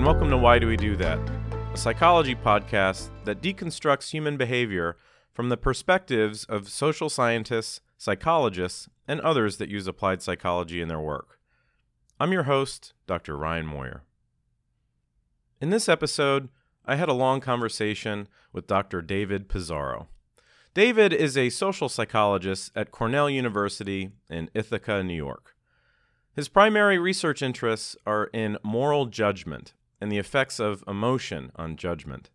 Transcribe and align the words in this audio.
and 0.00 0.06
welcome 0.06 0.30
to 0.30 0.38
Why 0.38 0.58
Do 0.58 0.66
We 0.66 0.78
Do 0.78 0.96
That, 0.96 1.18
a 1.74 1.76
psychology 1.76 2.34
podcast 2.34 3.10
that 3.26 3.42
deconstructs 3.42 4.12
human 4.12 4.38
behavior 4.38 4.96
from 5.30 5.50
the 5.50 5.58
perspectives 5.58 6.44
of 6.44 6.70
social 6.70 7.10
scientists, 7.10 7.82
psychologists, 7.98 8.88
and 9.06 9.20
others 9.20 9.58
that 9.58 9.68
use 9.68 9.86
applied 9.86 10.22
psychology 10.22 10.80
in 10.80 10.88
their 10.88 10.98
work. 10.98 11.38
I'm 12.18 12.32
your 12.32 12.44
host, 12.44 12.94
Dr. 13.06 13.36
Ryan 13.36 13.66
Moyer. 13.66 14.04
In 15.60 15.68
this 15.68 15.86
episode, 15.86 16.48
I 16.86 16.96
had 16.96 17.10
a 17.10 17.12
long 17.12 17.42
conversation 17.42 18.26
with 18.54 18.66
Dr. 18.66 19.02
David 19.02 19.50
Pizarro. 19.50 20.08
David 20.72 21.12
is 21.12 21.36
a 21.36 21.50
social 21.50 21.90
psychologist 21.90 22.72
at 22.74 22.90
Cornell 22.90 23.28
University 23.28 24.12
in 24.30 24.48
Ithaca, 24.54 25.02
New 25.02 25.12
York. 25.12 25.54
His 26.34 26.48
primary 26.48 26.98
research 26.98 27.42
interests 27.42 27.96
are 28.06 28.30
in 28.32 28.56
moral 28.62 29.04
judgment 29.04 29.74
and 30.00 30.10
the 30.10 30.18
effects 30.18 30.58
of 30.58 30.84
emotion 30.86 31.52
on 31.56 31.76
judgment. 31.76 32.30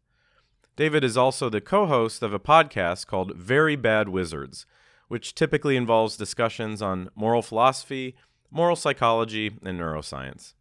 David 0.75 1.03
is 1.03 1.15
also 1.15 1.49
the 1.49 1.61
co 1.61 1.85
host 1.85 2.21
of 2.21 2.33
a 2.33 2.39
podcast 2.39 3.07
called 3.07 3.35
Very 3.35 3.75
Bad 3.75 4.09
Wizards, 4.09 4.65
which 5.07 5.33
typically 5.33 5.77
involves 5.77 6.17
discussions 6.17 6.81
on 6.81 7.09
moral 7.15 7.41
philosophy, 7.41 8.15
moral 8.51 8.75
psychology, 8.75 9.57
and 9.63 9.79
neuroscience. 9.79 10.53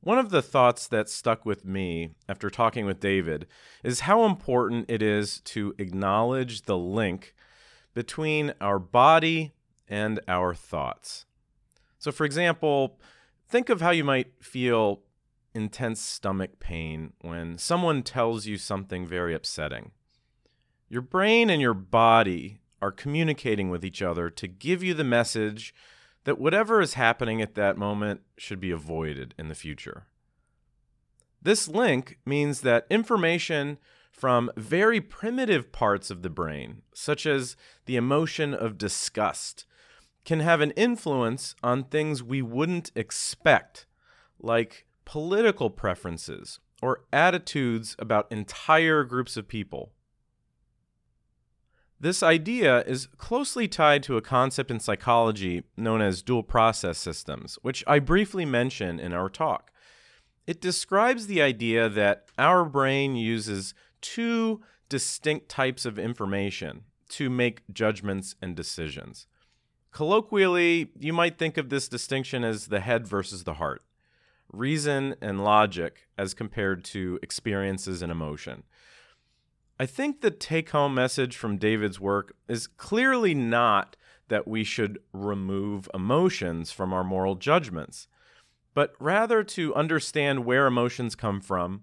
One 0.00 0.18
of 0.18 0.30
the 0.30 0.42
thoughts 0.42 0.88
that 0.88 1.08
stuck 1.08 1.46
with 1.46 1.64
me 1.64 2.10
after 2.28 2.50
talking 2.50 2.86
with 2.86 2.98
David 2.98 3.46
is 3.84 4.00
how 4.00 4.24
important 4.24 4.86
it 4.88 5.00
is 5.00 5.40
to 5.40 5.74
acknowledge 5.78 6.62
the 6.62 6.76
link 6.76 7.34
between 7.94 8.52
our 8.60 8.80
body 8.80 9.52
and 9.88 10.18
our 10.26 10.54
thoughts. 10.54 11.24
So, 11.98 12.10
for 12.10 12.24
example, 12.24 12.98
think 13.48 13.68
of 13.68 13.80
how 13.80 13.90
you 13.90 14.02
might 14.02 14.32
feel 14.42 15.02
intense 15.54 16.00
stomach 16.00 16.58
pain 16.58 17.12
when 17.20 17.58
someone 17.58 18.02
tells 18.02 18.46
you 18.46 18.56
something 18.56 19.06
very 19.06 19.34
upsetting. 19.34 19.92
Your 20.88 21.02
brain 21.02 21.50
and 21.50 21.60
your 21.60 21.74
body 21.74 22.60
are 22.80 22.92
communicating 22.92 23.70
with 23.70 23.84
each 23.84 24.02
other 24.02 24.28
to 24.28 24.48
give 24.48 24.82
you 24.82 24.94
the 24.94 25.04
message 25.04 25.74
that 26.24 26.38
whatever 26.38 26.80
is 26.80 26.94
happening 26.94 27.40
at 27.40 27.54
that 27.54 27.76
moment 27.76 28.20
should 28.36 28.60
be 28.60 28.70
avoided 28.70 29.34
in 29.38 29.48
the 29.48 29.54
future. 29.54 30.06
This 31.40 31.66
link 31.66 32.18
means 32.24 32.60
that 32.60 32.86
information 32.90 33.78
from 34.10 34.50
very 34.56 35.00
primitive 35.00 35.72
parts 35.72 36.10
of 36.10 36.22
the 36.22 36.30
brain, 36.30 36.82
such 36.94 37.26
as 37.26 37.56
the 37.86 37.96
emotion 37.96 38.54
of 38.54 38.78
disgust, 38.78 39.64
can 40.24 40.40
have 40.40 40.60
an 40.60 40.70
influence 40.72 41.56
on 41.62 41.84
things 41.84 42.22
we 42.22 42.42
wouldn't 42.42 42.92
expect, 42.94 43.86
like 44.38 44.86
political 45.04 45.70
preferences 45.70 46.60
or 46.80 47.04
attitudes 47.12 47.94
about 47.98 48.30
entire 48.30 49.04
groups 49.04 49.36
of 49.36 49.48
people. 49.48 49.92
This 52.00 52.22
idea 52.22 52.82
is 52.82 53.06
closely 53.16 53.68
tied 53.68 54.02
to 54.02 54.16
a 54.16 54.22
concept 54.22 54.72
in 54.72 54.80
psychology 54.80 55.62
known 55.76 56.02
as 56.02 56.20
dual 56.20 56.42
process 56.42 56.98
systems, 56.98 57.58
which 57.62 57.84
I 57.86 58.00
briefly 58.00 58.44
mention 58.44 58.98
in 58.98 59.12
our 59.12 59.28
talk. 59.28 59.70
It 60.44 60.60
describes 60.60 61.28
the 61.28 61.40
idea 61.40 61.88
that 61.88 62.26
our 62.36 62.64
brain 62.64 63.14
uses 63.14 63.74
two 64.00 64.62
distinct 64.88 65.48
types 65.48 65.86
of 65.86 65.96
information 65.96 66.82
to 67.10 67.30
make 67.30 67.62
judgments 67.72 68.34
and 68.42 68.56
decisions. 68.56 69.28
Colloquially, 69.92 70.90
you 70.98 71.12
might 71.12 71.38
think 71.38 71.56
of 71.56 71.68
this 71.68 71.86
distinction 71.86 72.42
as 72.42 72.66
the 72.66 72.80
head 72.80 73.06
versus 73.06 73.44
the 73.44 73.54
heart, 73.54 73.84
reason 74.52 75.16
and 75.20 75.42
logic 75.42 76.08
as 76.16 76.34
compared 76.34 76.84
to 76.84 77.18
experiences 77.22 78.02
and 78.02 78.12
emotion. 78.12 78.64
I 79.80 79.86
think 79.86 80.20
the 80.20 80.30
take 80.30 80.70
home 80.70 80.94
message 80.94 81.36
from 81.36 81.58
David's 81.58 81.98
work 81.98 82.36
is 82.48 82.66
clearly 82.66 83.34
not 83.34 83.96
that 84.28 84.46
we 84.46 84.64
should 84.64 84.98
remove 85.12 85.90
emotions 85.92 86.70
from 86.70 86.92
our 86.92 87.02
moral 87.02 87.34
judgments, 87.34 88.06
but 88.74 88.94
rather 89.00 89.42
to 89.42 89.74
understand 89.74 90.44
where 90.44 90.66
emotions 90.66 91.14
come 91.14 91.40
from 91.40 91.82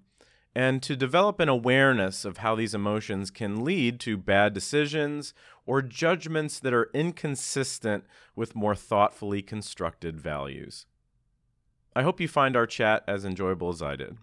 and 0.55 0.81
to 0.81 0.95
develop 0.95 1.39
an 1.39 1.49
awareness 1.49 2.25
of 2.25 2.37
how 2.37 2.55
these 2.55 2.73
emotions 2.73 3.29
can 3.29 3.63
lead 3.63 3.99
to 3.99 4.17
bad 4.17 4.53
decisions 4.53 5.33
or 5.65 5.81
judgments 5.81 6.59
that 6.59 6.73
are 6.73 6.89
inconsistent 6.93 8.03
with 8.35 8.55
more 8.55 8.75
thoughtfully 8.75 9.41
constructed 9.41 10.19
values. 10.19 10.85
I 11.95 12.03
hope 12.03 12.19
you 12.19 12.27
find 12.27 12.55
our 12.55 12.67
chat 12.67 13.03
as 13.07 13.25
enjoyable 13.25 13.69
as 13.69 13.81
I 13.81 13.95
did. 13.95 14.17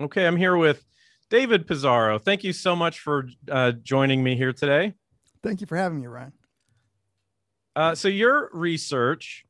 Okay, 0.00 0.26
I'm 0.26 0.36
here 0.36 0.56
with 0.56 0.84
David 1.30 1.66
Pizarro. 1.66 2.18
Thank 2.18 2.44
you 2.44 2.52
so 2.52 2.76
much 2.76 3.00
for 3.00 3.28
uh, 3.50 3.72
joining 3.72 4.22
me 4.22 4.36
here 4.36 4.52
today. 4.52 4.94
Thank 5.42 5.60
you 5.60 5.66
for 5.66 5.76
having 5.76 6.00
me, 6.00 6.06
Ryan. 6.06 6.32
Uh, 7.74 7.94
so, 7.94 8.08
your 8.08 8.50
research 8.52 9.44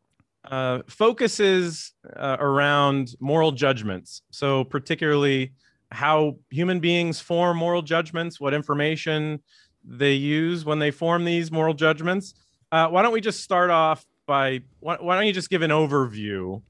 uh, 0.51 0.81
focuses 0.89 1.93
uh, 2.17 2.37
around 2.39 3.15
moral 3.21 3.53
judgments. 3.53 4.23
So, 4.31 4.65
particularly 4.65 5.53
how 5.93 6.37
human 6.51 6.81
beings 6.81 7.21
form 7.21 7.59
moral 7.59 7.83
judgments, 7.83 8.41
what 8.41 8.55
information 8.55 9.41
they 9.85 10.15
use 10.15 10.65
when 10.65 10.79
they 10.79 10.91
form 10.91 11.25
these 11.25 11.53
moral 11.53 11.75
judgments. 11.75 12.35
Uh, 12.73 12.89
why 12.89 13.03
don't 13.03 13.13
we 13.13 13.21
just 13.21 13.43
start 13.43 13.71
off 13.71 14.05
by 14.27 14.61
why, 14.81 14.97
why 15.01 15.17
don't 15.17 15.27
you 15.27 15.33
just 15.33 15.51
give 15.51 15.63
an 15.63 15.71
overview 15.71 16.63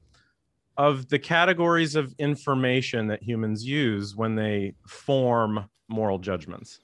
of 0.77 1.09
the 1.09 1.19
categories 1.19 1.95
of 1.95 2.13
information 2.19 3.07
that 3.07 3.23
humans 3.23 3.65
use 3.65 4.15
when 4.15 4.35
they 4.35 4.75
form 4.85 5.67
moral 5.87 6.19
judgments? 6.19 6.79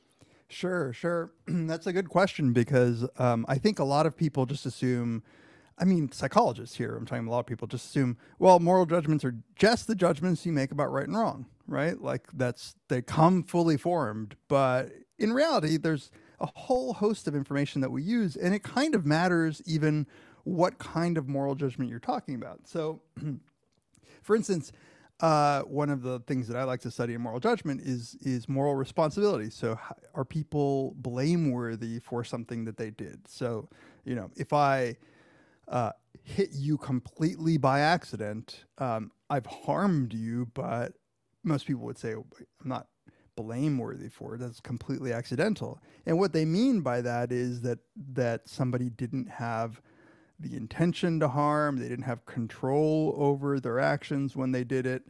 Sure, 0.50 0.94
sure. 0.94 1.32
That's 1.48 1.88
a 1.88 1.94
good 1.94 2.10
question 2.10 2.54
because 2.54 3.08
um, 3.18 3.46
I 3.48 3.58
think 3.58 3.80
a 3.80 3.84
lot 3.84 4.06
of 4.06 4.18
people 4.18 4.46
just 4.46 4.66
assume 4.66 5.24
I 5.78 5.86
mean, 5.86 6.12
psychologists 6.12 6.76
here, 6.76 6.96
I'm 6.96 7.06
talking 7.06 7.28
a 7.28 7.32
lot 7.32 7.40
of 7.40 7.46
people 7.46 7.68
just 7.68 7.88
assume, 7.88 8.18
well, 8.38 8.60
moral 8.60 8.86
judgments 8.86 9.26
are 9.26 9.36
just 9.56 9.88
the 9.88 9.96
judgments 9.96 10.46
you 10.46 10.52
make 10.52 10.72
about 10.72 10.92
right 10.92 11.08
and 11.08 11.18
wrong, 11.18 11.48
right? 11.68 12.00
Like 12.00 12.28
that's, 12.34 12.76
they 12.90 13.02
come 13.02 13.44
fully 13.44 13.78
formed. 13.78 14.36
But 14.48 14.92
in 15.18 15.34
reality, 15.34 15.78
there's 15.78 16.12
a 16.40 16.48
whole 16.54 16.94
host 16.94 17.28
of 17.28 17.36
information 17.36 17.82
that 17.82 17.92
we 17.92 18.04
use, 18.04 18.36
and 18.36 18.54
it 18.54 18.62
kind 18.64 18.94
of 18.94 19.06
matters 19.06 19.62
even 19.66 20.06
what 20.44 20.78
kind 20.78 21.18
of 21.18 21.28
moral 21.28 21.56
judgment 21.56 21.90
you're 21.90 22.00
talking 22.00 22.36
about. 22.36 22.68
So, 22.68 23.02
for 24.22 24.36
instance, 24.36 24.72
uh, 25.20 25.62
one 25.62 25.90
of 25.90 26.02
the 26.02 26.20
things 26.22 26.48
that 26.48 26.58
I 26.58 26.64
like 26.64 26.82
to 26.82 26.92
study 26.92 27.14
in 27.14 27.22
moral 27.22 27.40
judgment 27.40 27.82
is 27.82 28.16
is 28.22 28.50
moral 28.50 28.76
responsibility. 28.76 29.50
So, 29.50 29.80
are 30.14 30.26
people 30.26 30.96
blameworthy 30.98 32.00
for 32.00 32.24
something 32.24 32.66
that 32.66 32.78
they 32.78 32.90
did? 32.90 33.28
So, 33.28 33.70
you 34.04 34.16
know, 34.16 34.32
if 34.36 34.54
I 34.54 34.98
uh, 35.68 35.92
hit 36.24 36.50
you 36.54 36.78
completely 36.78 37.58
by 37.58 37.82
accident, 37.82 38.66
um, 38.80 39.12
I've 39.30 39.46
harmed 39.46 40.14
you, 40.14 40.48
but 40.54 40.94
most 41.44 41.66
people 41.66 41.84
would 41.84 41.98
say, 41.98 42.16
oh, 42.16 42.26
I'm 42.62 42.70
not 42.70 42.88
blameworthy 43.36 44.10
for 44.10 44.36
it. 44.36 44.40
That's 44.40 44.60
completely 44.60 45.14
accidental. 45.14 45.82
And 46.06 46.20
what 46.20 46.34
they 46.34 46.46
mean 46.46 46.82
by 46.82 47.02
that 47.02 47.32
is 47.32 47.62
that 47.62 47.80
that 48.14 48.48
somebody 48.48 48.90
didn't 48.90 49.30
have 49.30 49.82
the 50.44 50.56
intention 50.56 51.20
to 51.20 51.28
harm. 51.28 51.78
They 51.78 51.88
didn't 51.88 52.06
have 52.06 52.26
control 52.26 53.14
over 53.18 53.60
their 53.60 53.80
actions 53.80 54.36
when 54.36 54.52
they 54.52 54.64
did 54.64 54.86
it. 54.86 55.04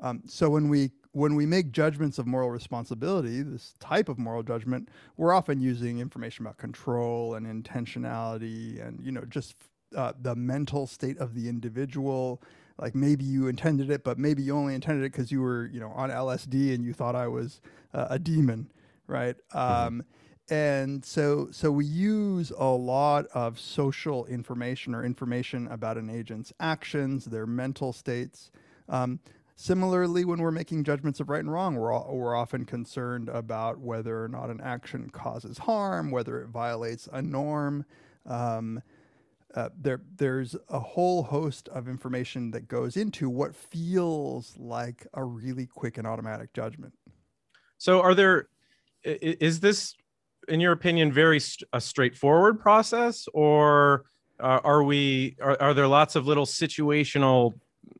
Um, 0.00 0.22
so 0.26 0.50
when 0.50 0.68
we 0.68 0.90
when 1.12 1.34
we 1.34 1.46
make 1.46 1.72
judgments 1.72 2.18
of 2.18 2.26
moral 2.26 2.50
responsibility, 2.50 3.42
this 3.42 3.72
type 3.80 4.10
of 4.10 4.18
moral 4.18 4.42
judgment, 4.42 4.90
we're 5.16 5.32
often 5.32 5.62
using 5.62 5.98
information 5.98 6.44
about 6.44 6.58
control 6.58 7.34
and 7.34 7.46
intentionality, 7.46 8.86
and 8.86 9.00
you 9.04 9.12
know 9.12 9.24
just 9.24 9.56
uh, 9.96 10.12
the 10.20 10.34
mental 10.36 10.86
state 10.86 11.18
of 11.18 11.34
the 11.34 11.48
individual. 11.48 12.42
Like 12.78 12.94
maybe 12.94 13.24
you 13.24 13.48
intended 13.48 13.90
it, 13.90 14.04
but 14.04 14.18
maybe 14.18 14.42
you 14.42 14.54
only 14.54 14.74
intended 14.74 15.04
it 15.04 15.12
because 15.12 15.32
you 15.32 15.40
were, 15.40 15.70
you 15.72 15.80
know, 15.80 15.90
on 15.92 16.10
LSD 16.10 16.74
and 16.74 16.84
you 16.84 16.92
thought 16.92 17.16
I 17.16 17.26
was 17.26 17.62
uh, 17.94 18.08
a 18.10 18.18
demon, 18.18 18.70
right? 19.06 19.36
Mm-hmm. 19.54 20.00
And 20.48 21.04
so, 21.04 21.48
so 21.50 21.72
we 21.72 21.84
use 21.84 22.52
a 22.56 22.66
lot 22.66 23.26
of 23.34 23.58
social 23.58 24.26
information 24.26 24.94
or 24.94 25.04
information 25.04 25.66
about 25.68 25.96
an 25.96 26.08
agent's 26.08 26.52
actions, 26.60 27.24
their 27.24 27.46
mental 27.46 27.92
states. 27.92 28.52
Um, 28.88 29.18
similarly, 29.56 30.24
when 30.24 30.38
we're 30.38 30.52
making 30.52 30.84
judgments 30.84 31.18
of 31.18 31.28
right 31.28 31.40
and 31.40 31.52
wrong, 31.52 31.74
we're, 31.74 31.90
all, 31.90 32.16
we're 32.16 32.36
often 32.36 32.64
concerned 32.64 33.28
about 33.28 33.80
whether 33.80 34.22
or 34.22 34.28
not 34.28 34.50
an 34.50 34.60
action 34.60 35.10
causes 35.10 35.58
harm, 35.58 36.12
whether 36.12 36.40
it 36.40 36.48
violates 36.48 37.08
a 37.12 37.20
norm. 37.20 37.84
Um, 38.24 38.82
uh, 39.54 39.70
there 39.80 40.02
there's 40.16 40.54
a 40.68 40.78
whole 40.78 41.22
host 41.22 41.68
of 41.70 41.88
information 41.88 42.50
that 42.50 42.68
goes 42.68 42.96
into 42.96 43.30
what 43.30 43.56
feels 43.56 44.54
like 44.58 45.06
a 45.14 45.24
really 45.24 45.66
quick 45.66 45.96
and 45.96 46.06
automatic 46.06 46.52
judgment. 46.52 46.92
So, 47.78 48.02
are 48.02 48.14
there 48.14 48.48
is 49.06 49.60
this, 49.60 49.94
in 50.48 50.60
your 50.60 50.72
opinion, 50.72 51.12
very 51.12 51.40
st- 51.40 51.68
a 51.72 51.80
straightforward 51.80 52.60
process, 52.60 53.28
or 53.32 54.04
uh, 54.40 54.60
are 54.64 54.82
we 54.82 55.36
are, 55.40 55.56
are 55.60 55.74
there 55.74 55.88
lots 55.88 56.16
of 56.16 56.26
little 56.26 56.46
situational 56.46 57.54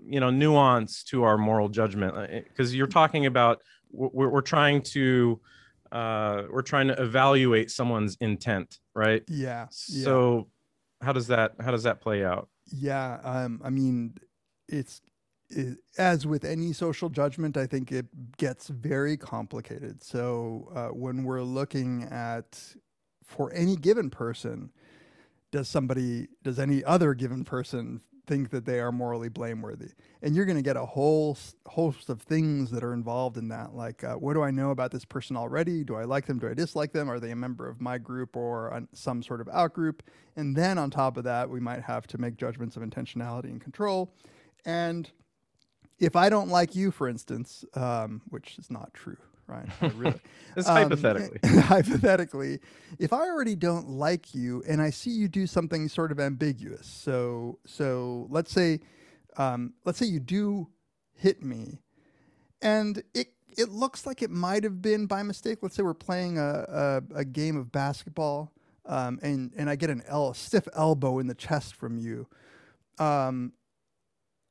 you 0.04 0.20
know 0.20 0.31
nuance 0.31 1.02
to 1.04 1.25
our 1.25 1.37
moral 1.37 1.69
judgment 1.69 2.44
because 2.48 2.72
uh, 2.72 2.76
you're 2.76 2.87
talking 2.87 3.26
about 3.26 3.60
we're, 3.90 4.28
we're 4.28 4.40
trying 4.40 4.82
to 4.82 5.40
uh, 5.93 6.43
we're 6.50 6.62
trying 6.62 6.88
to 6.88 7.00
evaluate 7.00 7.70
someone's 7.70 8.16
intent, 8.20 8.78
right? 8.94 9.22
Yeah. 9.28 9.66
So 9.70 10.37
yeah. 11.00 11.06
how 11.06 11.12
does 11.12 11.28
that 11.28 11.52
how 11.60 11.70
does 11.70 11.84
that 11.84 12.00
play 12.00 12.25
out? 12.25 12.48
Yeah. 12.66 13.19
Um, 13.22 13.60
I 13.64 13.70
mean, 13.70 14.14
it's 14.69 15.00
it, 15.00 15.12
as 15.96 16.26
with 16.26 16.44
any 16.44 16.72
social 16.72 17.08
judgment, 17.08 17.56
I 17.56 17.66
think 17.66 17.93
it 17.93 18.37
gets 18.37 18.69
very 18.69 19.16
complicated. 19.16 20.02
So 20.02 20.70
uh, 20.75 20.88
when 20.88 21.25
we're 21.25 21.43
looking 21.43 22.04
at 22.04 22.58
for 23.25 23.52
any 23.52 23.76
given 23.76 24.10
person, 24.10 24.70
does 25.50 25.69
somebody 25.69 26.28
does 26.43 26.58
any 26.58 26.84
other 26.84 27.14
given 27.14 27.44
person 27.44 28.00
think 28.26 28.50
that 28.50 28.64
they 28.64 28.81
are 28.81 28.90
morally 28.90 29.28
blameworthy? 29.28 29.90
And 30.20 30.34
you're 30.34 30.44
going 30.44 30.56
to 30.56 30.62
get 30.62 30.76
a 30.76 30.84
whole 30.84 31.38
host 31.66 32.10
of 32.10 32.20
things 32.22 32.70
that 32.72 32.82
are 32.82 32.93
involved 32.93 33.37
in 33.37 33.48
that 33.48 33.75
like 33.75 34.02
uh, 34.02 34.14
what 34.14 34.34
do 34.34 34.43
i 34.43 34.50
know 34.50 34.70
about 34.70 34.90
this 34.90 35.04
person 35.04 35.37
already? 35.37 35.84
Do 35.84 35.94
i 35.94 36.04
like 36.04 36.26
them? 36.26 36.38
Do 36.38 36.48
i 36.48 36.54
dislike 36.54 36.93
them? 36.93 37.08
Are 37.08 37.20
they 37.20 37.31
a 37.31 37.37
member 37.37 37.69
of 37.69 37.81
my 37.81 37.98
group 37.98 38.37
or 38.37 38.82
some 38.93 39.22
sort 39.22 39.40
of 39.40 39.48
out 39.52 39.72
group? 39.72 40.02
And 40.34 40.56
then 40.56 40.76
on 40.76 40.90
top 40.90 41.16
of 41.16 41.25
that 41.25 41.48
we 41.48 41.60
might 41.60 41.82
have 41.82 42.08
to 42.08 42.19
make 42.19 42.37
judgments 42.37 42.76
of 42.76 42.82
intentionality 42.82 43.44
and 43.50 43.60
control. 43.60 44.12
And 44.64 45.10
if 45.98 46.16
i 46.16 46.28
don't 46.28 46.48
like 46.48 46.75
you 46.75 46.90
for 46.90 47.08
instance 47.08 47.64
um, 47.75 48.22
which 48.28 48.58
is 48.58 48.70
not 48.70 48.93
true 48.94 49.16
right? 49.46 49.69
Really. 49.94 50.20
it's 50.56 50.69
um, 50.69 50.76
hypothetically. 50.76 51.50
hypothetically, 51.60 52.60
if 52.98 53.12
I 53.12 53.20
already 53.20 53.54
don't 53.54 53.90
like 53.90 54.34
you 54.34 54.62
and 54.69 54.81
I 54.81 54.90
see 54.90 55.10
you 55.10 55.28
do 55.28 55.46
something 55.46 55.88
sort 55.88 56.12
of 56.12 56.20
ambiguous, 56.20 56.87
so 56.87 57.58
so 57.64 58.26
let's 58.31 58.52
say, 58.52 58.81
um, 59.37 59.75
let's 59.84 59.98
say 59.98 60.06
you 60.06 60.20
do 60.20 60.69
hit 61.14 61.43
me, 61.43 61.81
and 62.60 63.02
it 63.14 63.28
it 63.56 63.70
looks 63.70 64.06
like 64.06 64.22
it 64.22 64.31
might 64.31 64.64
have 64.64 64.82
been 64.82 65.06
by 65.06 65.22
mistake. 65.22 65.58
Let's 65.62 65.76
say 65.76 65.82
we're 65.82 65.94
playing 65.94 66.38
a 66.38 67.02
a, 67.14 67.19
a 67.19 67.25
game 67.25 67.56
of 67.56 67.72
basketball, 67.72 68.52
um, 68.87 69.19
and 69.22 69.52
and 69.56 69.70
I 69.70 69.76
get 69.76 69.90
an 69.90 70.02
el- 70.06 70.34
stiff 70.34 70.66
elbow 70.75 71.19
in 71.19 71.26
the 71.26 71.34
chest 71.34 71.75
from 71.75 71.98
you. 71.98 72.26
Um, 72.98 73.52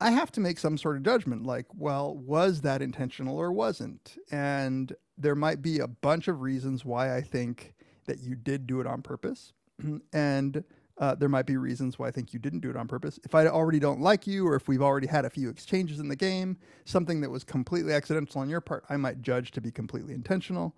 I 0.00 0.10
have 0.10 0.30
to 0.32 0.40
make 0.40 0.58
some 0.58 0.76
sort 0.76 0.96
of 0.96 1.02
judgment 1.02 1.44
like, 1.44 1.66
well, 1.74 2.16
was 2.16 2.60
that 2.60 2.82
intentional 2.82 3.38
or 3.38 3.50
wasn't? 3.50 4.18
And 4.30 4.94
there 5.16 5.34
might 5.34 5.62
be 5.62 5.78
a 5.78 5.88
bunch 5.88 6.28
of 6.28 6.42
reasons 6.42 6.84
why 6.84 7.16
I 7.16 7.22
think 7.22 7.74
that 8.04 8.20
you 8.20 8.34
did 8.34 8.66
do 8.66 8.80
it 8.80 8.86
on 8.86 9.00
purpose. 9.02 9.52
and 10.12 10.62
uh, 10.98 11.14
there 11.14 11.28
might 11.28 11.46
be 11.46 11.56
reasons 11.56 11.98
why 11.98 12.08
I 12.08 12.10
think 12.10 12.32
you 12.32 12.38
didn't 12.38 12.60
do 12.60 12.70
it 12.70 12.76
on 12.76 12.88
purpose. 12.88 13.18
If 13.24 13.34
I 13.34 13.46
already 13.46 13.78
don't 13.78 14.00
like 14.00 14.26
you, 14.26 14.46
or 14.46 14.54
if 14.54 14.68
we've 14.68 14.82
already 14.82 15.06
had 15.06 15.24
a 15.24 15.30
few 15.30 15.48
exchanges 15.48 16.00
in 16.00 16.08
the 16.08 16.16
game, 16.16 16.56
something 16.84 17.20
that 17.20 17.30
was 17.30 17.44
completely 17.44 17.92
accidental 17.92 18.40
on 18.40 18.48
your 18.48 18.62
part, 18.62 18.84
I 18.88 18.96
might 18.96 19.20
judge 19.22 19.50
to 19.52 19.60
be 19.60 19.70
completely 19.70 20.14
intentional. 20.14 20.74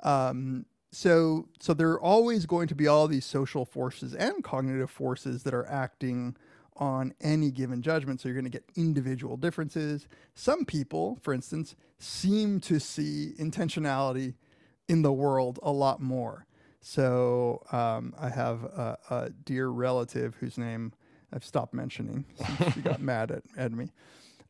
Um, 0.00 0.66
so, 0.90 1.48
so 1.60 1.74
there 1.74 1.90
are 1.90 2.00
always 2.00 2.44
going 2.44 2.68
to 2.68 2.74
be 2.74 2.86
all 2.86 3.06
these 3.06 3.24
social 3.24 3.64
forces 3.64 4.14
and 4.14 4.42
cognitive 4.42 4.90
forces 4.90 5.44
that 5.44 5.54
are 5.54 5.66
acting 5.66 6.36
on 6.76 7.14
any 7.20 7.50
given 7.50 7.82
judgment. 7.82 8.20
So 8.20 8.28
you're 8.28 8.34
going 8.34 8.44
to 8.44 8.50
get 8.50 8.64
individual 8.76 9.36
differences. 9.36 10.06
Some 10.34 10.64
people, 10.64 11.18
for 11.22 11.34
instance, 11.34 11.74
seem 11.98 12.60
to 12.60 12.78
see 12.80 13.34
intentionality 13.38 14.34
in 14.88 15.02
the 15.02 15.12
world 15.12 15.58
a 15.62 15.70
lot 15.70 16.00
more. 16.00 16.46
So 16.80 17.62
um, 17.70 18.14
I 18.18 18.28
have 18.28 18.64
a, 18.64 18.98
a, 19.10 19.30
dear 19.30 19.68
relative 19.68 20.34
whose 20.36 20.58
name 20.58 20.92
I've 21.32 21.44
stopped 21.44 21.72
mentioning 21.72 22.24
since 22.58 22.74
she 22.74 22.80
got 22.80 23.00
mad 23.00 23.30
at, 23.30 23.42
at 23.56 23.72
me, 23.72 23.92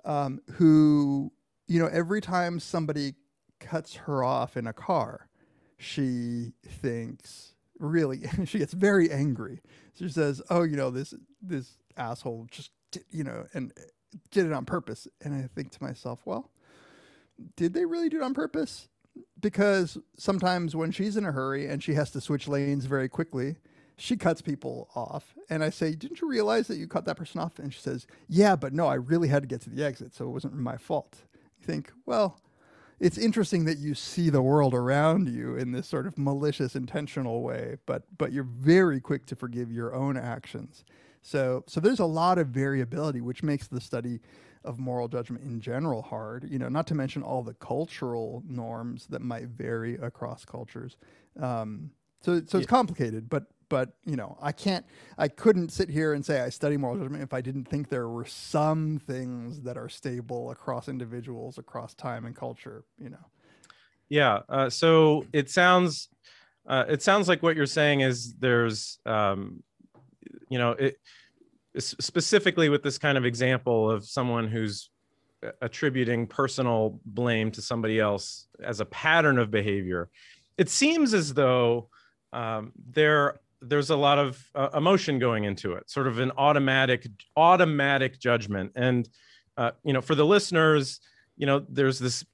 um, 0.05 0.41
who, 0.53 1.31
you 1.69 1.79
know, 1.79 1.89
every 1.89 2.23
time 2.23 2.59
somebody 2.59 3.15
cuts 3.61 3.95
her 3.95 4.25
off 4.25 4.57
in 4.57 4.67
a 4.67 4.73
car, 4.73 5.29
she 5.77 6.55
thinks 6.67 7.55
really 7.79 8.23
she 8.45 8.59
gets 8.59 8.73
very 8.73 9.11
angry. 9.11 9.61
She 9.95 10.09
says, 10.09 10.41
"Oh, 10.49 10.63
you 10.63 10.77
know 10.77 10.91
this 10.91 11.13
this 11.43 11.77
asshole 11.97 12.47
just 12.51 12.71
you 13.11 13.25
know 13.25 13.47
and 13.55 13.73
eh, 13.77 13.83
did 14.31 14.47
it 14.47 14.53
on 14.53 14.65
purpose. 14.65 15.09
And 15.23 15.35
i 15.35 15.49
think 15.55 15.71
to 15.73 15.83
myself 15.83 16.21
well 16.25 16.51
did 17.57 17.75
they 17.75 17.85
really 17.85 18.09
do 18.09 18.19
it 18.19 18.23
on 18.23 18.35
purpose? 18.35 18.89
Because 19.41 19.99
sometimes 20.17 20.77
when 20.77 20.91
she's 20.91 21.17
in 21.17 21.25
a 21.25 21.33
hurry 21.33 21.67
and 21.67 21.83
she 21.83 21.95
has 21.95 22.11
to 22.13 22.21
switch 22.21 22.47
lanes 22.49 22.85
very 22.87 23.09
quickly 23.09 23.57
she 23.97 24.17
cuts 24.17 24.41
people 24.41 24.89
off. 24.95 25.35
And 25.51 25.63
i 25.63 25.71
say 25.71 25.95
didn't 25.95 26.21
you 26.21 26.29
realize 26.29 26.67
that 26.69 26.77
you 26.77 26.89
cut 26.89 27.05
that 27.05 27.17
person 27.17 27.41
off? 27.41 27.59
And 27.59 27.73
she 27.73 27.81
says 27.81 28.07
yeah 28.29 28.57
but 28.57 28.73
no 28.73 28.87
i 28.87 28.95
really 28.95 29.29
had 29.29 29.43
to 29.43 29.49
get 29.49 29.61
to 29.63 29.71
the 29.71 29.85
exit 29.85 30.15
so 30.15 30.27
it 30.27 30.31
wasn't 30.31 30.55
my 30.55 30.77
fault. 30.77 31.19
You 31.61 31.67
think 31.67 31.93
well 32.07 32.39
it's 33.01 33.19
interesting 33.19 33.65
that 33.65 33.79
you 33.79 33.95
see 33.95 34.31
the 34.31 34.41
world 34.43 34.75
around 34.75 35.29
you 35.29 35.57
in 35.57 35.73
this 35.73 35.89
sort 35.89 36.07
of 36.07 36.17
malicious 36.17 36.77
intentional 36.77 37.43
way 37.43 37.77
but 37.85 38.05
but 38.17 38.33
you're 38.33 38.45
very 38.45 39.01
quick 39.01 39.27
to 39.27 39.37
forgive 39.37 39.71
your 39.73 39.95
own 39.95 40.17
actions 40.17 40.85
so, 41.23 41.65
so 41.67 41.81
there's 41.81 42.01
a 42.01 42.05
lot 42.05 42.39
of 42.39 42.49
variability, 42.49 43.21
which 43.21 43.43
makes 43.43 43.69
the 43.69 43.81
study 43.81 44.21
of 44.65 44.79
moral 44.79 45.09
judgment 45.09 45.45
in 45.45 45.61
general 45.61 46.03
hard. 46.03 46.49
You 46.51 46.59
know, 46.59 46.69
not 46.69 46.87
to 46.89 46.95
mention 46.95 47.23
all 47.23 47.43
the 47.43 47.55
cultural 47.55 48.43
norms 48.47 49.07
that 49.11 49.23
might 49.23 49.49
vary 49.49 49.95
across 49.97 50.45
cultures. 50.45 50.97
Um, 51.41 51.91
so, 52.21 52.43
so 52.47 52.59
it's 52.59 52.67
yeah. 52.67 52.67
complicated, 52.67 53.29
but 53.29 53.45
but 53.69 53.95
you 54.05 54.17
know, 54.17 54.37
I 54.43 54.53
can't, 54.53 54.85
I 55.17 55.29
couldn't 55.29 55.71
sit 55.71 55.89
here 55.89 56.13
and 56.13 56.23
say 56.23 56.43
I 56.43 56.51
study 56.51 56.77
moral 56.77 56.99
judgment 56.99 57.23
if 57.23 57.33
I 57.33 57.41
didn't 57.41 57.65
think 57.65 57.89
there 57.89 58.09
were 58.09 58.27
some 58.27 59.01
things 59.07 59.63
that 59.63 59.79
are 59.79 59.89
stable 59.89 60.51
across 60.51 60.89
individuals, 60.89 61.57
across 61.57 61.95
time 61.95 62.27
and 62.27 62.37
culture. 62.37 62.85
You 62.99 63.11
know. 63.11 63.27
Yeah. 64.11 64.41
Uh, 64.47 64.69
so 64.69 65.25
it 65.33 65.49
sounds, 65.49 66.11
uh, 66.67 66.85
it 66.87 67.03
sounds 67.03 67.29
like 67.29 67.43
what 67.43 67.57
you're 67.57 67.65
saying 67.65 68.03
is 68.03 68.35
there's 68.35 68.99
um, 69.07 69.63
you 70.53 70.59
know 70.59 70.73
it 70.73 70.97
specifically 71.79 72.69
with 72.69 72.83
this 72.83 72.99
kind 72.99 73.17
of 73.17 73.25
example 73.25 73.91
of 73.91 74.05
someone 74.05 74.47
who's 74.47 74.91
attributing 75.61 76.27
personal 76.27 77.01
blame 77.05 77.51
to 77.51 77.63
somebody 77.63 77.99
else 77.99 78.47
as 78.63 78.81
a 78.81 78.85
pattern 78.85 79.39
of 79.39 79.51
behavior 79.51 80.09
it 80.59 80.69
seems 80.69 81.15
as 81.15 81.35
though 81.35 81.89
um, 82.33 82.73
there 82.91 83.41
there's 83.61 83.91
a 83.91 83.97
lot 83.97 84.19
of 84.19 84.45
uh, 84.55 84.69
emotion 84.75 85.19
going 85.19 85.45
into 85.45 85.75
it 85.75 85.89
sort 85.89 86.07
of 86.07 86.19
an 86.19 86.33
automatic 86.37 87.07
automatic 87.37 88.19
judgment. 88.19 88.73
And 88.75 89.09
uh, 89.57 89.73
you 89.85 89.93
know 89.93 90.01
for 90.01 90.15
the 90.15 90.27
listeners 90.27 91.01
you 91.37 91.47
know 91.47 91.65
there's 91.69 91.99
this 91.99 92.25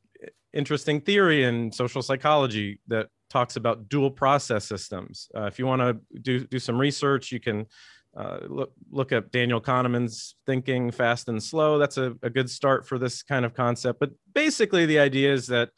interesting 0.52 1.00
theory 1.00 1.44
in 1.44 1.70
social 1.70 2.02
psychology 2.02 2.80
that 2.88 3.08
talks 3.28 3.56
about 3.56 3.88
dual 3.90 4.10
process 4.10 4.64
systems. 4.64 5.28
Uh, 5.36 5.42
if 5.42 5.58
you 5.58 5.66
want 5.66 5.82
to 5.82 5.98
do 6.20 6.44
do 6.46 6.58
some 6.58 6.78
research 6.78 7.30
you 7.30 7.40
can 7.40 7.66
uh, 8.18 8.40
look 8.48 8.72
look 8.90 9.12
at 9.12 9.30
Daniel 9.30 9.60
Kahneman's 9.60 10.34
thinking 10.44 10.90
fast 10.90 11.28
and 11.28 11.40
slow. 11.40 11.78
That's 11.78 11.98
a, 11.98 12.16
a 12.22 12.28
good 12.28 12.50
start 12.50 12.86
for 12.86 12.98
this 12.98 13.22
kind 13.22 13.44
of 13.44 13.54
concept. 13.54 14.00
But 14.00 14.10
basically, 14.34 14.86
the 14.86 14.98
idea 14.98 15.32
is 15.32 15.46
that 15.46 15.70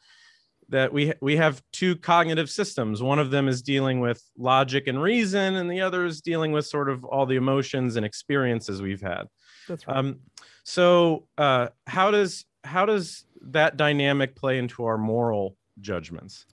that 0.69 0.91
we 0.91 1.13
we 1.21 1.37
have 1.37 1.61
two 1.71 1.95
cognitive 1.97 2.49
systems. 2.49 3.03
One 3.03 3.19
of 3.19 3.29
them 3.29 3.47
is 3.47 3.61
dealing 3.61 3.99
with 3.99 4.23
logic 4.37 4.87
and 4.87 4.99
reason, 4.99 5.55
and 5.55 5.69
the 5.69 5.81
other 5.81 6.03
is 6.03 6.19
dealing 6.21 6.51
with 6.51 6.65
sort 6.65 6.89
of 6.89 7.05
all 7.05 7.27
the 7.27 7.35
emotions 7.35 7.95
and 7.95 8.05
experiences 8.05 8.81
we've 8.81 9.01
had. 9.01 9.25
That's 9.67 9.87
right. 9.87 9.97
Um, 9.97 10.21
so, 10.63 11.27
uh, 11.37 11.67
how 11.85 12.09
does 12.09 12.45
how 12.63 12.87
does 12.87 13.23
that 13.41 13.77
dynamic 13.77 14.35
play 14.35 14.57
into 14.57 14.85
our 14.85 14.97
moral 14.97 15.55
judgments? 15.79 16.47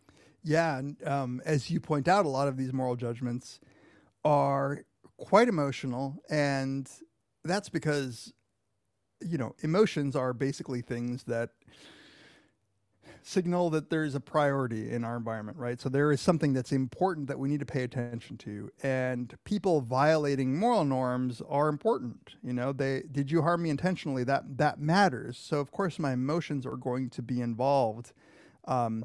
Yeah, 0.44 0.78
and 0.78 1.08
um, 1.08 1.42
as 1.46 1.70
you 1.70 1.80
point 1.80 2.08
out, 2.08 2.26
a 2.26 2.28
lot 2.28 2.48
of 2.48 2.58
these 2.58 2.74
moral 2.74 2.96
judgments 2.96 3.60
are 4.24 4.84
quite 5.18 5.48
emotional, 5.48 6.22
and 6.30 6.88
that's 7.44 7.68
because 7.68 8.32
you 9.20 9.36
know 9.36 9.54
emotions 9.60 10.16
are 10.16 10.32
basically 10.32 10.80
things 10.80 11.24
that 11.24 11.50
signal 13.22 13.68
that 13.68 13.90
there's 13.90 14.14
a 14.14 14.20
priority 14.20 14.90
in 14.90 15.04
our 15.04 15.16
environment, 15.16 15.58
right? 15.58 15.78
So 15.80 15.90
there 15.90 16.10
is 16.10 16.20
something 16.20 16.54
that's 16.54 16.72
important 16.72 17.26
that 17.26 17.38
we 17.38 17.48
need 17.48 17.60
to 17.60 17.66
pay 17.66 17.82
attention 17.82 18.38
to. 18.38 18.70
And 18.82 19.36
people 19.44 19.82
violating 19.82 20.58
moral 20.58 20.84
norms 20.84 21.42
are 21.46 21.68
important. 21.68 22.36
You 22.42 22.54
know, 22.54 22.72
they 22.72 23.02
did 23.12 23.30
you 23.30 23.42
harm 23.42 23.62
me 23.62 23.70
intentionally? 23.70 24.24
That 24.24 24.56
that 24.56 24.80
matters. 24.80 25.36
So 25.36 25.60
of 25.60 25.70
course 25.70 25.98
my 25.98 26.12
emotions 26.12 26.64
are 26.64 26.76
going 26.76 27.10
to 27.10 27.22
be 27.22 27.40
involved. 27.40 28.12
Um, 28.66 29.04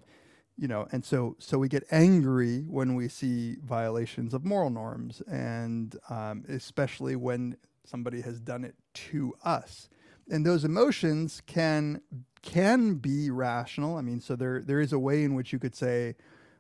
you 0.58 0.68
know 0.68 0.88
and 0.92 1.04
so 1.04 1.36
so 1.40 1.58
we 1.58 1.68
get 1.68 1.84
angry 1.92 2.60
when 2.62 2.96
we 2.96 3.08
see 3.08 3.58
violations 3.64 4.34
of 4.34 4.46
moral 4.46 4.70
norms 4.70 5.22
and 5.22 5.96
um, 6.10 6.44
especially 6.48 7.16
when 7.16 7.58
somebody 7.86 8.22
has 8.22 8.40
done 8.40 8.64
it 8.64 8.76
to 8.94 9.34
us. 9.44 9.90
And 10.30 10.46
those 10.46 10.64
emotions 10.64 11.42
can 11.46 12.02
can 12.42 12.96
be 12.96 13.30
rational. 13.30 13.98
I 13.98 14.02
mean 14.02 14.22
so 14.22 14.36
there 14.36 14.62
there 14.62 14.80
is 14.80 14.94
a 14.94 15.00
way 15.00 15.24
in 15.24 15.36
which 15.36 15.52
you 15.52 15.60
could 15.60 15.76
say 15.76 16.16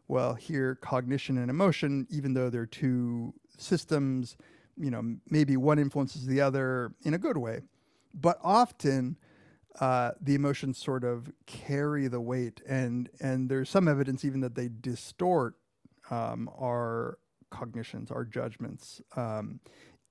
well 0.07 0.33
here 0.33 0.75
cognition 0.75 1.37
and 1.37 1.49
emotion 1.49 2.07
even 2.09 2.33
though 2.33 2.49
they're 2.49 2.65
two 2.65 3.33
systems 3.57 4.35
you 4.77 4.89
know 4.89 5.15
maybe 5.29 5.55
one 5.55 5.79
influences 5.79 6.25
the 6.25 6.41
other 6.41 6.93
in 7.03 7.13
a 7.13 7.17
good 7.17 7.37
way. 7.37 7.61
But 8.13 8.37
often 8.43 9.17
uh, 9.79 10.11
the 10.21 10.35
emotions 10.35 10.77
sort 10.77 11.03
of 11.03 11.31
carry 11.45 12.07
the 12.07 12.21
weight, 12.21 12.61
and 12.67 13.09
and 13.19 13.49
there's 13.49 13.69
some 13.69 13.87
evidence 13.87 14.23
even 14.23 14.41
that 14.41 14.55
they 14.55 14.69
distort 14.81 15.55
um, 16.11 16.49
our 16.59 17.17
cognitions, 17.49 18.11
our 18.11 18.23
judgments 18.23 19.01
um, 19.15 19.59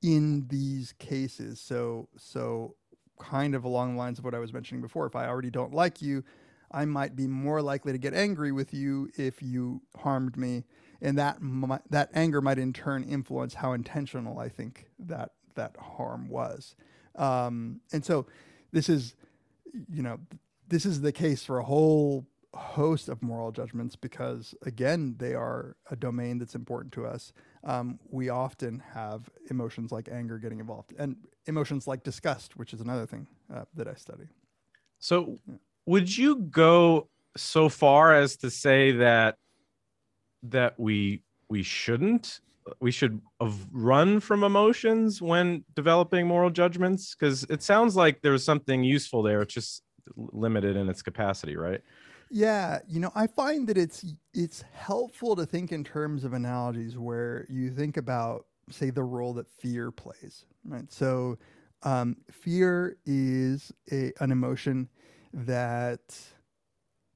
in 0.02 0.46
these 0.48 0.94
cases. 0.98 1.60
So 1.60 2.08
so 2.16 2.74
kind 3.20 3.54
of 3.54 3.64
along 3.64 3.92
the 3.92 3.98
lines 3.98 4.18
of 4.18 4.24
what 4.24 4.34
I 4.34 4.38
was 4.40 4.52
mentioning 4.52 4.82
before. 4.82 5.06
If 5.06 5.14
I 5.14 5.28
already 5.28 5.50
don't 5.50 5.72
like 5.72 6.02
you, 6.02 6.24
I 6.72 6.84
might 6.84 7.14
be 7.14 7.28
more 7.28 7.62
likely 7.62 7.92
to 7.92 7.98
get 7.98 8.14
angry 8.14 8.50
with 8.50 8.74
you 8.74 9.10
if 9.16 9.42
you 9.42 9.82
harmed 9.98 10.36
me, 10.36 10.64
and 11.00 11.16
that 11.18 11.38
that 11.90 12.10
anger 12.14 12.40
might 12.40 12.58
in 12.58 12.72
turn 12.72 13.04
influence 13.04 13.54
how 13.54 13.74
intentional 13.74 14.40
I 14.40 14.48
think 14.48 14.86
that 14.98 15.30
that 15.54 15.76
harm 15.76 16.28
was. 16.28 16.74
Um, 17.14 17.80
and 17.92 18.04
so 18.04 18.26
this 18.72 18.88
is 18.88 19.14
you 19.72 20.02
know, 20.02 20.18
this 20.68 20.86
is 20.86 21.00
the 21.00 21.12
case 21.12 21.44
for 21.44 21.58
a 21.58 21.64
whole 21.64 22.26
host 22.54 23.08
of 23.08 23.22
moral 23.22 23.50
judgments 23.50 23.96
because, 23.96 24.54
again, 24.66 25.14
they 25.18 25.34
are 25.34 25.76
a 25.90 25.96
domain 25.96 26.38
that's 26.38 26.54
important 26.54 26.92
to 26.92 27.06
us. 27.06 27.32
Um, 27.64 27.98
we 28.10 28.28
often 28.28 28.82
have 28.92 29.30
emotions 29.50 29.92
like 29.92 30.08
anger 30.10 30.38
getting 30.38 30.60
involved 30.60 30.94
and 30.98 31.16
emotions 31.46 31.86
like 31.86 32.02
disgust, 32.02 32.56
which 32.56 32.74
is 32.74 32.80
another 32.80 33.06
thing 33.06 33.26
uh, 33.54 33.64
that 33.74 33.88
I 33.88 33.94
study. 33.94 34.24
So, 34.98 35.38
yeah. 35.48 35.54
would 35.86 36.16
you 36.16 36.36
go 36.36 37.08
so 37.36 37.68
far 37.68 38.14
as 38.14 38.36
to 38.38 38.50
say 38.50 38.92
that 38.92 39.36
that 40.42 40.78
we 40.78 41.22
we 41.48 41.62
shouldn't 41.62 42.40
we 42.80 42.90
should 42.90 43.20
run 43.72 44.20
from 44.20 44.44
emotions 44.44 45.20
when 45.20 45.64
developing 45.74 46.26
moral 46.26 46.50
judgments? 46.50 47.14
Because 47.14 47.44
it 47.44 47.62
sounds 47.62 47.96
like 47.96 48.22
there's 48.22 48.44
something 48.44 48.84
useful 48.84 49.22
there 49.22 49.42
it's 49.42 49.54
just 49.54 49.82
limited 50.16 50.76
in 50.76 50.88
its 50.88 51.02
capacity 51.02 51.56
right? 51.56 51.80
Yeah 52.30 52.78
you 52.88 52.98
know 52.98 53.12
i 53.14 53.26
find 53.26 53.68
that 53.68 53.76
it's 53.76 54.14
it's 54.32 54.64
helpful 54.72 55.36
to 55.36 55.44
think 55.44 55.70
in 55.70 55.84
terms 55.84 56.24
of 56.24 56.32
analogies 56.32 56.96
where 56.96 57.46
you 57.50 57.70
think 57.70 57.98
about 57.98 58.46
say 58.70 58.88
the 58.88 59.02
role 59.02 59.34
that 59.34 59.50
fear 59.50 59.90
plays 59.90 60.46
right? 60.64 60.90
So 60.92 61.38
um, 61.82 62.16
fear 62.30 62.96
is 63.06 63.72
a, 63.90 64.12
an 64.20 64.30
emotion 64.30 64.88
that 65.34 66.00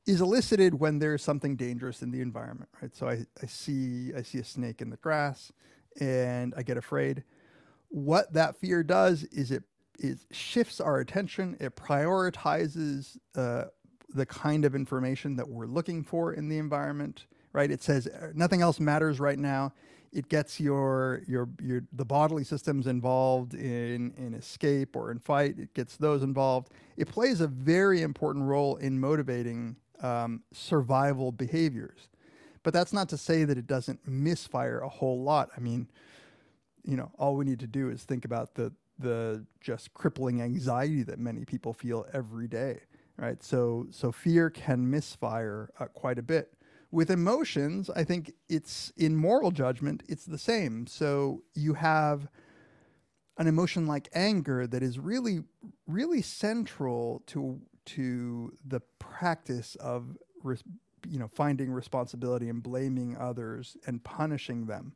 is 0.06 0.20
elicited 0.20 0.74
when 0.74 0.98
there's 0.98 1.22
something 1.22 1.56
dangerous 1.56 2.02
in 2.02 2.10
the 2.10 2.20
environment, 2.20 2.70
right? 2.80 2.94
So 2.94 3.08
I, 3.08 3.26
I 3.42 3.46
see 3.46 4.12
I 4.16 4.22
see 4.22 4.38
a 4.38 4.44
snake 4.44 4.80
in 4.80 4.90
the 4.90 4.96
grass 4.96 5.52
and 6.00 6.54
I 6.56 6.62
get 6.62 6.76
afraid. 6.76 7.24
What 7.88 8.32
that 8.34 8.56
fear 8.56 8.82
does 8.82 9.24
is 9.24 9.50
it 9.50 9.64
shifts 10.30 10.80
our 10.80 10.98
attention. 10.98 11.56
It 11.60 11.76
prioritizes 11.76 13.16
uh, 13.34 13.64
the 14.14 14.26
kind 14.26 14.64
of 14.64 14.74
information 14.74 15.36
that 15.36 15.48
we're 15.48 15.66
looking 15.66 16.02
for 16.04 16.32
in 16.32 16.48
the 16.48 16.58
environment, 16.58 17.26
right? 17.52 17.70
It 17.70 17.82
says 17.82 18.06
uh, 18.06 18.28
nothing 18.34 18.62
else 18.62 18.78
matters 18.78 19.18
right 19.20 19.38
now. 19.38 19.72
It 20.12 20.28
gets 20.28 20.60
your 20.60 21.22
your 21.26 21.48
your 21.60 21.82
the 21.92 22.04
bodily 22.04 22.44
systems 22.44 22.86
involved 22.86 23.54
in 23.54 24.14
in 24.16 24.34
escape 24.34 24.94
or 24.96 25.10
in 25.10 25.18
fight. 25.18 25.58
It 25.58 25.74
gets 25.74 25.96
those 25.96 26.22
involved. 26.22 26.72
It 26.96 27.08
plays 27.08 27.40
a 27.40 27.48
very 27.48 28.02
important 28.02 28.44
role 28.46 28.76
in 28.76 29.00
motivating 29.00 29.76
um, 30.02 30.42
survival 30.52 31.32
behaviors. 31.32 32.08
But 32.62 32.74
that's 32.74 32.92
not 32.92 33.08
to 33.10 33.16
say 33.16 33.44
that 33.44 33.56
it 33.56 33.66
doesn't 33.66 34.00
misfire 34.08 34.80
a 34.80 34.88
whole 34.88 35.22
lot. 35.22 35.50
I 35.56 35.60
mean, 35.60 35.88
you 36.84 36.96
know, 36.96 37.10
all 37.18 37.36
we 37.36 37.44
need 37.44 37.60
to 37.60 37.66
do 37.66 37.90
is 37.90 38.04
think 38.04 38.24
about 38.24 38.54
the 38.54 38.72
the 38.98 39.44
just 39.60 39.92
crippling 39.92 40.40
anxiety 40.40 41.02
that 41.02 41.18
many 41.18 41.44
people 41.44 41.72
feel 41.72 42.06
every 42.12 42.48
day, 42.48 42.80
right? 43.16 43.42
So 43.42 43.86
so 43.90 44.10
fear 44.10 44.50
can 44.50 44.90
misfire 44.90 45.70
uh, 45.78 45.86
quite 45.86 46.18
a 46.18 46.22
bit. 46.22 46.54
With 46.90 47.10
emotions, 47.10 47.90
I 47.90 48.04
think 48.04 48.32
it's 48.48 48.92
in 48.96 49.16
moral 49.16 49.50
judgment, 49.50 50.02
it's 50.08 50.24
the 50.24 50.38
same. 50.38 50.86
So 50.86 51.42
you 51.54 51.74
have 51.74 52.28
an 53.38 53.46
emotion 53.46 53.86
like 53.86 54.08
anger 54.14 54.66
that 54.66 54.82
is 54.82 54.98
really 54.98 55.44
really 55.86 56.22
central 56.22 57.22
to 57.26 57.60
to 57.86 58.52
the 58.66 58.80
practice 58.98 59.76
of 59.76 60.16
res- 60.42 60.64
you 61.08 61.18
know 61.18 61.28
finding 61.28 61.70
responsibility 61.70 62.48
and 62.48 62.62
blaming 62.62 63.16
others 63.16 63.76
and 63.86 64.02
punishing 64.04 64.66
them. 64.66 64.92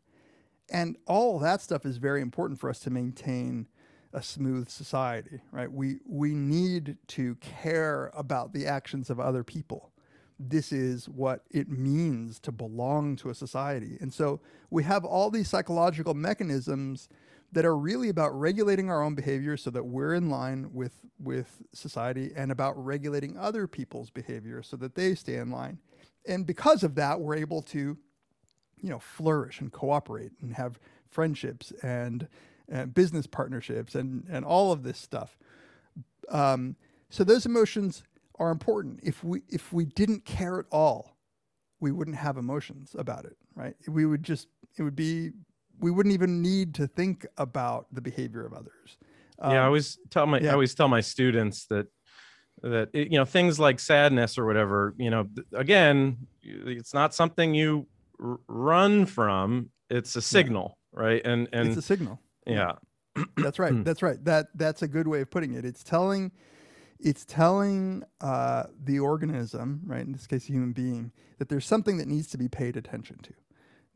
And 0.71 0.97
all 1.07 1.39
that 1.41 1.61
stuff 1.61 1.85
is 1.85 1.97
very 1.97 2.21
important 2.21 2.61
for 2.61 2.71
us 2.71 2.79
to 2.81 2.91
maintain 2.91 3.67
a 4.13 4.23
smooth 4.23 4.69
society 4.69 5.41
right? 5.53 5.71
We 5.71 6.01
we 6.05 6.35
need 6.35 6.97
to 7.09 7.37
care 7.37 8.11
about 8.15 8.53
the 8.53 8.67
actions 8.67 9.11
of 9.11 9.21
other 9.21 9.45
people. 9.45 9.93
This 10.39 10.73
is 10.73 11.09
what 11.09 11.45
it 11.51 11.69
means 11.69 12.41
to 12.41 12.53
belong 12.53 13.17
to 13.17 13.31
a 13.31 13.35
society. 13.35 13.99
And 14.01 14.13
so 14.13 14.41
we 14.71 14.83
have 14.85 15.05
all 15.05 15.31
these 15.31 15.49
psychological 15.49 16.15
mechanisms 16.15 17.09
that 17.53 17.65
are 17.65 17.77
really 17.77 18.09
about 18.09 18.39
regulating 18.39 18.91
our 18.91 19.03
own 19.03 19.15
behavior 19.15 19.57
so 19.57 19.71
that 19.71 19.85
we're 19.85 20.15
in 20.15 20.31
line 20.31 20.71
with 20.73 20.93
with 21.19 21.63
society 21.73 22.33
and 22.37 22.51
about 22.53 22.83
regulating 22.83 23.37
other 23.37 23.67
people's 23.67 24.11
behavior 24.11 24.63
so 24.63 24.77
that 24.77 24.95
they 24.95 25.15
stay 25.15 25.37
in 25.37 25.51
line. 25.51 25.79
And 26.27 26.47
because 26.47 26.83
of 26.83 26.95
that, 26.95 27.21
we're 27.21 27.37
able 27.37 27.63
to 27.63 27.99
you 28.81 28.89
know 28.89 28.99
flourish 28.99 29.61
and 29.61 29.73
cooperate 29.73 30.33
and 30.41 30.55
have 30.55 30.79
friendships 31.09 31.73
and, 31.83 32.29
and 32.69 32.95
business 32.95 33.27
partnerships 33.27 33.95
and 33.95 34.25
and 34.31 34.45
all 34.45 34.73
of 34.73 34.83
this 34.83 34.99
stuff. 34.99 35.37
Um, 36.29 36.77
so 37.09 37.25
those 37.25 37.45
emotions 37.47 38.05
are 38.39 38.51
important. 38.51 39.01
If 39.03 39.25
we 39.25 39.43
if 39.49 39.73
we 39.73 39.85
didn't 39.85 40.25
care 40.25 40.59
at 40.61 40.67
all, 40.71 41.17
we 41.81 41.91
wouldn't 41.91 42.17
have 42.17 42.37
emotions 42.37 42.95
about 42.97 43.25
it, 43.25 43.37
right? 43.55 43.75
We 43.89 44.07
would 44.07 44.23
just 44.23 44.49
it 44.79 44.83
would 44.83 44.97
be 44.97 45.33
we 45.81 45.91
wouldn't 45.91 46.15
even 46.15 46.43
need 46.43 46.75
to 46.75 46.87
think 46.87 47.27
about 47.37 47.87
the 47.93 48.01
behavior 48.01 48.45
of 48.45 48.53
others. 48.53 48.99
Um, 49.39 49.53
yeah, 49.53 49.59
I 49.59 49.61
um, 49.61 49.67
always 49.67 49.99
tell 50.11 50.27
my 50.27 50.41
yeah. 50.41 50.51
I 50.51 50.53
always 50.53 50.75
tell 50.75 50.89
my 50.89 51.01
students 51.01 51.67
that 51.67 51.87
that 52.63 52.91
it, 52.93 53.11
you 53.11 53.19
know 53.19 53.25
things 53.25 53.59
like 53.59 53.81
sadness 53.81 54.39
or 54.39 54.47
whatever. 54.47 54.95
You 54.99 55.11
know, 55.11 55.29
again, 55.55 56.27
it's 56.43 56.95
not 56.95 57.15
something 57.15 57.55
you 57.55 57.87
r- 58.23 58.39
run 58.49 59.07
from. 59.07 59.71
It's 59.89 60.15
a 60.17 60.23
signal, 60.23 60.79
yeah. 60.95 61.01
right? 61.01 61.23
And 61.25 61.49
and 61.53 61.69
it's 61.69 61.79
a 61.79 61.83
signal. 61.83 62.21
Yeah, 62.47 62.73
that's 63.37 63.59
right. 63.59 63.85
That's 63.85 64.03
right. 64.03 64.23
That 64.25 64.49
that's 64.55 64.83
a 64.83 64.89
good 64.89 65.09
way 65.09 65.23
of 65.23 65.31
putting 65.31 65.55
it. 65.55 65.65
It's 65.65 65.83
telling 65.83 66.33
it's 67.03 67.25
telling 67.25 68.05
uh, 68.21 68.65
the 68.85 68.99
organism, 68.99 69.81
right, 69.87 70.03
in 70.03 70.13
this 70.13 70.27
case, 70.27 70.49
a 70.49 70.53
human 70.53 70.73
being, 70.73 71.13
that 71.39 71.49
there's 71.49 71.67
something 71.67 71.97
that 71.99 72.09
needs 72.09 72.27
to 72.29 72.39
be 72.39 72.49
paid 72.49 72.77
attention 72.77 73.19
to. 73.23 73.33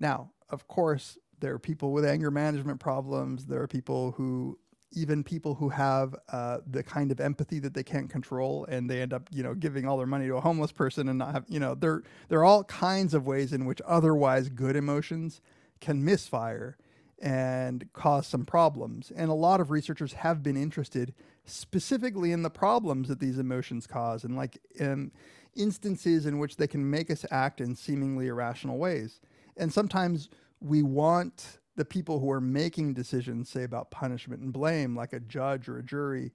Now, 0.01 0.31
of 0.49 0.67
course, 0.69 1.19
there 1.41 1.55
are 1.55 1.59
people 1.59 1.93
with 1.93 2.05
anger 2.05 2.31
management 2.31 2.81
problems. 2.81 3.47
There 3.47 3.63
are 3.63 3.67
people 3.67 4.13
who, 4.13 4.59
even 4.93 5.25
people 5.25 5.55
who 5.55 5.69
have 5.71 6.15
uh, 6.31 6.59
the 6.67 6.83
kind 6.83 7.11
of 7.11 7.21
empathy 7.21 7.59
that 7.61 7.75
they 7.75 7.83
can't 7.83 8.09
control, 8.09 8.65
and 8.67 8.89
they 8.89 9.03
end 9.03 9.13
up, 9.13 9.29
you 9.31 9.43
know, 9.43 9.55
giving 9.55 9.87
all 9.87 9.97
their 9.97 10.07
money 10.07 10.27
to 10.27 10.37
a 10.37 10.41
homeless 10.41 10.73
person 10.73 11.09
and 11.09 11.19
not 11.19 11.33
have, 11.33 11.45
you 11.49 11.59
know, 11.59 11.75
there 11.75 12.03
there 12.29 12.39
are 12.41 12.45
all 12.45 12.65
kinds 12.65 13.15
of 13.15 13.27
ways 13.27 13.53
in 13.53 13.65
which 13.65 13.81
otherwise 13.87 14.49
good 14.49 14.77
emotions 14.77 15.41
can 15.81 16.05
misfire 16.05 16.77
and 17.21 17.89
cause 17.93 18.27
some 18.27 18.45
problems. 18.45 19.13
And 19.15 19.31
a 19.31 19.35
lot 19.35 19.61
of 19.61 19.71
researchers 19.71 20.15
have 20.15 20.43
been 20.43 20.57
interested 20.57 21.15
specifically 21.45 22.33
in 22.33 22.43
the 22.43 22.51
problems 22.51 23.09
that 23.09 23.21
these 23.21 23.39
emotions 23.39 23.87
cause, 23.87 24.25
and 24.25 24.37
like 24.37 24.59
in 24.77 25.11
instances 25.57 26.27
in 26.27 26.39
which 26.39 26.57
they 26.57 26.67
can 26.67 26.89
make 26.89 27.11
us 27.11 27.25
act 27.31 27.61
in 27.61 27.75
seemingly 27.75 28.27
irrational 28.29 28.79
ways. 28.79 29.21
And 29.57 29.73
sometimes 29.73 30.29
we 30.65 30.83
want 30.83 31.59
the 31.77 31.85
people 31.85 32.21
who 32.21 32.31
are 32.31 32.41
making 32.41 32.95
decisions, 32.95 33.51
say 33.51 33.65
about 33.65 33.91
punishment 33.91 34.41
and 34.41 34.53
blame, 34.53 34.97
like 34.97 35.13
a 35.13 35.21
judge 35.21 35.69
or 35.69 35.79
a 35.79 35.83
jury, 35.83 36.33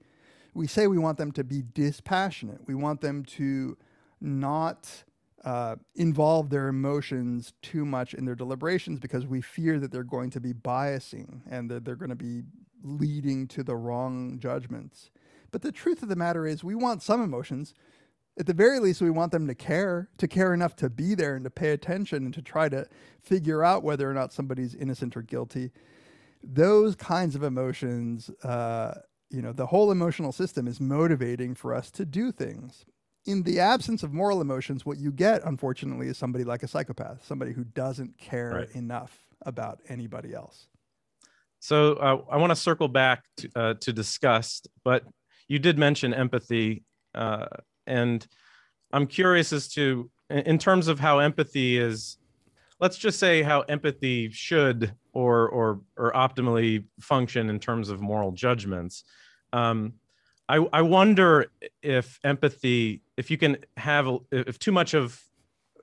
we 0.54 0.66
say 0.66 0.86
we 0.86 0.98
want 0.98 1.18
them 1.18 1.32
to 1.32 1.42
be 1.42 1.62
dispassionate. 1.74 2.60
We 2.66 2.74
want 2.74 3.00
them 3.00 3.24
to 3.24 3.76
not 4.20 5.04
uh, 5.44 5.76
involve 5.96 6.50
their 6.50 6.68
emotions 6.68 7.54
too 7.60 7.84
much 7.84 8.14
in 8.14 8.24
their 8.24 8.34
deliberations 8.36 9.00
because 9.00 9.26
we 9.26 9.40
fear 9.40 9.80
that 9.80 9.90
they're 9.90 10.04
going 10.04 10.30
to 10.30 10.40
be 10.40 10.52
biasing 10.52 11.40
and 11.50 11.70
that 11.70 11.84
they're 11.84 11.96
going 11.96 12.10
to 12.10 12.14
be 12.14 12.42
leading 12.84 13.48
to 13.48 13.64
the 13.64 13.74
wrong 13.74 14.38
judgments. 14.38 15.10
But 15.50 15.62
the 15.62 15.72
truth 15.72 16.02
of 16.02 16.08
the 16.08 16.16
matter 16.16 16.46
is, 16.46 16.62
we 16.62 16.76
want 16.76 17.02
some 17.02 17.20
emotions 17.22 17.74
at 18.38 18.46
the 18.46 18.54
very 18.54 18.78
least, 18.78 19.02
we 19.02 19.10
want 19.10 19.32
them 19.32 19.46
to 19.48 19.54
care, 19.54 20.08
to 20.18 20.28
care 20.28 20.54
enough 20.54 20.76
to 20.76 20.88
be 20.88 21.14
there 21.14 21.34
and 21.34 21.44
to 21.44 21.50
pay 21.50 21.72
attention 21.72 22.24
and 22.24 22.34
to 22.34 22.42
try 22.42 22.68
to 22.68 22.86
figure 23.22 23.62
out 23.64 23.82
whether 23.82 24.08
or 24.08 24.14
not 24.14 24.32
somebody's 24.32 24.74
innocent 24.74 25.16
or 25.16 25.22
guilty. 25.22 25.72
Those 26.42 26.94
kinds 26.96 27.34
of 27.34 27.42
emotions, 27.42 28.30
uh, 28.42 28.94
you 29.28 29.42
know, 29.42 29.52
the 29.52 29.66
whole 29.66 29.90
emotional 29.90 30.32
system 30.32 30.66
is 30.66 30.80
motivating 30.80 31.54
for 31.54 31.74
us 31.74 31.90
to 31.92 32.06
do 32.06 32.32
things. 32.32 32.84
In 33.26 33.42
the 33.42 33.60
absence 33.60 34.02
of 34.02 34.14
moral 34.14 34.40
emotions, 34.40 34.86
what 34.86 34.98
you 34.98 35.12
get, 35.12 35.44
unfortunately, 35.44 36.08
is 36.08 36.16
somebody 36.16 36.44
like 36.44 36.62
a 36.62 36.68
psychopath, 36.68 37.24
somebody 37.26 37.52
who 37.52 37.64
doesn't 37.64 38.16
care 38.16 38.50
right. 38.50 38.70
enough 38.74 39.18
about 39.42 39.80
anybody 39.88 40.34
else. 40.34 40.68
So 41.58 41.94
uh, 41.94 42.22
I 42.30 42.38
want 42.38 42.50
to 42.50 42.56
circle 42.56 42.88
back 42.88 43.24
to, 43.38 43.50
uh, 43.54 43.74
to 43.80 43.92
disgust, 43.92 44.68
but 44.82 45.04
you 45.46 45.58
did 45.58 45.78
mention 45.78 46.14
empathy, 46.14 46.84
uh, 47.14 47.46
and 47.86 48.26
I'm 48.92 49.06
curious 49.06 49.52
as 49.52 49.68
to, 49.74 50.10
in 50.28 50.58
terms 50.58 50.88
of 50.88 51.00
how 51.00 51.18
empathy 51.18 51.78
is, 51.78 52.16
let's 52.80 52.98
just 52.98 53.18
say 53.18 53.42
how 53.42 53.60
empathy 53.62 54.30
should 54.30 54.94
or 55.12 55.48
or 55.48 55.80
or 55.96 56.12
optimally 56.12 56.84
function 57.00 57.50
in 57.50 57.58
terms 57.58 57.90
of 57.90 58.00
moral 58.00 58.32
judgments. 58.32 59.04
Um, 59.52 59.94
I 60.48 60.56
I 60.72 60.82
wonder 60.82 61.46
if 61.82 62.18
empathy, 62.24 63.02
if 63.16 63.30
you 63.30 63.38
can 63.38 63.58
have, 63.76 64.08
if 64.32 64.58
too 64.58 64.72
much 64.72 64.94
of 64.94 65.20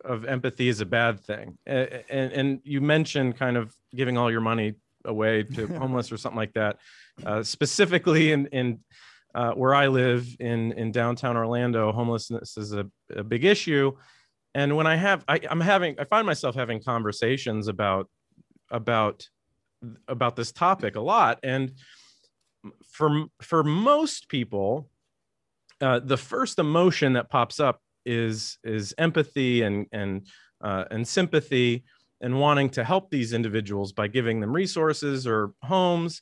of 0.04 0.26
empathy 0.26 0.70
is 0.70 0.82
a 0.82 0.86
bad 0.86 1.20
thing, 1.20 1.58
and 1.66 2.04
and 2.10 2.60
you 2.64 2.82
mentioned 2.82 3.38
kind 3.38 3.58
of 3.58 3.74
giving 3.96 4.18
all 4.18 4.32
your 4.32 4.42
money 4.42 4.76
away 5.06 5.44
to 5.44 5.68
homeless 5.80 6.12
or 6.12 6.18
something 6.18 6.38
like 6.38 6.54
that, 6.54 6.78
uh, 7.26 7.44
specifically 7.44 8.32
in 8.32 8.48
in 8.48 8.80
uh, 9.36 9.52
where 9.52 9.76
I 9.76 9.88
live 9.88 10.28
in 10.40 10.72
in 10.74 10.92
downtown 10.92 11.38
Orlando, 11.38 11.92
homelessness 11.92 12.58
is 12.58 12.74
a, 12.74 12.86
a 13.16 13.24
big 13.24 13.46
issue. 13.46 13.94
And 14.56 14.76
when 14.76 14.88
I 14.88 14.96
have, 14.96 15.24
I, 15.28 15.40
I'm 15.50 15.62
having, 15.62 16.00
I 16.00 16.04
find 16.04 16.26
myself 16.26 16.56
having 16.56 16.82
conversations 16.82 17.68
about 17.68 18.10
about 18.72 19.28
about 20.08 20.36
this 20.36 20.52
topic 20.52 20.96
a 20.96 21.02
lot. 21.02 21.40
And 21.44 21.74
for 22.92 23.26
for 23.42 23.64
most 23.64 24.30
people, 24.30 24.90
uh, 25.82 26.00
the 26.00 26.18
first 26.18 26.60
emotion 26.60 27.14
that 27.14 27.30
pops 27.30 27.60
up 27.60 27.82
is 28.06 28.58
is 28.64 28.96
empathy 28.98 29.62
and 29.62 29.86
and 29.92 30.28
uh, 30.62 30.86
and 30.90 31.08
sympathy 31.08 31.84
and 32.22 32.40
wanting 32.40 32.70
to 32.72 32.84
help 32.84 33.12
these 33.12 33.34
individuals 33.34 33.92
by 33.92 34.08
giving 34.08 34.40
them 34.40 34.52
resources 34.52 35.28
or 35.28 35.52
homes 35.62 36.22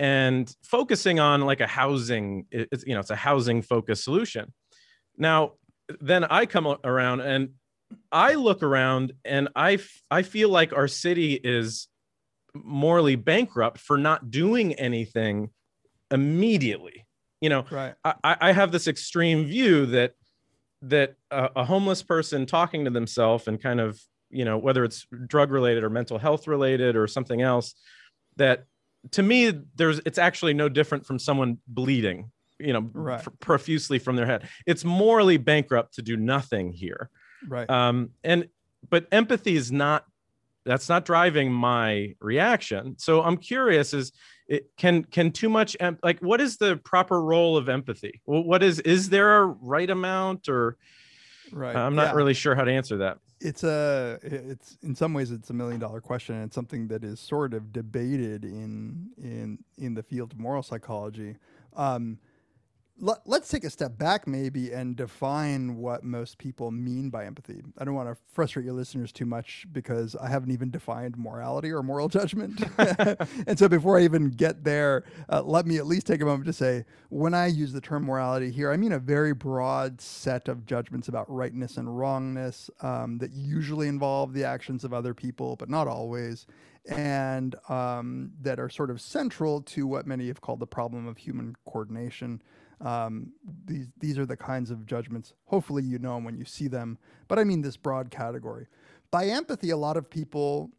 and 0.00 0.56
focusing 0.62 1.20
on 1.20 1.42
like 1.42 1.60
a 1.60 1.66
housing 1.66 2.46
it's 2.50 2.84
you 2.86 2.94
know 2.94 3.00
it's 3.00 3.10
a 3.10 3.16
housing 3.16 3.60
focused 3.60 4.02
solution 4.02 4.52
now 5.18 5.52
then 6.00 6.24
i 6.24 6.46
come 6.46 6.66
around 6.84 7.20
and 7.20 7.50
i 8.10 8.32
look 8.32 8.62
around 8.62 9.12
and 9.26 9.50
i 9.54 9.78
i 10.10 10.22
feel 10.22 10.48
like 10.48 10.72
our 10.72 10.88
city 10.88 11.34
is 11.34 11.88
morally 12.54 13.14
bankrupt 13.14 13.78
for 13.78 13.98
not 13.98 14.30
doing 14.30 14.72
anything 14.74 15.50
immediately 16.10 17.06
you 17.42 17.50
know 17.50 17.66
right. 17.70 17.94
i 18.02 18.36
i 18.40 18.52
have 18.52 18.72
this 18.72 18.88
extreme 18.88 19.44
view 19.44 19.84
that 19.84 20.14
that 20.80 21.14
a, 21.30 21.50
a 21.56 21.64
homeless 21.64 22.02
person 22.02 22.46
talking 22.46 22.86
to 22.86 22.90
themselves 22.90 23.46
and 23.46 23.62
kind 23.62 23.80
of 23.80 24.00
you 24.30 24.46
know 24.46 24.56
whether 24.56 24.82
it's 24.82 25.06
drug 25.26 25.50
related 25.50 25.84
or 25.84 25.90
mental 25.90 26.18
health 26.18 26.48
related 26.48 26.96
or 26.96 27.06
something 27.06 27.42
else 27.42 27.74
that 28.36 28.64
to 29.12 29.22
me 29.22 29.52
there's 29.74 30.00
it's 30.04 30.18
actually 30.18 30.54
no 30.54 30.68
different 30.68 31.06
from 31.06 31.18
someone 31.18 31.58
bleeding 31.66 32.30
you 32.58 32.72
know 32.72 32.90
right. 32.92 33.24
profusely 33.40 33.98
from 33.98 34.16
their 34.16 34.26
head. 34.26 34.48
It's 34.66 34.84
morally 34.84 35.38
bankrupt 35.38 35.94
to 35.94 36.02
do 36.02 36.16
nothing 36.16 36.72
here. 36.72 37.10
Right. 37.48 37.68
Um 37.68 38.10
and 38.22 38.48
but 38.88 39.06
empathy 39.10 39.56
is 39.56 39.72
not 39.72 40.04
that's 40.64 40.88
not 40.88 41.04
driving 41.04 41.50
my 41.50 42.14
reaction. 42.20 42.96
So 42.98 43.22
i'm 43.22 43.36
curious 43.36 43.94
is 43.94 44.12
it 44.46 44.70
can 44.76 45.04
can 45.04 45.30
too 45.30 45.48
much 45.48 45.76
em- 45.80 45.98
like 46.02 46.20
what 46.20 46.40
is 46.40 46.58
the 46.58 46.76
proper 46.76 47.22
role 47.22 47.56
of 47.56 47.68
empathy? 47.68 48.20
What 48.24 48.62
is 48.62 48.80
is 48.80 49.08
there 49.08 49.42
a 49.42 49.46
right 49.46 49.88
amount 49.88 50.48
or 50.48 50.76
right. 51.52 51.76
I'm 51.76 51.94
not 51.94 52.08
yeah. 52.08 52.12
really 52.14 52.34
sure 52.34 52.54
how 52.54 52.64
to 52.64 52.72
answer 52.72 52.96
that. 52.98 53.18
It's 53.40 53.64
a 53.64 54.18
it's 54.22 54.76
in 54.82 54.94
some 54.94 55.14
ways 55.14 55.30
it's 55.30 55.50
a 55.50 55.54
million 55.54 55.80
dollar 55.80 56.00
question 56.00 56.34
and 56.34 56.44
it's 56.44 56.54
something 56.54 56.88
that 56.88 57.02
is 57.04 57.20
sort 57.20 57.54
of 57.54 57.72
debated 57.72 58.44
in 58.44 59.10
in 59.16 59.58
in 59.78 59.94
the 59.94 60.02
field 60.02 60.32
of 60.32 60.38
moral 60.38 60.62
psychology. 60.62 61.36
Um, 61.74 62.18
let, 63.00 63.26
us 63.26 63.48
take 63.48 63.64
a 63.64 63.70
step 63.70 63.96
back 63.96 64.26
maybe 64.26 64.72
and 64.72 64.94
define 64.94 65.76
what 65.76 66.04
most 66.04 66.36
people 66.38 66.70
mean 66.70 67.08
by 67.08 67.24
empathy. 67.24 67.62
I 67.78 67.84
don't 67.84 67.94
want 67.94 68.10
to 68.10 68.16
frustrate 68.32 68.64
your 68.64 68.74
listeners 68.74 69.10
too 69.10 69.24
much 69.24 69.66
because 69.72 70.14
I 70.16 70.28
haven't 70.28 70.50
even 70.50 70.70
defined 70.70 71.16
morality 71.16 71.70
or 71.70 71.82
moral 71.82 72.08
judgment. 72.10 72.62
and 73.46 73.58
so 73.58 73.68
before 73.68 73.98
I 73.98 74.02
even 74.02 74.30
get 74.30 74.64
there, 74.64 75.04
uh, 75.30 75.42
let 75.42 75.66
me 75.66 75.78
at 75.78 75.86
least 75.86 76.06
take 76.06 76.20
a 76.20 76.26
moment 76.26 76.44
to 76.46 76.52
say 76.52 76.84
when 77.08 77.32
I 77.32 77.46
use 77.46 77.72
the 77.72 77.80
term 77.80 78.04
morality 78.04 78.50
here, 78.50 78.70
I 78.70 78.76
mean 78.76 78.92
a 78.92 78.98
very 78.98 79.32
broad 79.32 80.00
set 80.00 80.48
of 80.48 80.66
judgments 80.66 81.08
about 81.08 81.30
rightness 81.30 81.78
and 81.78 81.98
wrongness 81.98 82.70
um, 82.82 83.18
that 83.18 83.32
usually 83.32 83.88
involve 83.88 84.34
the 84.34 84.44
actions 84.44 84.84
of 84.84 84.92
other 84.92 85.14
people, 85.14 85.56
but 85.56 85.70
not 85.70 85.88
always. 85.88 86.46
And 86.88 87.54
um, 87.68 88.32
that 88.40 88.58
are 88.58 88.68
sort 88.68 88.90
of 88.90 89.00
central 89.00 89.60
to 89.62 89.86
what 89.86 90.06
many 90.06 90.28
have 90.28 90.40
called 90.40 90.60
the 90.60 90.66
problem 90.66 91.06
of 91.06 91.18
human 91.18 91.54
coordination. 91.66 92.42
Um, 92.80 93.32
these 93.66 93.88
these 93.98 94.18
are 94.18 94.26
the 94.26 94.36
kinds 94.36 94.70
of 94.70 94.86
judgments. 94.86 95.34
Hopefully, 95.46 95.82
you 95.82 95.98
know 95.98 96.14
them 96.14 96.24
when 96.24 96.36
you 96.36 96.44
see 96.44 96.68
them. 96.68 96.98
But 97.28 97.38
I 97.38 97.44
mean 97.44 97.62
this 97.62 97.76
broad 97.76 98.10
category. 98.10 98.66
By 99.10 99.26
empathy, 99.26 99.70
a 99.70 99.76
lot 99.76 99.96
of 99.96 100.08
people 100.08 100.70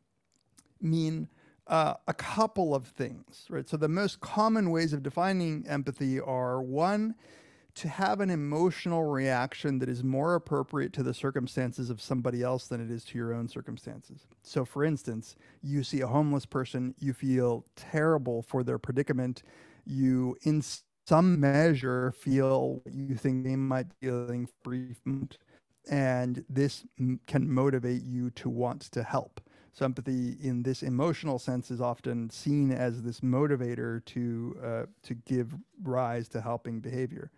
mean 0.80 1.28
uh, 1.68 1.96
a 2.08 2.14
couple 2.14 2.74
of 2.74 2.88
things, 2.88 3.46
right? 3.50 3.68
So 3.68 3.78
the 3.78 3.88
most 3.88 4.20
common 4.20 4.72
ways 4.72 4.94
of 4.94 5.04
defining 5.04 5.66
empathy 5.68 6.20
are 6.20 6.62
one, 6.62 7.16
to 7.76 7.88
have 7.88 8.20
an 8.20 8.30
emotional 8.30 9.06
reaction 9.06 9.80
that 9.80 9.88
is 9.88 10.04
more 10.04 10.36
appropriate 10.36 10.92
to 10.94 11.04
the 11.04 11.14
circumstances 11.14 11.90
of 11.90 12.02
somebody 12.02 12.44
else 12.44 12.68
than 12.68 12.82
it 12.82 12.92
is 12.92 13.04
to 13.06 13.18
your 13.18 13.34
own 13.34 13.48
circumstances. 13.48 14.28
So, 14.44 14.66
for 14.66 14.84
instance, 14.84 15.36
you 15.62 15.84
see 15.84 16.02
a 16.02 16.08
homeless 16.08 16.46
person, 16.46 16.96
you 17.00 17.14
feel 17.14 17.66
terrible 17.76 18.42
for 18.42 18.64
their 18.64 18.78
predicament, 18.78 19.44
you 19.86 20.38
inst- 20.44 20.84
some 21.06 21.40
measure 21.40 22.12
feel 22.12 22.82
what 22.84 22.94
you 22.94 23.16
think 23.16 23.44
they 23.44 23.56
might 23.56 23.88
be 24.00 24.08
feeling 24.08 24.48
brief 24.64 24.98
and 25.90 26.46
this 26.50 26.86
can 27.28 27.52
motivate 27.52 28.04
you 28.04 28.30
to 28.32 28.50
want 28.50 28.82
to 28.82 29.04
help 29.04 29.42
sympathy 29.74 30.36
in 30.42 30.64
this 30.64 30.84
emotional 30.84 31.40
sense 31.40 31.72
is 31.72 31.82
often 31.82 32.30
seen 32.30 32.72
as 32.72 33.02
this 33.04 33.22
motivator 33.22 34.04
to 34.06 34.56
uh, 34.64 34.84
to 35.02 35.14
give 35.14 35.56
rise 35.82 36.28
to 36.28 36.42
helping 36.42 36.80
behavior 36.80 37.32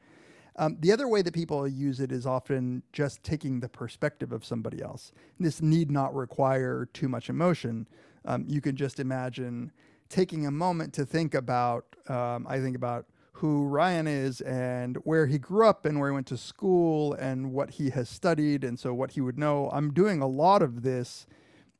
um, 0.56 0.78
the 0.80 0.92
other 0.92 1.08
way 1.08 1.22
that 1.22 1.34
people 1.34 1.68
use 1.68 2.00
it 2.00 2.12
is 2.12 2.26
often 2.26 2.84
just 2.92 3.24
taking 3.24 3.60
the 3.60 3.70
perspective 3.70 4.32
of 4.32 4.46
somebody 4.46 4.82
else. 4.82 5.12
This 5.40 5.62
need 5.62 5.90
not 5.90 6.14
require 6.14 6.88
too 6.94 7.10
much 7.10 7.30
emotion. 7.30 7.88
Um, 8.26 8.46
you 8.48 8.62
can 8.62 8.76
just 8.76 9.00
imagine 9.00 9.72
taking 10.10 10.46
a 10.46 10.52
moment 10.52 10.94
to 10.94 11.06
think 11.06 11.34
about. 11.34 11.86
Um, 12.08 12.46
I 12.48 12.60
think 12.60 12.76
about 12.76 13.06
who 13.38 13.66
Ryan 13.66 14.08
is 14.08 14.42
and 14.42 14.98
where 14.98 15.28
he 15.28 15.38
grew 15.38 15.68
up 15.68 15.86
and 15.86 16.00
where 16.00 16.10
he 16.10 16.14
went 16.14 16.28
to 16.28 16.38
school 16.38 17.14
and 17.14 17.52
what 17.52 17.72
he 17.72 17.90
has 17.90 18.08
studied 18.08 18.64
and 18.64 18.80
so 18.80 18.94
what 18.94 19.12
he 19.12 19.22
would 19.22 19.38
know. 19.38 19.70
I'm 19.74 19.92
doing 19.92 20.22
a 20.22 20.28
lot 20.28 20.62
of 20.62 20.84
this 20.84 21.26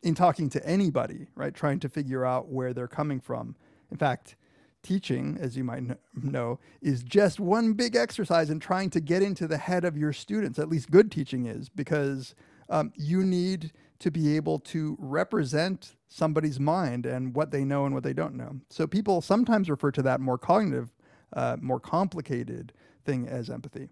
in 0.02 0.16
talking 0.16 0.50
to 0.50 0.66
anybody, 0.66 1.28
right? 1.36 1.54
Trying 1.54 1.80
to 1.82 1.90
figure 1.90 2.26
out 2.26 2.50
where 2.50 2.74
they're 2.74 2.88
coming 2.88 3.20
from. 3.20 3.56
In 3.92 3.98
fact, 3.98 4.36
teaching, 4.82 5.38
as 5.40 5.56
you 5.56 5.64
might 5.64 5.84
know, 6.16 6.60
is 6.82 7.04
just 7.04 7.40
one 7.40 7.74
big 7.74 7.96
exercise 7.96 8.50
in 8.50 8.60
trying 8.60 8.90
to 8.90 9.00
get 9.00 9.22
into 9.22 9.48
the 9.48 9.58
head 9.58 9.86
of 9.86 9.96
your 9.96 10.12
students. 10.12 10.60
At 10.60 10.70
least 10.70 10.92
good 10.92 11.12
teaching 11.12 11.46
is, 11.46 11.70
because 11.70 12.36
um, 12.70 12.92
you 12.96 13.24
need 13.24 13.72
to 14.00 14.12
be 14.12 14.36
able 14.36 14.60
to 14.60 14.98
represent 15.00 15.96
somebody's 16.10 16.60
mind 16.60 17.06
and 17.06 17.34
what 17.34 17.52
they 17.52 17.64
know 17.64 17.86
and 17.86 17.94
what 17.94 18.04
they 18.04 18.12
don't 18.14 18.36
know. 18.36 18.60
So 18.70 18.86
people 18.86 19.22
sometimes 19.22 19.70
refer 19.70 19.92
to 19.92 20.02
that 20.02 20.20
more 20.20 20.38
cognitive 20.38 20.92
uh, 21.34 21.58
more 21.62 21.80
complicated 21.80 22.74
thing 23.06 23.28
as 23.28 23.50
empathy. 23.50 23.90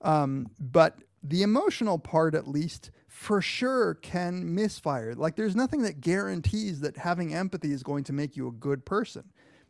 Um, 0.00 0.48
but 0.58 0.98
the 1.22 1.42
emotional 1.42 1.98
part, 1.98 2.34
at 2.34 2.46
least, 2.46 2.90
for 3.08 3.42
sure 3.42 3.94
can 3.94 4.54
misfire. 4.54 5.14
Like, 5.14 5.36
there's 5.36 5.56
nothing 5.56 5.82
that 5.82 6.00
guarantees 6.00 6.80
that 6.80 6.96
having 6.96 7.34
empathy 7.34 7.72
is 7.72 7.82
going 7.82 8.04
to 8.04 8.12
make 8.12 8.36
you 8.36 8.46
a 8.48 8.52
good 8.52 8.84
person. 8.84 9.24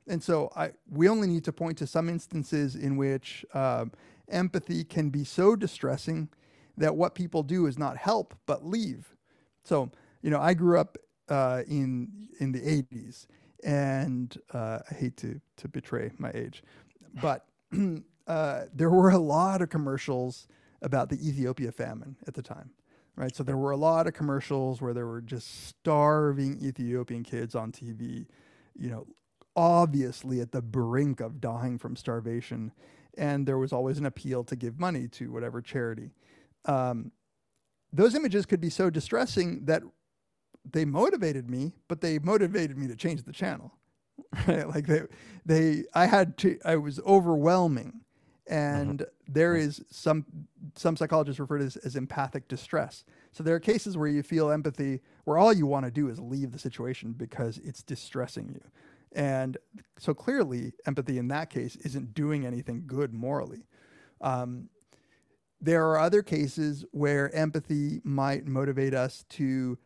And 0.07 0.23
so, 0.23 0.51
I 0.57 0.73
we 0.91 1.09
only 1.09 1.29
need 1.29 1.45
to 1.45 1.53
point 1.53 1.79
to 1.79 1.87
some 1.87 2.09
instances 2.09 2.77
in 2.77 2.97
which 2.97 3.45
uh, 3.55 3.87
empathy 4.29 4.85
can 4.85 5.11
be 5.11 5.25
so 5.25 5.57
distressing 5.57 6.29
that 6.77 6.95
what 6.95 7.15
people 7.15 7.43
do 7.43 7.67
is 7.67 7.79
not 7.79 7.97
help 7.97 8.35
but 8.47 8.65
leave. 8.65 9.15
So, 9.65 9.91
you 10.23 10.31
know, 10.31 10.41
I 10.41 10.55
grew 10.55 10.79
up 10.79 10.97
uh, 11.29 11.63
in 11.67 12.29
in 12.41 12.53
the 12.53 12.61
'80s, 12.61 13.27
and 13.65 14.37
uh, 14.53 14.79
I 14.91 14.95
hate 14.95 15.17
to 15.19 15.41
to 15.59 15.69
betray 15.69 16.11
my 16.19 16.31
age, 16.33 16.63
but 17.21 17.47
uh, 18.27 18.63
there 18.75 18.91
were 18.91 19.11
a 19.11 19.19
lot 19.19 19.63
of 19.63 19.69
commercials 19.69 20.49
about 20.83 21.09
the 21.09 21.17
Ethiopia 21.17 21.73
famine 21.73 22.17
at 22.27 22.35
the 22.35 22.43
time, 22.43 22.71
right? 23.17 23.35
So 23.35 23.43
there 23.43 23.57
were 23.57 23.73
a 23.73 23.77
lot 23.77 24.07
of 24.07 24.15
commercials 24.15 24.81
where 24.81 24.95
there 24.95 25.07
were 25.07 25.21
just 25.21 25.69
starving 25.69 26.59
Ethiopian 26.63 27.25
kids 27.25 27.55
on 27.55 27.73
TV, 27.73 28.27
you 28.75 28.91
know, 28.91 29.07
obviously 29.57 30.41
at 30.41 30.53
the 30.53 30.63
brink 30.63 31.21
of 31.21 31.41
dying 31.41 31.79
from 31.79 31.97
starvation. 31.97 32.73
And 33.17 33.47
there 33.47 33.59
was 33.59 33.73
always 33.73 33.99
an 33.99 34.07
appeal 34.07 34.45
to 34.45 34.55
give 34.55 34.79
money 34.79 35.09
to 35.09 35.33
whatever 35.33 35.61
charity. 35.61 36.13
Um, 36.67 37.11
those 37.93 38.15
images 38.15 38.47
could 38.47 38.61
be 38.61 38.71
so 38.71 38.91
distressing 38.91 39.65
that 39.65 39.83
they 40.71 40.85
motivated 40.85 41.51
me, 41.51 41.73
but 41.89 42.01
they 42.01 42.19
motivated 42.19 42.77
me 42.77 42.87
to 42.87 42.95
change 42.95 43.25
the 43.25 43.33
channel. 43.33 43.73
right? 44.49 44.69
Like 44.69 44.87
they, 44.87 45.03
they, 45.47 45.85
I 45.95 46.07
had 46.07 46.37
to, 46.39 46.59
I 46.65 46.77
was 46.77 47.01
overwhelming. 47.07 48.03
and 48.49 49.05
there 49.29 49.57
is 49.57 49.85
some 49.91 50.27
some 50.77 50.97
psychologists 50.97 51.41
refer 51.41 51.59
to 51.59 51.65
this 51.65 51.77
as 51.79 51.97
empathic 51.97 52.49
distress. 52.49 53.05
So 53.33 53.43
there 53.45 53.57
are 53.57 53.61
cases 53.61 53.97
where 53.97 54.09
you 54.09 54.23
feel 54.23 54.51
empathy 54.51 55.01
where 55.25 55.39
all 55.39 55.53
you 55.53 55.67
want 55.67 55.87
to 55.87 55.93
do 55.93 56.09
is 56.09 56.21
leave 56.21 56.53
the 56.53 56.59
situation 56.59 57.13
because 57.13 57.59
it's 57.59 57.83
distressing 57.83 58.51
you. 58.51 58.63
And 59.13 59.59
so 59.99 60.15
clearly, 60.15 60.75
empathy 60.87 61.19
in 61.19 61.29
that 61.29 61.51
case 61.51 61.77
isn't 61.77 62.15
doing 62.15 62.47
anything 62.47 62.85
good 62.87 63.15
morally. 63.15 63.67
Um, 64.21 64.71
there 65.61 65.87
are 65.91 65.99
other 66.01 66.23
cases 66.23 66.85
where 66.93 67.35
empathy 67.35 68.01
might 68.05 68.47
motivate 68.47 68.95
us 68.95 69.25
to 69.31 69.79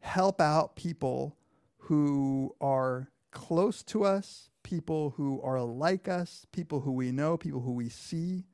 help 0.00 0.40
out 0.40 0.76
people 0.76 1.36
who 1.78 2.54
are 2.60 3.10
close 3.30 3.82
to 3.84 4.04
us, 4.04 4.50
people 4.62 5.14
who 5.16 5.40
are 5.42 5.62
like 5.62 6.08
us, 6.08 6.46
people 6.52 6.80
who 6.80 6.92
we 6.92 7.12
know, 7.12 7.36
people 7.36 7.60
who 7.60 7.72
we 7.72 7.88
see. 7.88 8.44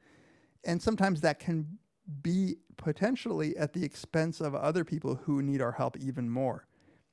And 0.64 0.82
sometimes 0.82 1.20
that 1.22 1.38
can 1.38 1.78
be 2.22 2.56
potentially 2.76 3.56
at 3.56 3.72
the 3.72 3.84
expense 3.84 4.40
of 4.40 4.54
other 4.54 4.84
people 4.84 5.14
who 5.24 5.42
need 5.42 5.60
our 5.60 5.72
help 5.72 5.96
even 5.98 6.28
more. 6.28 6.66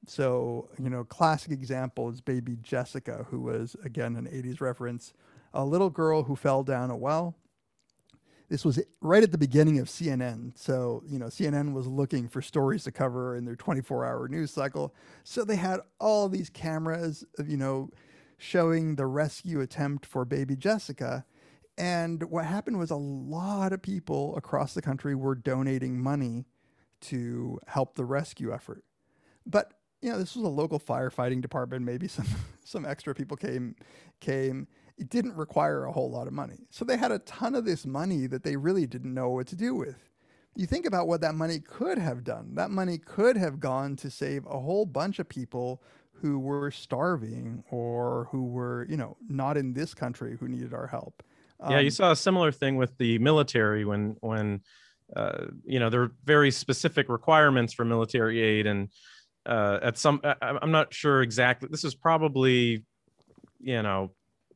So, 0.07 0.69
you 0.79 0.89
know, 0.89 1.03
classic 1.03 1.51
example 1.51 2.09
is 2.09 2.21
baby 2.21 2.57
Jessica, 2.61 3.25
who 3.29 3.41
was, 3.41 3.75
again, 3.83 4.15
an 4.15 4.25
80s 4.25 4.61
reference, 4.61 5.13
a 5.53 5.65
little 5.65 5.89
girl 5.89 6.23
who 6.23 6.35
fell 6.35 6.63
down 6.63 6.89
a 6.89 6.97
well. 6.97 7.35
This 8.49 8.65
was 8.65 8.81
right 9.01 9.23
at 9.23 9.31
the 9.31 9.37
beginning 9.37 9.79
of 9.79 9.87
CNN. 9.87 10.57
So, 10.57 11.03
you 11.07 11.19
know, 11.19 11.27
CNN 11.27 11.73
was 11.73 11.87
looking 11.87 12.27
for 12.27 12.41
stories 12.41 12.83
to 12.85 12.91
cover 12.91 13.35
in 13.35 13.45
their 13.45 13.55
24 13.55 14.05
hour 14.05 14.27
news 14.27 14.51
cycle. 14.51 14.95
So 15.23 15.43
they 15.45 15.55
had 15.57 15.81
all 15.99 16.29
these 16.29 16.49
cameras, 16.49 17.25
you 17.45 17.57
know, 17.57 17.91
showing 18.37 18.95
the 18.95 19.07
rescue 19.07 19.61
attempt 19.61 20.05
for 20.05 20.25
baby 20.25 20.55
Jessica. 20.55 21.25
And 21.77 22.23
what 22.31 22.45
happened 22.45 22.79
was 22.79 22.91
a 22.91 22.95
lot 22.97 23.73
of 23.73 23.81
people 23.81 24.35
across 24.37 24.73
the 24.73 24.81
country 24.81 25.15
were 25.15 25.35
donating 25.35 25.99
money 26.01 26.45
to 27.01 27.59
help 27.67 27.95
the 27.95 28.05
rescue 28.05 28.53
effort. 28.53 28.83
But 29.45 29.73
you 30.01 30.11
know, 30.11 30.17
this 30.19 30.35
was 30.35 30.45
a 30.45 30.49
local 30.49 30.79
firefighting 30.79 31.41
department. 31.41 31.85
Maybe 31.85 32.07
some 32.07 32.27
some 32.63 32.85
extra 32.85 33.15
people 33.15 33.37
came 33.37 33.75
came. 34.19 34.67
It 34.99 35.09
didn't 35.09 35.35
require 35.35 35.85
a 35.85 35.91
whole 35.91 36.11
lot 36.11 36.27
of 36.27 36.33
money, 36.33 36.67
so 36.69 36.83
they 36.85 36.97
had 36.97 37.11
a 37.11 37.19
ton 37.19 37.55
of 37.55 37.65
this 37.65 37.85
money 37.85 38.27
that 38.27 38.43
they 38.43 38.55
really 38.55 38.85
didn't 38.85 39.13
know 39.13 39.29
what 39.29 39.47
to 39.47 39.55
do 39.55 39.73
with. 39.73 40.09
You 40.55 40.65
think 40.65 40.85
about 40.85 41.07
what 41.07 41.21
that 41.21 41.35
money 41.35 41.59
could 41.59 41.97
have 41.97 42.23
done. 42.23 42.55
That 42.55 42.69
money 42.69 42.97
could 42.97 43.37
have 43.37 43.59
gone 43.59 43.95
to 43.97 44.09
save 44.09 44.45
a 44.45 44.59
whole 44.59 44.85
bunch 44.85 45.19
of 45.19 45.29
people 45.29 45.81
who 46.21 46.37
were 46.37 46.69
starving 46.69 47.63
or 47.71 48.27
who 48.31 48.43
were, 48.45 48.85
you 48.89 48.97
know, 48.97 49.15
not 49.29 49.55
in 49.55 49.73
this 49.73 49.93
country 49.93 50.35
who 50.37 50.49
needed 50.49 50.73
our 50.73 50.87
help. 50.87 51.23
Um, 51.61 51.71
yeah, 51.71 51.79
you 51.79 51.87
um, 51.87 51.91
saw 51.91 52.11
a 52.11 52.15
similar 52.15 52.51
thing 52.51 52.75
with 52.75 52.97
the 52.97 53.19
military 53.19 53.85
when 53.85 54.15
when 54.21 54.61
uh, 55.15 55.45
you 55.65 55.79
know 55.79 55.89
there 55.89 56.03
are 56.03 56.11
very 56.23 56.51
specific 56.51 57.09
requirements 57.09 57.73
for 57.73 57.83
military 57.83 58.41
aid 58.41 58.67
and 58.67 58.89
uh, 59.45 59.79
at 59.81 59.97
some 59.97 60.21
I, 60.23 60.35
i'm 60.61 60.71
not 60.71 60.93
sure 60.93 61.21
exactly 61.21 61.69
this 61.71 61.83
is 61.83 61.95
probably 61.95 62.85
you 63.59 63.81
know 63.81 64.11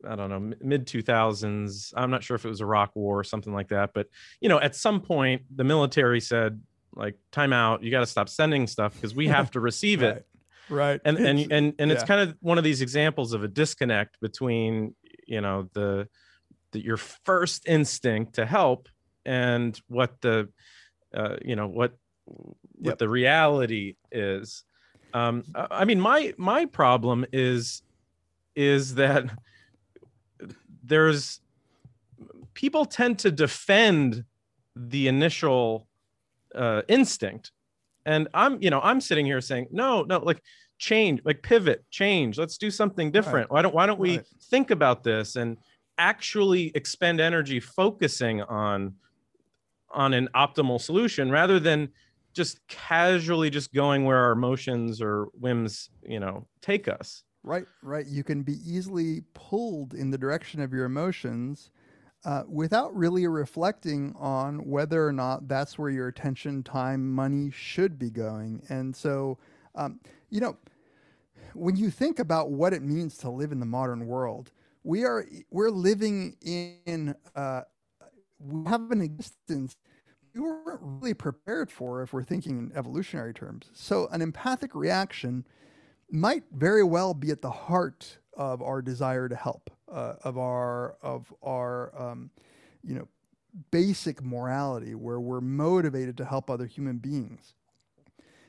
i 0.07 0.15
don't 0.15 0.29
know 0.29 0.55
mid 0.61 0.85
2000s 0.85 1.93
i'm 1.95 2.11
not 2.11 2.23
sure 2.23 2.35
if 2.35 2.45
it 2.45 2.49
was 2.49 2.61
iraq 2.61 2.95
war 2.95 3.19
or 3.19 3.23
something 3.23 3.53
like 3.53 3.69
that 3.69 3.91
but 3.93 4.07
you 4.41 4.49
know 4.49 4.59
at 4.59 4.75
some 4.75 5.01
point 5.01 5.41
the 5.55 5.63
military 5.63 6.19
said 6.19 6.61
like 6.95 7.17
time 7.31 7.53
out 7.53 7.83
you 7.83 7.91
got 7.91 8.01
to 8.01 8.05
stop 8.05 8.29
sending 8.29 8.67
stuff 8.67 8.93
because 8.93 9.15
we 9.15 9.27
have 9.27 9.51
to 9.51 9.59
receive 9.59 10.01
right. 10.03 10.17
it 10.17 10.27
right 10.69 11.01
and 11.05 11.17
and 11.17 11.39
and, 11.51 11.73
and 11.79 11.89
yeah. 11.89 11.95
it's 11.95 12.03
kind 12.03 12.21
of 12.21 12.35
one 12.41 12.57
of 12.57 12.63
these 12.63 12.81
examples 12.81 13.33
of 13.33 13.43
a 13.43 13.47
disconnect 13.47 14.19
between 14.19 14.95
you 15.27 15.41
know 15.41 15.69
the, 15.73 16.07
the 16.71 16.83
your 16.83 16.97
first 16.97 17.67
instinct 17.67 18.35
to 18.35 18.45
help 18.45 18.89
and 19.25 19.79
what 19.87 20.19
the 20.21 20.49
uh, 21.13 21.37
you 21.43 21.55
know 21.55 21.67
what 21.67 21.97
what 22.25 22.91
yep. 22.91 22.97
the 22.97 23.09
reality 23.09 23.95
is 24.11 24.63
um, 25.13 25.43
I 25.55 25.85
mean, 25.85 25.99
my 25.99 26.33
my 26.37 26.65
problem 26.65 27.25
is 27.31 27.81
is 28.55 28.95
that 28.95 29.25
there's 30.83 31.39
people 32.53 32.85
tend 32.85 33.19
to 33.19 33.31
defend 33.31 34.25
the 34.75 35.07
initial 35.07 35.87
uh, 36.53 36.81
instinct, 36.87 37.51
and 38.05 38.27
I'm 38.33 38.61
you 38.61 38.69
know 38.69 38.81
I'm 38.81 39.01
sitting 39.01 39.25
here 39.25 39.41
saying 39.41 39.67
no 39.71 40.03
no 40.03 40.19
like 40.19 40.41
change 40.79 41.21
like 41.23 41.41
pivot 41.41 41.85
change 41.91 42.37
let's 42.37 42.57
do 42.57 42.69
something 42.69 43.09
different 43.09 43.49
right. 43.49 43.51
why 43.51 43.61
don't 43.61 43.73
why 43.73 43.85
don't 43.85 43.99
we 43.99 44.17
right. 44.17 44.25
think 44.49 44.69
about 44.69 45.01
this 45.01 45.37
and 45.37 45.55
actually 45.97 46.71
expend 46.75 47.21
energy 47.21 47.59
focusing 47.59 48.41
on 48.41 48.93
on 49.91 50.13
an 50.13 50.27
optimal 50.35 50.81
solution 50.81 51.31
rather 51.31 51.59
than 51.59 51.89
just 52.33 52.65
casually 52.67 53.49
just 53.49 53.73
going 53.73 54.05
where 54.05 54.17
our 54.17 54.31
emotions 54.31 55.01
or 55.01 55.27
whims, 55.39 55.89
you 56.01 56.19
know, 56.19 56.47
take 56.61 56.87
us. 56.87 57.23
Right, 57.43 57.65
right. 57.81 58.05
You 58.07 58.23
can 58.23 58.43
be 58.43 58.57
easily 58.65 59.23
pulled 59.33 59.93
in 59.93 60.09
the 60.11 60.17
direction 60.17 60.61
of 60.61 60.71
your 60.71 60.85
emotions 60.85 61.71
uh, 62.23 62.43
without 62.47 62.95
really 62.95 63.27
reflecting 63.27 64.15
on 64.17 64.59
whether 64.65 65.05
or 65.05 65.11
not 65.11 65.49
that's 65.49 65.77
where 65.77 65.89
your 65.89 66.07
attention, 66.07 66.63
time, 66.63 67.11
money 67.11 67.51
should 67.51 67.99
be 67.99 68.09
going. 68.09 68.63
And 68.69 68.95
so, 68.95 69.37
um, 69.75 69.99
you 70.29 70.39
know, 70.39 70.55
when 71.53 71.75
you 71.75 71.89
think 71.89 72.19
about 72.19 72.49
what 72.51 72.73
it 72.73 72.81
means 72.81 73.17
to 73.19 73.29
live 73.29 73.51
in 73.51 73.59
the 73.59 73.65
modern 73.65 74.07
world, 74.07 74.51
we 74.83 75.03
are 75.03 75.25
we're 75.51 75.69
living 75.69 76.37
in 76.41 77.13
uh, 77.35 77.61
we 78.39 78.69
have 78.69 78.91
an 78.91 79.01
existence 79.01 79.75
we 80.33 80.41
weren't 80.41 80.79
really 80.81 81.13
prepared 81.13 81.71
for 81.71 82.01
if 82.01 82.11
we're 82.13 82.23
thinking 82.23 82.57
in 82.57 82.71
evolutionary 82.75 83.33
terms. 83.33 83.69
So 83.73 84.07
an 84.11 84.21
empathic 84.21 84.73
reaction 84.75 85.45
might 86.13 86.43
very 86.53 86.83
well 86.83 87.13
be 87.15 87.31
at 87.31 87.41
the 87.41 87.49
heart 87.49 88.19
of 88.35 88.61
our 88.61 88.81
desire 88.81 89.27
to 89.27 89.35
help, 89.35 89.71
uh, 89.91 90.13
of 90.23 90.37
our 90.37 90.95
of 91.01 91.33
our 91.41 91.91
um, 91.99 92.29
you 92.83 92.95
know 92.95 93.07
basic 93.71 94.23
morality, 94.23 94.95
where 94.95 95.19
we're 95.19 95.41
motivated 95.41 96.15
to 96.17 96.25
help 96.25 96.49
other 96.49 96.67
human 96.67 96.97
beings. 96.97 97.55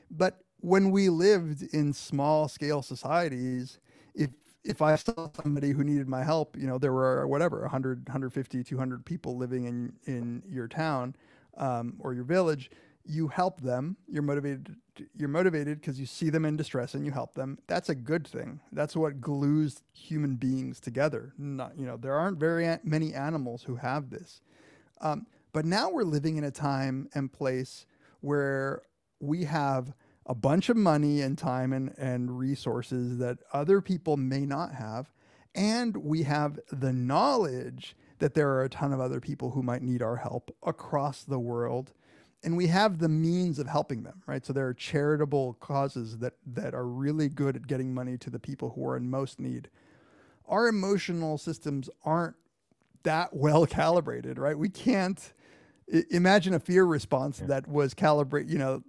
But 0.09 0.39
when 0.59 0.91
we 0.91 1.09
lived 1.09 1.63
in 1.73 1.91
small 1.91 2.47
scale 2.47 2.81
societies, 2.83 3.79
if 4.13 4.29
if 4.63 4.81
I 4.81 4.95
saw 4.95 5.29
somebody 5.43 5.71
who 5.71 5.83
needed 5.83 6.07
my 6.07 6.23
help, 6.23 6.55
you 6.57 6.67
know, 6.67 6.77
there 6.77 6.93
were 6.93 7.27
whatever 7.27 7.61
100, 7.61 8.07
150, 8.07 8.63
200 8.63 9.05
people 9.05 9.37
living 9.37 9.65
in 9.65 9.93
in 10.05 10.43
your 10.47 10.67
town 10.67 11.15
um, 11.57 11.95
or 11.99 12.13
your 12.13 12.23
village, 12.25 12.69
you 13.05 13.27
help 13.27 13.61
them. 13.61 13.97
You're 14.07 14.23
motivated. 14.23 14.75
You're 15.15 15.29
motivated 15.29 15.79
because 15.79 15.99
you 15.99 16.05
see 16.05 16.29
them 16.29 16.45
in 16.45 16.57
distress 16.57 16.93
and 16.93 17.05
you 17.05 17.11
help 17.11 17.33
them. 17.35 17.59
That's 17.67 17.89
a 17.89 17.95
good 17.95 18.27
thing. 18.27 18.61
That's 18.71 18.95
what 18.95 19.21
glues 19.21 19.83
human 19.91 20.35
beings 20.35 20.79
together. 20.79 21.33
Not, 21.37 21.77
you 21.77 21.85
know, 21.85 21.97
there 21.97 22.15
aren't 22.15 22.39
very 22.39 22.77
many 22.83 23.13
animals 23.13 23.63
who 23.63 23.75
have 23.75 24.09
this. 24.09 24.41
Um, 25.01 25.27
but 25.53 25.65
now 25.65 25.89
we're 25.89 26.03
living 26.03 26.37
in 26.37 26.43
a 26.43 26.51
time 26.51 27.09
and 27.13 27.31
place 27.31 27.85
where 28.21 28.81
we 29.19 29.43
have 29.45 29.93
a 30.25 30.35
bunch 30.35 30.69
of 30.69 30.77
money 30.77 31.21
and 31.21 31.37
time 31.37 31.71
and, 31.71 31.93
and 31.97 32.37
resources 32.37 33.17
that 33.19 33.37
other 33.53 33.81
people 33.81 34.17
may 34.17 34.45
not 34.45 34.73
have. 34.73 35.11
And 35.53 35.95
we 35.97 36.23
have 36.23 36.59
the 36.71 36.91
knowledge 36.91 37.95
that 38.19 38.33
there 38.33 38.49
are 38.49 38.63
a 38.63 38.69
ton 38.69 38.91
of 38.91 38.99
other 38.99 39.19
people 39.19 39.51
who 39.51 39.61
might 39.61 39.81
need 39.81 40.01
our 40.01 40.17
help 40.17 40.55
across 40.63 41.23
the 41.23 41.39
world 41.39 41.93
and 42.45 42.55
we 42.55 42.67
have 42.67 42.99
the 42.99 43.09
means 43.09 43.59
of 43.59 43.67
helping 43.67 44.03
them 44.03 44.21
right? 44.25 44.45
So 44.45 44.53
there 44.53 44.67
are 44.67 44.73
charitable 44.73 45.57
causes 45.59 46.19
that 46.19 46.33
that 46.53 46.73
are 46.73 46.85
really 46.85 47.27
good 47.27 47.55
at 47.55 47.67
getting 47.67 47.93
money 47.93 48.17
to 48.19 48.29
the 48.29 48.39
people 48.39 48.71
who 48.75 48.87
are 48.87 48.95
in 48.95 49.09
most 49.09 49.39
need. 49.39 49.69
Our 50.47 50.67
emotional 50.67 51.37
systems 51.37 51.89
aren't 52.03 52.35
that 53.03 53.35
well 53.35 53.65
calibrated 53.81 54.37
right? 54.37 54.57
We 54.57 54.69
can't 54.69 55.33
imagine 56.09 56.53
a 56.53 56.59
fear 56.59 56.85
response 56.85 57.41
yeah. 57.41 57.47
that 57.47 57.67
was 57.67 57.93
calibrated 57.93 58.51
you 58.51 58.57
know 58.57 58.83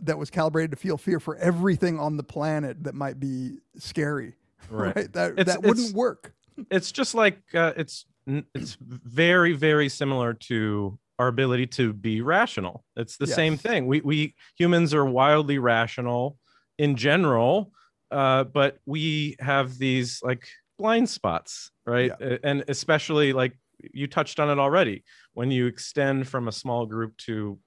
that 0.00 0.18
was 0.18 0.30
calibrated 0.30 0.70
to 0.70 0.76
feel 0.76 0.96
fear 0.96 1.20
for 1.20 1.36
everything 1.36 1.98
on 1.98 2.16
the 2.16 2.22
planet 2.22 2.84
that 2.84 2.94
might 2.94 3.18
be 3.18 3.58
scary 3.78 4.34
right, 4.70 4.96
right? 4.96 5.12
that 5.12 5.34
it's, 5.38 5.50
that 5.50 5.62
wouldn't 5.62 5.94
work. 5.94 6.34
it's 6.70 6.92
just 6.92 7.14
like 7.14 7.38
uh, 7.54 7.72
it's 7.76 8.06
it's 8.54 8.76
very 8.80 9.52
very 9.52 9.88
similar 9.88 10.34
to 10.34 10.98
our 11.18 11.28
ability 11.28 11.66
to 11.66 11.92
be 11.92 12.20
rational 12.20 12.84
it's 12.96 13.16
the 13.16 13.26
yes. 13.26 13.34
same 13.34 13.56
thing 13.56 13.86
we 13.86 14.00
we 14.00 14.34
humans 14.56 14.92
are 14.94 15.04
wildly 15.04 15.58
rational 15.58 16.36
in 16.78 16.96
general 16.96 17.72
uh, 18.10 18.44
but 18.44 18.78
we 18.86 19.36
have 19.40 19.78
these 19.78 20.20
like 20.22 20.46
blind 20.78 21.08
spots 21.08 21.70
right 21.86 22.12
yeah. 22.20 22.36
and 22.44 22.64
especially 22.68 23.32
like 23.32 23.56
you 23.92 24.06
touched 24.06 24.40
on 24.40 24.50
it 24.50 24.58
already 24.58 25.04
when 25.34 25.50
you 25.50 25.66
extend 25.66 26.28
from 26.28 26.48
a 26.48 26.52
small 26.52 26.86
group 26.86 27.16
to 27.18 27.58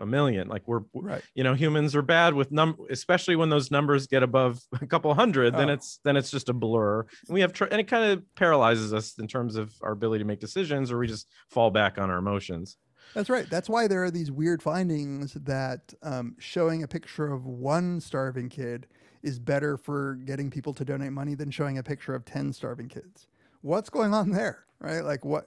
a 0.00 0.06
million. 0.06 0.48
Like 0.48 0.62
we're, 0.66 0.80
Right. 0.92 1.22
you 1.34 1.44
know, 1.44 1.54
humans 1.54 1.94
are 1.94 2.02
bad 2.02 2.34
with 2.34 2.50
num, 2.50 2.76
especially 2.90 3.36
when 3.36 3.48
those 3.48 3.70
numbers 3.70 4.06
get 4.06 4.22
above 4.22 4.60
a 4.80 4.86
couple 4.86 5.12
hundred. 5.14 5.54
Then 5.54 5.70
Oh. 5.70 5.74
it's 5.74 6.00
then 6.04 6.16
it's 6.16 6.30
just 6.30 6.48
a 6.48 6.52
blur. 6.52 7.00
And 7.00 7.34
we 7.34 7.40
have 7.40 7.52
tr- 7.52 7.64
and 7.64 7.80
it 7.80 7.84
kind 7.88 8.12
of 8.12 8.22
paralyzes 8.34 8.92
us 8.92 9.18
in 9.18 9.28
terms 9.28 9.56
of 9.56 9.72
our 9.82 9.92
ability 9.92 10.22
to 10.22 10.26
make 10.26 10.40
decisions, 10.40 10.90
or 10.90 10.98
we 10.98 11.06
just 11.06 11.28
fall 11.50 11.70
back 11.70 11.98
on 11.98 12.10
our 12.10 12.18
emotions. 12.18 12.76
That's 13.12 13.30
right. 13.30 13.48
That's 13.48 13.68
why 13.68 13.86
there 13.86 14.02
are 14.04 14.10
these 14.10 14.30
weird 14.30 14.62
findings 14.62 15.34
that 15.34 15.94
um, 16.02 16.36
showing 16.38 16.82
a 16.82 16.88
picture 16.88 17.32
of 17.32 17.46
one 17.46 18.00
starving 18.00 18.48
kid 18.48 18.86
is 19.22 19.38
better 19.38 19.76
for 19.76 20.16
getting 20.24 20.50
people 20.50 20.74
to 20.74 20.84
donate 20.84 21.12
money 21.12 21.34
than 21.34 21.50
showing 21.50 21.78
a 21.78 21.82
picture 21.82 22.14
of 22.14 22.24
10 22.24 22.52
starving 22.52 22.88
kids. 22.88 23.28
What's 23.62 23.88
going 23.88 24.12
on 24.12 24.30
there? 24.30 24.64
Right? 24.78 25.00
Like, 25.00 25.24
what? 25.24 25.46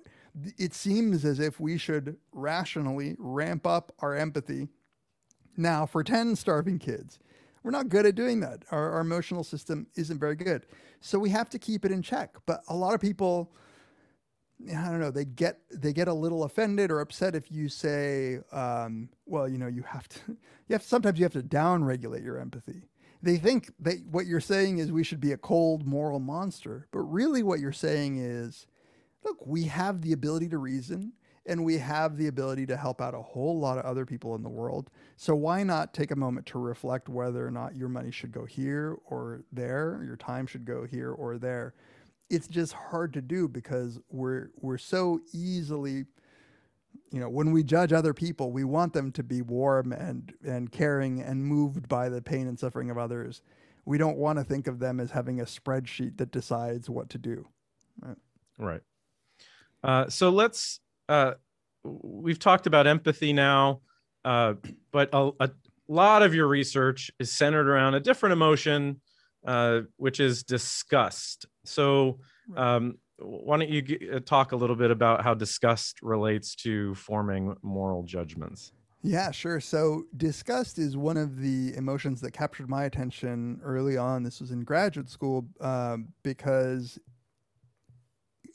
It 0.58 0.74
seems 0.74 1.26
as 1.26 1.39
if 1.39 1.60
we 1.60 1.78
should 1.78 2.17
rationally 2.32 3.15
ramp 3.20 3.67
up 3.67 3.91
our 4.00 4.15
empathy 4.15 4.70
now 5.56 5.86
for 5.86 6.04
10 6.04 6.36
starving 6.36 6.80
kids. 6.80 7.20
We're 7.63 7.72
not 7.72 7.89
good 7.89 8.06
at 8.06 8.15
doing 8.15 8.39
that. 8.41 8.63
Our, 8.72 8.91
our 8.93 9.02
emotional 9.02 9.43
system 9.43 9.88
isn't 9.96 10.20
very 10.20 10.36
good. 10.36 10.65
So 11.02 11.20
we 11.20 11.30
have 11.32 11.50
to 11.50 11.60
keep 11.60 11.86
it 11.86 11.91
in 11.91 12.02
check. 12.02 12.36
But 12.46 12.62
a 12.70 12.76
lot 12.76 12.93
of 12.93 13.02
people, 13.02 13.52
I 14.65 14.89
don't 14.89 15.00
know. 15.00 15.12
They 15.12 15.26
get 15.26 15.60
they 15.72 15.93
get 15.93 16.08
a 16.08 16.13
little 16.13 16.43
offended 16.43 16.89
or 16.89 17.00
upset 17.00 17.36
if 17.36 17.52
you 17.52 17.70
say, 17.70 18.39
um, 18.52 19.10
"Well, 19.26 19.48
you 19.48 19.58
know, 19.58 19.67
you 19.67 19.84
have 19.84 20.08
to. 20.10 20.20
You 20.67 20.74
have 20.74 20.84
sometimes 20.84 21.17
you 21.20 21.26
have 21.26 21.34
to 21.34 21.43
down 21.43 21.84
regulate 21.84 22.24
your 22.24 22.38
empathy." 22.38 22.89
They 23.22 23.38
think 23.38 23.72
that 23.80 24.06
what 24.10 24.26
you're 24.26 24.39
saying 24.39 24.80
is 24.80 24.91
we 24.91 25.04
should 25.04 25.22
be 25.22 25.32
a 25.32 25.38
cold 25.38 25.86
moral 25.86 26.20
monster, 26.20 26.88
but 26.91 27.00
really 27.00 27.41
what 27.41 27.60
you're 27.60 27.72
saying 27.72 28.17
is, 28.17 28.67
look, 29.24 29.38
we 29.46 29.63
have 29.63 30.02
the 30.02 30.13
ability 30.13 30.50
to 30.50 30.58
reason 30.58 31.13
and 31.46 31.63
we 31.63 31.78
have 31.78 32.17
the 32.17 32.28
ability 32.28 32.65
to 32.67 32.78
help 32.78 33.02
out 33.02 33.15
a 33.15 33.22
whole 33.22 33.58
lot 33.58 33.78
of 33.78 33.86
other 33.86 34.06
people 34.06 34.36
in 34.36 34.43
the 34.43 34.50
world. 34.50 34.89
So 35.15 35.34
why 35.34 35.63
not 35.63 35.93
take 35.93 36.12
a 36.12 36.15
moment 36.15 36.46
to 36.48 36.60
reflect 36.60 37.08
whether 37.10 37.48
or 37.48 37.52
not 37.52 37.76
your 37.76 37.89
money 37.89 38.12
should 38.12 38.32
go 38.34 38.46
here 38.46 38.98
or 39.06 39.43
there, 39.52 40.02
your 40.06 40.17
time 40.17 40.46
should 40.46 40.65
go 40.65 40.86
here 40.86 41.12
or 41.12 41.38
there 41.38 41.74
it's 42.29 42.47
just 42.47 42.73
hard 42.73 43.13
to 43.13 43.21
do 43.21 43.47
because 43.47 43.99
we're 44.09 44.49
we're 44.59 44.77
so 44.77 45.19
easily 45.33 46.05
you 47.11 47.19
know 47.19 47.29
when 47.29 47.51
we 47.51 47.63
judge 47.63 47.93
other 47.93 48.13
people 48.13 48.51
we 48.51 48.63
want 48.63 48.93
them 48.93 49.11
to 49.11 49.23
be 49.23 49.41
warm 49.41 49.93
and 49.93 50.33
and 50.45 50.71
caring 50.71 51.21
and 51.21 51.43
moved 51.43 51.87
by 51.87 52.09
the 52.09 52.21
pain 52.21 52.47
and 52.47 52.59
suffering 52.59 52.89
of 52.89 52.97
others 52.97 53.41
we 53.85 53.97
don't 53.97 54.17
want 54.17 54.37
to 54.37 54.43
think 54.43 54.67
of 54.67 54.79
them 54.79 54.99
as 54.99 55.11
having 55.11 55.39
a 55.39 55.45
spreadsheet 55.45 56.17
that 56.17 56.31
decides 56.31 56.89
what 56.89 57.09
to 57.09 57.17
do 57.17 57.47
Right. 58.57 58.81
Uh, 59.83 60.09
so 60.09 60.29
let's. 60.29 60.79
Uh, 61.07 61.33
we've 61.83 62.39
talked 62.39 62.67
about 62.67 62.87
empathy 62.87 63.31
now, 63.31 63.81
uh, 64.25 64.55
but 64.91 65.09
a, 65.13 65.31
a 65.39 65.49
lot 65.87 66.21
of 66.21 66.35
your 66.35 66.47
research 66.47 67.11
is 67.19 67.31
centered 67.31 67.69
around 67.69 67.93
a 67.93 67.99
different 67.99 68.33
emotion, 68.33 68.99
uh, 69.45 69.81
which 69.95 70.19
is 70.19 70.43
disgust. 70.43 71.45
So, 71.67 72.19
um, 72.56 72.97
why 73.19 73.58
don't 73.58 73.69
you 73.69 73.82
g- 73.82 74.10
uh, 74.12 74.19
talk 74.19 74.51
a 74.51 74.56
little 74.56 74.75
bit 74.75 74.91
about 74.91 75.23
how 75.23 75.34
disgust 75.34 76.01
relates 76.01 76.56
to 76.58 76.93
forming 76.95 77.56
moral 77.63 78.03
judgments? 78.03 78.71
Yeah, 79.03 79.32
sure. 79.32 79.60
So 79.60 80.03
disgust 80.15 80.80
is 80.80 80.97
one 80.97 81.17
of 81.17 81.39
the 81.39 81.73
emotions 81.75 82.19
that 82.21 82.32
captured 82.32 82.69
my 82.69 82.84
attention 82.86 83.60
early 83.63 83.95
on. 83.95 84.23
This 84.23 84.41
was 84.41 84.51
in 84.51 84.63
graduate 84.63 85.10
school 85.10 85.47
um, 85.62 86.13
because, 86.23 86.99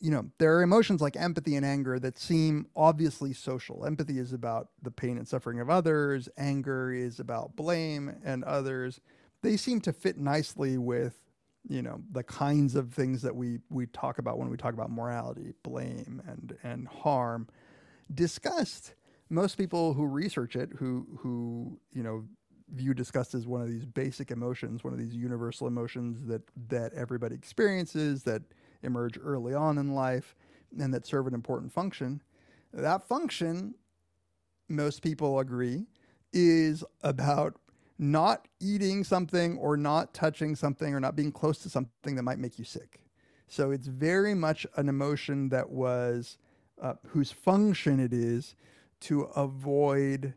you 0.01 0.11
know, 0.11 0.31
there 0.38 0.57
are 0.57 0.62
emotions 0.62 1.01
like 1.01 1.16
empathy 1.16 1.55
and 1.55 1.64
anger 1.64 1.98
that 2.01 2.18
seem 2.18 2.66
obviously 2.75 3.33
social. 3.33 3.87
Empathy 3.87 4.18
is 4.18 4.33
about 4.33 4.68
the 4.83 4.90
pain 4.90 5.16
and 5.16 5.29
suffering 5.29 5.61
of 5.61 5.70
others, 5.70 6.29
anger 6.37 6.92
is 6.92 7.20
about 7.20 7.55
blame 7.55 8.20
and 8.25 8.42
others. 8.44 9.01
They 9.42 9.57
seem 9.57 9.81
to 9.83 9.92
fit 9.92 10.18
nicely 10.18 10.77
with, 10.77 11.18
you 11.68 11.83
know, 11.83 12.01
the 12.11 12.22
kinds 12.22 12.75
of 12.75 12.92
things 12.92 13.22
that 13.22 13.35
we, 13.35 13.59
we 13.70 13.87
talk 13.87 14.18
about 14.18 14.38
when 14.38 14.51
we 14.51 14.57
talk 14.57 14.75
about 14.75 14.90
morality, 14.90 15.53
blame 15.62 16.22
and, 16.27 16.57
and 16.62 16.88
harm. 16.88 17.48
Disgust 18.12 18.94
most 19.33 19.57
people 19.57 19.94
who 19.94 20.05
research 20.05 20.57
it, 20.57 20.70
who 20.79 21.07
who 21.18 21.81
you 21.92 22.03
know 22.03 22.25
view 22.75 22.94
disgust 22.94 23.35
as 23.35 23.46
one 23.46 23.62
of 23.62 23.68
these 23.68 23.87
basic 23.87 24.31
emotions, 24.31 24.85
one 24.85 24.92
of 24.92 24.98
these 24.98 25.14
universal 25.14 25.66
emotions 25.66 26.27
that 26.27 26.42
that 26.68 26.92
everybody 26.92 27.35
experiences, 27.35 28.22
that 28.25 28.42
emerge 28.83 29.18
early 29.22 29.55
on 29.55 29.79
in 29.79 29.94
life, 29.94 30.37
and 30.79 30.92
that 30.92 31.07
serve 31.07 31.27
an 31.27 31.35
important 31.35 31.72
function. 31.72 32.20
That 32.75 33.09
function, 33.09 33.75
most 34.68 35.03
people 35.03 35.38
agree, 35.38 35.87
is 36.33 36.85
about 37.03 37.57
not 38.03 38.49
eating 38.61 39.05
something 39.05 39.57
or 39.59 39.77
not 39.77 40.12
touching 40.12 40.57
something 40.57 40.93
or 40.93 40.99
not 40.99 41.15
being 41.15 41.31
close 41.31 41.59
to 41.59 41.71
something 41.71 42.17
that 42.17 42.25
might 42.25 42.38
make 42.38 42.59
you 42.59 42.65
sick. 42.65 43.01
So 43.47 43.71
it's 43.71 43.87
very 43.87 44.35
much 44.35 44.67
an 44.77 44.88
emotion 44.88 45.51
that 45.51 45.71
was 45.71 46.37
uh, 46.81 46.95
whose 47.09 47.31
function 47.31 48.01
it 48.01 48.12
is 48.12 48.57
to 49.03 49.23
avoid 49.37 50.35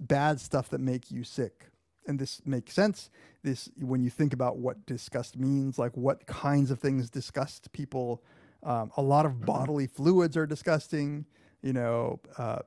bad 0.00 0.40
stuff 0.40 0.70
that 0.70 0.80
make 0.80 1.10
you 1.10 1.22
sick. 1.22 1.66
And 2.06 2.18
this 2.18 2.40
makes 2.46 2.72
sense. 2.72 3.10
This 3.42 3.68
when 3.78 4.02
you 4.02 4.08
think 4.08 4.32
about 4.32 4.56
what 4.56 4.86
disgust 4.86 5.36
means, 5.36 5.78
like 5.78 5.96
what 5.96 6.26
kinds 6.26 6.70
of 6.70 6.78
things 6.78 7.10
disgust 7.10 7.72
people. 7.72 8.22
Um, 8.62 8.90
a 8.96 9.02
lot 9.02 9.26
of 9.26 9.44
bodily 9.44 9.86
fluids 9.86 10.36
are 10.36 10.46
disgusting. 10.46 11.26
You 11.62 11.74
know, 11.74 12.20
uh, 12.38 12.60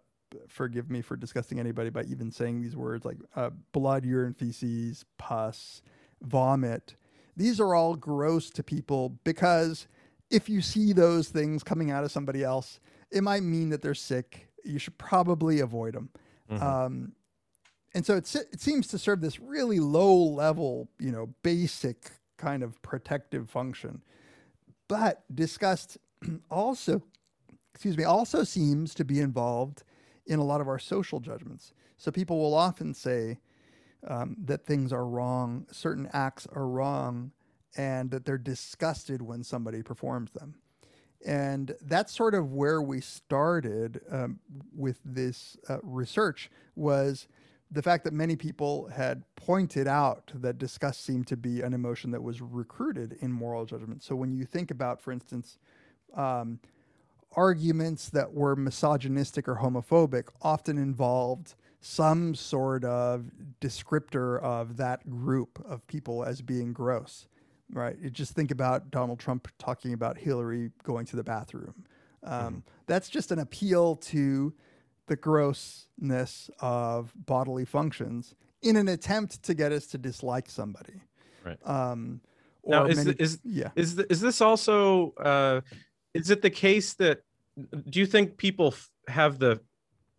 forgive 0.48 0.90
me 0.90 1.02
for 1.02 1.16
disgusting 1.16 1.60
anybody 1.60 1.90
by 1.90 2.04
even 2.04 2.32
saying 2.32 2.62
these 2.62 2.76
words 2.76 3.06
like 3.06 3.18
uh, 3.36 3.52
blood, 3.72 4.06
urine, 4.06 4.34
feces, 4.34 5.06
pus, 5.18 5.82
vomit. 6.22 6.96
These 7.36 7.60
are 7.60 7.74
all 7.74 7.96
gross 7.96 8.50
to 8.52 8.64
people 8.64 9.18
because 9.24 9.88
if 10.30 10.50
you 10.50 10.62
see 10.62 10.94
those 10.94 11.30
things 11.30 11.64
coming 11.64 11.92
out 11.92 12.04
of 12.04 12.12
somebody 12.12 12.44
else, 12.44 12.80
it 13.12 13.24
might 13.24 13.44
mean 13.44 13.70
that 13.70 13.82
they're 13.82 13.94
sick. 13.94 14.48
You 14.64 14.80
should 14.80 14.98
probably 14.98 15.60
avoid 15.60 15.94
them. 15.94 16.10
Um, 16.62 17.14
and 17.96 18.06
so 18.06 18.16
it, 18.16 18.34
it 18.36 18.60
seems 18.60 18.88
to 18.88 18.98
serve 18.98 19.22
this 19.22 19.40
really 19.40 19.80
low 19.80 20.16
level, 20.16 20.90
you 21.00 21.12
know, 21.12 21.34
basic 21.44 22.12
kind 22.38 22.64
of 22.64 22.82
protective 22.82 23.50
function. 23.50 24.02
But 24.88 25.24
disgust 25.34 25.98
also, 26.52 27.04
excuse 27.74 27.98
me, 27.98 28.04
also 28.04 28.44
seems 28.44 28.94
to 28.96 29.06
be 29.06 29.20
involved 29.20 29.84
in 30.26 30.40
a 30.40 30.44
lot 30.44 30.62
of 30.62 30.68
our 30.68 30.80
social 30.80 31.20
judgments. 31.20 31.74
So 31.98 32.12
people 32.12 32.40
will 32.40 32.54
often 32.54 32.94
say 32.94 33.40
um, 34.08 34.36
that 34.46 34.66
things 34.66 34.92
are 34.92 35.06
wrong, 35.06 35.66
certain 35.72 36.10
acts 36.14 36.48
are 36.54 36.68
wrong, 36.68 37.32
and 37.76 38.12
that 38.12 38.26
they're 38.26 38.38
disgusted 38.38 39.22
when 39.22 39.44
somebody 39.44 39.82
performs 39.82 40.32
them. 40.34 40.56
And 41.26 41.76
that's 41.82 42.14
sort 42.14 42.36
of 42.36 42.52
where 42.52 42.82
we 42.82 43.00
started 43.00 44.02
um, 44.12 44.40
with 44.76 45.00
this 45.06 45.58
uh, 45.70 45.78
research 45.82 46.52
was 46.76 47.28
the 47.72 47.82
fact 47.82 48.04
that 48.04 48.14
many 48.14 48.36
people 48.36 48.88
had 48.90 49.24
pointed 49.36 49.88
out 49.88 50.32
that 50.36 50.58
disgust 50.58 51.04
seemed 51.04 51.28
to 51.28 51.38
be 51.38 51.62
an 51.62 51.74
emotion 51.74 52.12
that 52.12 52.22
was 52.22 52.42
recruited 52.42 53.18
in 53.22 53.32
moral 53.32 53.66
judgment. 53.66 54.04
So 54.04 54.16
when 54.16 54.34
you 54.34 54.46
think 54.46 54.70
about, 54.70 55.02
for 55.02 55.12
instance, 55.12 55.58
um, 56.14 56.60
arguments 57.36 58.10
that 58.10 58.34
were 58.34 58.56
misogynistic 58.56 59.48
or 59.48 59.56
homophobic 59.58 60.26
often 60.42 60.78
involved 60.78 61.56
some 61.82 62.34
sort 62.34 62.86
of 62.86 63.26
descriptor 63.60 64.42
of 64.42 64.78
that 64.78 65.10
group 65.10 65.62
of 65.68 65.86
people 65.88 66.24
as 66.24 66.42
being 66.42 66.74
gross 66.74 67.28
right? 67.72 67.98
You 68.00 68.10
just 68.12 68.34
think 68.34 68.52
about 68.52 68.92
donald 68.92 69.20
trump 69.20 69.48
talking 69.58 69.94
about 69.94 70.18
hillary 70.18 70.72
going 70.84 71.06
to 71.08 71.16
the 71.16 71.24
bathroom. 71.24 71.86
Um, 72.22 72.64
that's 72.88 73.10
just 73.10 73.32
an 73.32 73.40
appeal 73.40 73.96
to 73.98 74.54
the 75.08 75.16
grossness 75.16 76.50
of 76.60 77.12
bodily 77.26 77.66
functions 77.66 78.36
in 78.62 78.76
an 78.78 78.88
attempt 78.88 79.44
to 79.44 79.54
get 79.54 79.72
us 79.72 79.88
to 79.88 79.98
dislike 79.98 80.50
somebody. 80.50 81.02
Right. 81.44 81.58
um, 81.66 82.22
or 82.62 82.72
Now, 82.76 82.86
is 82.86 82.98
many- 82.98 83.14
th- 83.16 83.20
is 83.22 83.40
yeah. 83.44 83.70
is 83.76 83.96
th- 83.96 84.08
is 84.10 84.22
this 84.22 84.40
also 84.40 85.12
uh, 85.14 85.62
is 86.14 86.30
it 86.30 86.42
the 86.42 86.50
case 86.50 86.94
that 86.96 87.22
do 87.90 88.00
you 88.00 88.06
think 88.06 88.38
people 88.38 88.68
f- 88.68 88.90
have 89.08 89.40
the 89.40 89.60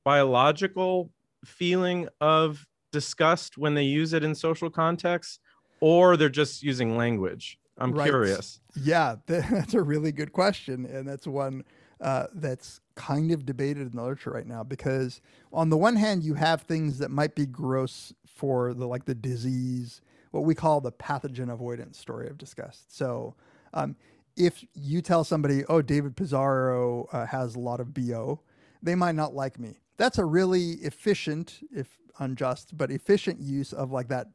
biological 0.05 1.11
feeling 1.45 2.09
of 2.21 2.67
disgust 2.93 3.59
when 3.59 3.75
they 3.75 3.83
use 3.83 4.13
it 4.13 4.23
in 4.23 4.35
social 4.35 4.71
contexts, 4.71 5.41
or 5.81 6.17
they're 6.17 6.29
just 6.29 6.63
using 6.63 6.97
language? 6.97 7.59
I'm 7.79 7.93
Right. 7.93 8.09
curious. 8.09 8.61
Yeah, 8.77 9.17
that's 9.27 9.75
a 9.75 9.83
really 9.83 10.13
good 10.13 10.33
question, 10.33 10.87
and 10.87 11.09
that's 11.09 11.27
one 11.27 11.65
uh, 12.01 12.27
that's 12.35 12.81
kind 12.97 13.31
of 13.31 13.47
debated 13.47 13.87
in 13.87 13.97
the 13.97 14.03
literature 14.03 14.31
right 14.31 14.47
now. 14.47 14.63
Because 14.63 15.21
on 15.53 15.71
the 15.71 15.77
one 15.77 15.97
hand, 15.97 16.23
you 16.23 16.35
have 16.35 16.63
things 16.63 16.99
that 16.99 17.11
might 17.11 17.35
be 17.35 17.47
gross 17.47 18.13
for 18.27 18.75
the 18.75 18.87
like 18.87 19.07
the 19.07 19.15
disease, 19.15 20.01
what 20.31 20.45
we 20.45 20.55
call 20.55 20.81
the 20.81 20.93
pathogen 20.93 21.53
avoidance 21.53 21.99
story 21.99 22.29
of 22.29 22.37
disgust. 22.39 22.95
So, 22.97 23.35
um, 23.73 23.97
if 24.37 24.65
you 24.75 25.01
tell 25.03 25.25
somebody, 25.25 25.65
"Oh, 25.67 25.83
David 25.83 26.17
Pizarro 26.17 27.09
uh, 27.13 27.27
has 27.27 27.55
a 27.55 27.61
lot 27.61 27.81
of 27.81 27.95
bo," 27.95 28.41
they 28.83 28.95
might 28.95 29.15
not 29.15 29.35
like 29.35 29.59
me. 29.59 29.79
that's 29.97 30.19
a 30.19 30.25
really 30.25 30.73
efficient, 30.83 31.61
if 31.73 31.99
unjust, 32.19 32.77
but 32.77 32.91
efficient 32.91 33.41
use 33.41 33.73
of 33.73 33.93
like 33.93 34.09
that 34.09 34.29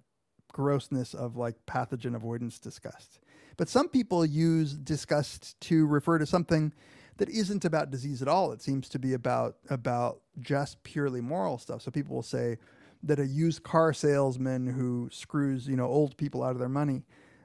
grossness 0.53 1.13
of 1.13 1.35
like 1.37 1.55
pathogen 1.67 2.15
avoidance 2.15 2.59
disgust. 2.59 3.19
But 3.57 3.69
some 3.69 3.89
people 3.89 4.25
use 4.25 4.73
disgust 4.73 5.59
to 5.61 5.85
refer 5.85 6.17
to 6.17 6.25
something 6.25 6.73
that 7.17 7.29
isn't 7.29 7.65
about 7.65 7.91
disease 7.91 8.21
at 8.21 8.27
all. 8.29 8.51
It 8.53 8.61
seems 8.61 8.87
to 8.89 8.99
be 8.99 9.13
about 9.13 9.57
about 9.69 10.21
just 10.39 10.81
purely 10.83 11.21
moral 11.21 11.57
stuff. 11.57 11.81
So 11.81 11.91
people 11.91 12.15
will 12.15 12.23
say 12.23 12.57
that 13.03 13.19
a 13.19 13.25
used 13.27 13.63
car 13.63 13.93
salesman 13.93 14.67
who 14.67 15.09
screws 15.11 15.67
you 15.67 15.75
know 15.75 15.87
old 15.87 16.15
people 16.17 16.43
out 16.43 16.51
of 16.51 16.59
their 16.59 16.69
money, 16.69 17.03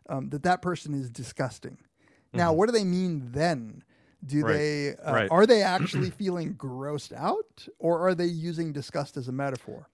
um, 0.09 0.31
that 0.31 0.45
that 0.45 0.63
person 0.63 0.95
is 0.95 1.11
disgusting. 1.11 1.79
Now, 2.35 2.53
what 2.53 2.67
do 2.67 2.73
they 2.73 2.85
mean 2.85 3.31
then? 3.33 3.83
Do 4.25 4.43
Right. 4.43 4.55
they 4.55 4.97
uh, 4.97 5.13
Right. 5.13 5.31
are 5.31 5.47
they 5.47 5.63
actually 5.77 6.11
feeling 6.11 6.55
grossed 6.55 7.13
out, 7.13 7.69
or 7.79 8.07
are 8.07 8.15
they 8.15 8.27
using 8.27 8.73
disgust 8.73 9.17
as 9.17 9.29
a 9.29 9.33
metaphor? 9.33 9.91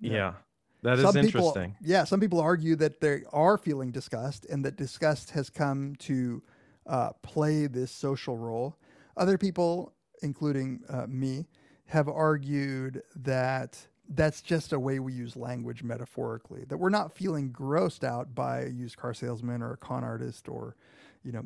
Yeah. 0.00 0.34
That 0.82 0.98
is 0.98 1.04
some 1.04 1.16
interesting. 1.16 1.72
People, 1.72 1.88
yeah, 1.88 2.04
some 2.04 2.20
people 2.20 2.40
argue 2.40 2.74
that 2.76 3.00
they 3.00 3.22
are 3.32 3.58
feeling 3.58 3.90
disgust 3.90 4.46
and 4.46 4.64
that 4.64 4.76
disgust 4.76 5.30
has 5.30 5.50
come 5.50 5.94
to 6.00 6.42
uh, 6.86 7.10
play 7.22 7.66
this 7.66 7.90
social 7.90 8.36
role. 8.38 8.76
Other 9.16 9.36
people, 9.36 9.92
including 10.22 10.80
uh, 10.88 11.06
me, 11.06 11.48
have 11.86 12.08
argued 12.08 13.02
that 13.14 13.86
that's 14.08 14.40
just 14.40 14.72
a 14.72 14.80
way 14.80 14.98
we 14.98 15.12
use 15.12 15.36
language 15.36 15.82
metaphorically, 15.82 16.64
that 16.68 16.78
we're 16.78 16.88
not 16.88 17.12
feeling 17.12 17.52
grossed 17.52 18.02
out 18.02 18.34
by 18.34 18.62
a 18.62 18.68
used 18.68 18.96
car 18.96 19.12
salesman 19.12 19.62
or 19.62 19.72
a 19.72 19.76
con 19.76 20.02
artist 20.02 20.48
or, 20.48 20.76
you 21.22 21.32
know, 21.32 21.44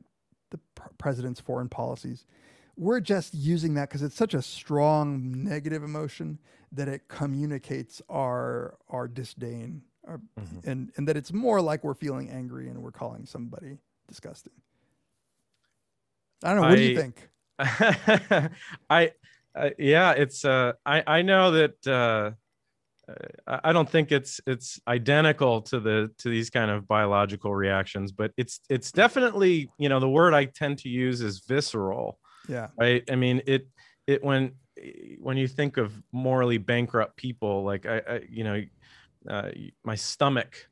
the 0.55 0.61
pr- 0.81 0.88
president's 0.99 1.40
foreign 1.40 1.69
policies. 1.69 2.25
We're 2.77 3.01
just 3.01 3.35
using 3.35 3.75
that 3.75 3.88
because 3.88 4.03
it's 4.03 4.17
such 4.17 4.35
a 4.35 4.43
strong 4.43 5.33
negative 5.45 5.83
emotion 5.83 6.38
that 6.73 6.88
it 6.88 7.09
communicates 7.09 8.01
our 8.09 8.77
our 8.88 9.07
disdain, 9.09 9.83
our, 10.07 10.21
Mm-hmm. 10.40 10.71
and 10.71 10.93
and 10.97 11.09
that 11.09 11.17
it's 11.17 11.33
more 11.33 11.61
like 11.61 11.83
we're 11.85 11.95
feeling 11.95 12.31
angry 12.31 12.69
and 12.69 12.83
we're 12.83 12.90
calling 12.93 13.27
somebody 13.27 13.79
disgusting. 14.09 14.53
I 16.43 16.53
don't 16.53 16.62
know. 16.62 16.69
What 16.69 16.77
do 16.77 16.83
you 16.83 16.97
think? 16.97 17.29
I, 18.90 19.12
uh, 19.55 19.71
yeah, 19.79 20.12
it's. 20.12 20.45
Uh, 20.45 20.73
I 20.85 21.03
I 21.07 21.23
know 21.23 21.51
that. 21.53 21.87
Uh, 21.87 22.33
I 23.47 23.61
I 23.64 23.73
don't 23.73 23.88
think 23.88 24.12
it's 24.12 24.40
it's 24.47 24.81
identical 24.88 25.62
to 25.62 25.81
the 25.81 26.11
to 26.19 26.29
these 26.29 26.51
kind 26.51 26.71
of 26.71 26.87
biological 26.88 27.55
reactions, 27.55 28.12
but 28.12 28.33
it's 28.37 28.61
it's 28.69 28.93
definitely 28.93 29.71
you 29.79 29.88
know 29.88 30.01
the 30.01 30.09
word 30.09 30.35
I 30.35 30.47
tend 30.47 30.79
to 30.79 30.88
use 30.88 31.21
is 31.21 31.40
visceral, 31.47 32.19
Yeah, 32.49 32.69
right? 32.79 33.03
I 33.11 33.17
mean 33.17 33.43
it 33.47 33.69
it 34.07 34.23
when 34.23 34.53
when 35.19 35.37
you 35.37 35.49
think 35.49 35.77
of 35.77 35.93
morally 36.12 36.59
bankrupt 36.59 37.17
people, 37.17 37.64
like 37.64 37.87
I, 37.87 37.99
I 38.09 38.21
you 38.29 38.45
know, 38.45 38.62
uh, 39.29 39.51
my 39.85 39.95
stomach. 39.95 40.67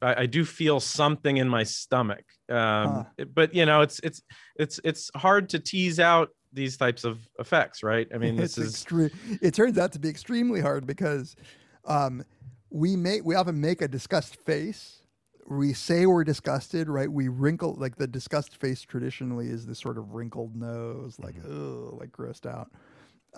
I, 0.00 0.22
I 0.22 0.26
do 0.26 0.44
feel 0.44 0.78
something 0.78 1.38
in 1.38 1.48
my 1.48 1.64
stomach, 1.64 2.24
um, 2.48 3.04
Huh. 3.18 3.24
but 3.34 3.52
you 3.52 3.66
know, 3.66 3.80
it's 3.80 3.98
it's 4.04 4.22
it's 4.56 4.78
it's 4.84 5.10
hard 5.16 5.48
to 5.50 5.58
tease 5.58 5.98
out 5.98 6.28
these 6.52 6.76
types 6.76 7.02
of 7.04 7.18
effects, 7.40 7.82
right? 7.82 8.06
I 8.14 8.18
mean, 8.18 8.36
this 8.36 8.56
it's 8.56 8.58
is 8.58 8.74
extreme. 8.74 9.10
It 9.42 9.54
turns 9.54 9.76
out 9.76 9.92
to 9.92 9.98
be 9.98 10.08
extremely 10.08 10.60
hard 10.60 10.86
because 10.86 11.34
um, 11.84 12.24
we 12.70 12.96
make 12.96 13.24
we 13.24 13.34
often 13.34 13.60
make 13.60 13.80
a 13.82 13.88
disgust 13.88 14.36
face. 14.36 15.02
We 15.48 15.72
say 15.72 16.06
we're 16.06 16.24
disgusted, 16.24 16.88
right? 16.88 17.10
We 17.10 17.28
wrinkle 17.28 17.74
like 17.78 17.96
the 17.96 18.06
disgust 18.06 18.56
face 18.56 18.82
traditionally 18.82 19.48
is 19.48 19.66
this 19.66 19.78
sort 19.78 19.96
of 19.98 20.14
wrinkled 20.14 20.54
nose, 20.56 21.18
like 21.18 21.36
Mm-hmm. 21.36 21.88
ugh, 21.88 22.00
like 22.00 22.12
grossed 22.12 22.46
out, 22.46 22.70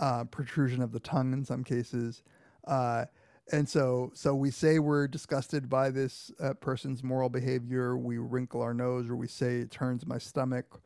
uh, 0.01 0.25
protrusion 0.25 0.83
of 0.83 0.93
the 0.93 1.01
tongue 1.01 1.33
in 1.33 1.45
some 1.45 1.63
cases. 1.65 2.23
Uh, 2.67 3.05
and 3.53 3.69
so, 3.69 4.11
so 4.15 4.35
we 4.35 4.51
say 4.51 4.79
we're 4.79 5.09
disgusted 5.09 5.69
by 5.69 5.91
this 5.91 6.31
uh, 6.41 6.55
person's 6.55 7.03
moral 7.03 7.29
behavior. 7.29 7.97
We 7.97 8.19
wrinkle 8.19 8.63
our 8.63 8.75
nose, 8.75 9.09
or 9.11 9.17
we 9.17 9.27
say 9.27 9.59
it 9.59 9.71
turns 9.71 10.07
my 10.07 10.19
stomach. 10.19 10.81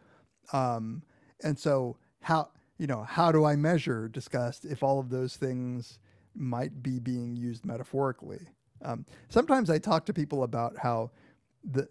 Um, 0.52 1.02
and 1.42 1.58
so, 1.58 1.96
how 2.20 2.48
you 2.78 2.86
know 2.86 3.02
how 3.02 3.32
do 3.32 3.44
I 3.44 3.56
measure 3.56 4.08
disgust 4.08 4.64
if 4.64 4.82
all 4.82 4.98
of 4.98 5.10
those 5.10 5.36
things 5.36 5.98
might 6.34 6.82
be 6.82 6.98
being 6.98 7.36
used 7.36 7.64
metaphorically? 7.64 8.48
Um, 8.82 9.06
sometimes 9.28 9.70
I 9.70 9.78
talk 9.78 10.04
to 10.06 10.12
people 10.12 10.42
about 10.42 10.76
how 10.78 11.10
the 11.64 11.88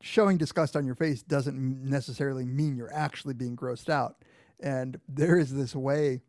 showing 0.00 0.38
disgust 0.38 0.76
on 0.76 0.86
your 0.86 0.94
face 0.94 1.22
doesn't 1.22 1.84
necessarily 1.84 2.46
mean 2.46 2.76
you're 2.76 2.92
actually 2.94 3.34
being 3.34 3.56
grossed 3.56 3.90
out. 3.90 4.24
And 4.60 4.98
there 5.08 5.38
is 5.38 5.52
this 5.52 5.74
way 5.74 6.22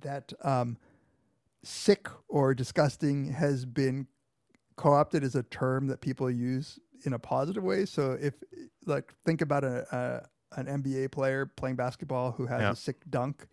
that 0.00 0.32
um, 0.42 0.76
sick 1.62 2.08
or 2.28 2.54
disgusting 2.54 3.32
has 3.32 3.64
been 3.64 4.06
co-opted 4.76 5.22
as 5.24 5.34
a 5.34 5.42
term 5.44 5.86
that 5.86 6.00
people 6.00 6.30
use 6.30 6.78
in 7.06 7.12
a 7.12 7.18
positive 7.18 7.62
way. 7.62 7.86
So 7.86 8.18
if 8.20 8.34
like 8.86 9.12
think 9.24 9.40
about 9.40 9.64
a, 9.64 9.86
a 9.96 10.28
an 10.60 10.66
NBA 10.82 11.10
player 11.10 11.46
playing 11.46 11.76
basketball 11.76 12.32
who 12.32 12.46
has 12.46 12.60
Yeah. 12.60 12.70
a 12.72 12.76
sick 12.76 12.96
dunk, 13.10 13.46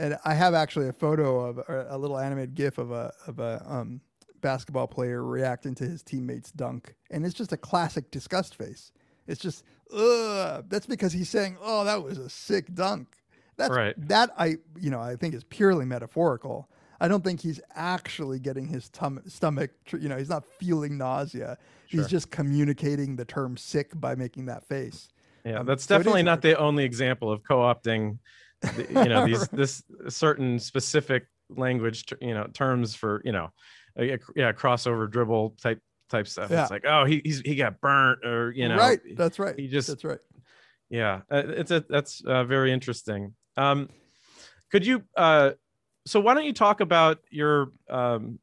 and 0.00 0.16
I 0.24 0.34
have 0.34 0.54
actually 0.54 0.88
a 0.88 0.92
photo 0.92 1.40
of 1.40 1.58
a, 1.58 1.86
a 1.90 1.98
little 1.98 2.18
animated 2.18 2.54
GIF 2.54 2.78
of 2.78 2.90
a 2.90 3.12
of 3.26 3.38
a 3.38 3.62
um, 3.66 4.00
basketball 4.40 4.86
player 4.88 5.22
reacting 5.22 5.74
to 5.76 5.84
his 5.84 6.02
teammate's 6.02 6.50
dunk, 6.50 6.94
and 7.10 7.24
it's 7.24 7.34
just 7.34 7.52
a 7.52 7.56
classic 7.56 8.10
disgust 8.10 8.56
face. 8.56 8.92
It's 9.26 9.40
just 9.40 9.64
ugh. 9.94 10.64
That's 10.68 10.86
because 10.86 11.12
he's 11.12 11.28
saying, 11.28 11.56
"Oh, 11.62 11.84
that 11.84 12.02
was 12.02 12.18
a 12.18 12.28
sick 12.30 12.74
dunk." 12.74 13.08
That's 13.56 13.70
Right. 13.74 13.94
that 14.08 14.30
I 14.38 14.56
you 14.80 14.90
know 14.90 15.00
I 15.00 15.16
think 15.16 15.34
is 15.34 15.44
purely 15.44 15.84
metaphorical. 15.84 16.68
I 17.02 17.08
don't 17.08 17.24
think 17.24 17.40
he's 17.40 17.60
actually 17.74 18.38
getting 18.40 18.66
his 18.66 18.88
tum- 18.90 19.22
stomach. 19.26 19.70
tr- 19.86 19.96
You 19.98 20.08
know, 20.10 20.18
he's 20.18 20.28
not 20.28 20.44
feeling 20.58 20.98
nausea. 20.98 21.56
Sure. 21.86 22.00
He's 22.02 22.08
just 22.10 22.30
communicating 22.30 23.16
the 23.16 23.24
term 23.24 23.56
"sick" 23.56 23.98
by 23.98 24.14
making 24.14 24.46
that 24.46 24.64
face. 24.66 25.08
Yeah, 25.44 25.60
Um, 25.60 25.66
that's 25.66 25.84
so 25.84 25.96
definitely 25.96 26.22
not 26.22 26.42
the 26.42 26.58
only 26.58 26.84
example 26.84 27.30
of 27.32 27.42
co-opting, 27.42 28.18
the- 28.60 28.86
you 28.90 29.08
know, 29.08 29.26
these 29.26 29.48
this 29.48 29.82
certain 30.08 30.58
specific 30.58 31.26
language, 31.48 32.04
you 32.20 32.34
know, 32.34 32.46
terms 32.52 32.94
for 32.94 33.22
you 33.24 33.32
know, 33.32 33.50
a- 33.98 34.12
a- 34.14 34.18
yeah, 34.36 34.52
crossover 34.52 35.10
dribble 35.10 35.56
type 35.62 35.80
type 36.08 36.26
stuff. 36.26 36.50
Yeah. 36.50 36.62
It's 36.62 36.70
like, 36.70 36.84
oh, 36.86 37.04
he 37.04 37.20
he's, 37.24 37.40
he 37.40 37.54
got 37.56 37.80
burnt, 37.80 38.24
or 38.24 38.50
you 38.52 38.68
know, 38.68 38.76
right. 38.76 39.00
That's 39.16 39.38
right. 39.38 39.58
he 39.58 39.68
just 39.68 39.88
That's 39.88 40.04
right. 40.04 40.18
yeah, 40.88 41.20
uh, 41.30 41.42
it's 41.46 41.70
a 41.70 41.84
that's 41.88 42.22
uh, 42.24 42.44
very 42.44 42.72
interesting. 42.72 43.34
Um, 43.56 43.88
could 44.70 44.84
you 44.86 45.02
uh, 45.16 45.52
so 46.06 46.20
why 46.20 46.34
don't 46.34 46.44
you 46.44 46.52
talk 46.52 46.80
about 46.80 47.18
your 47.30 47.72
um, 47.88 48.38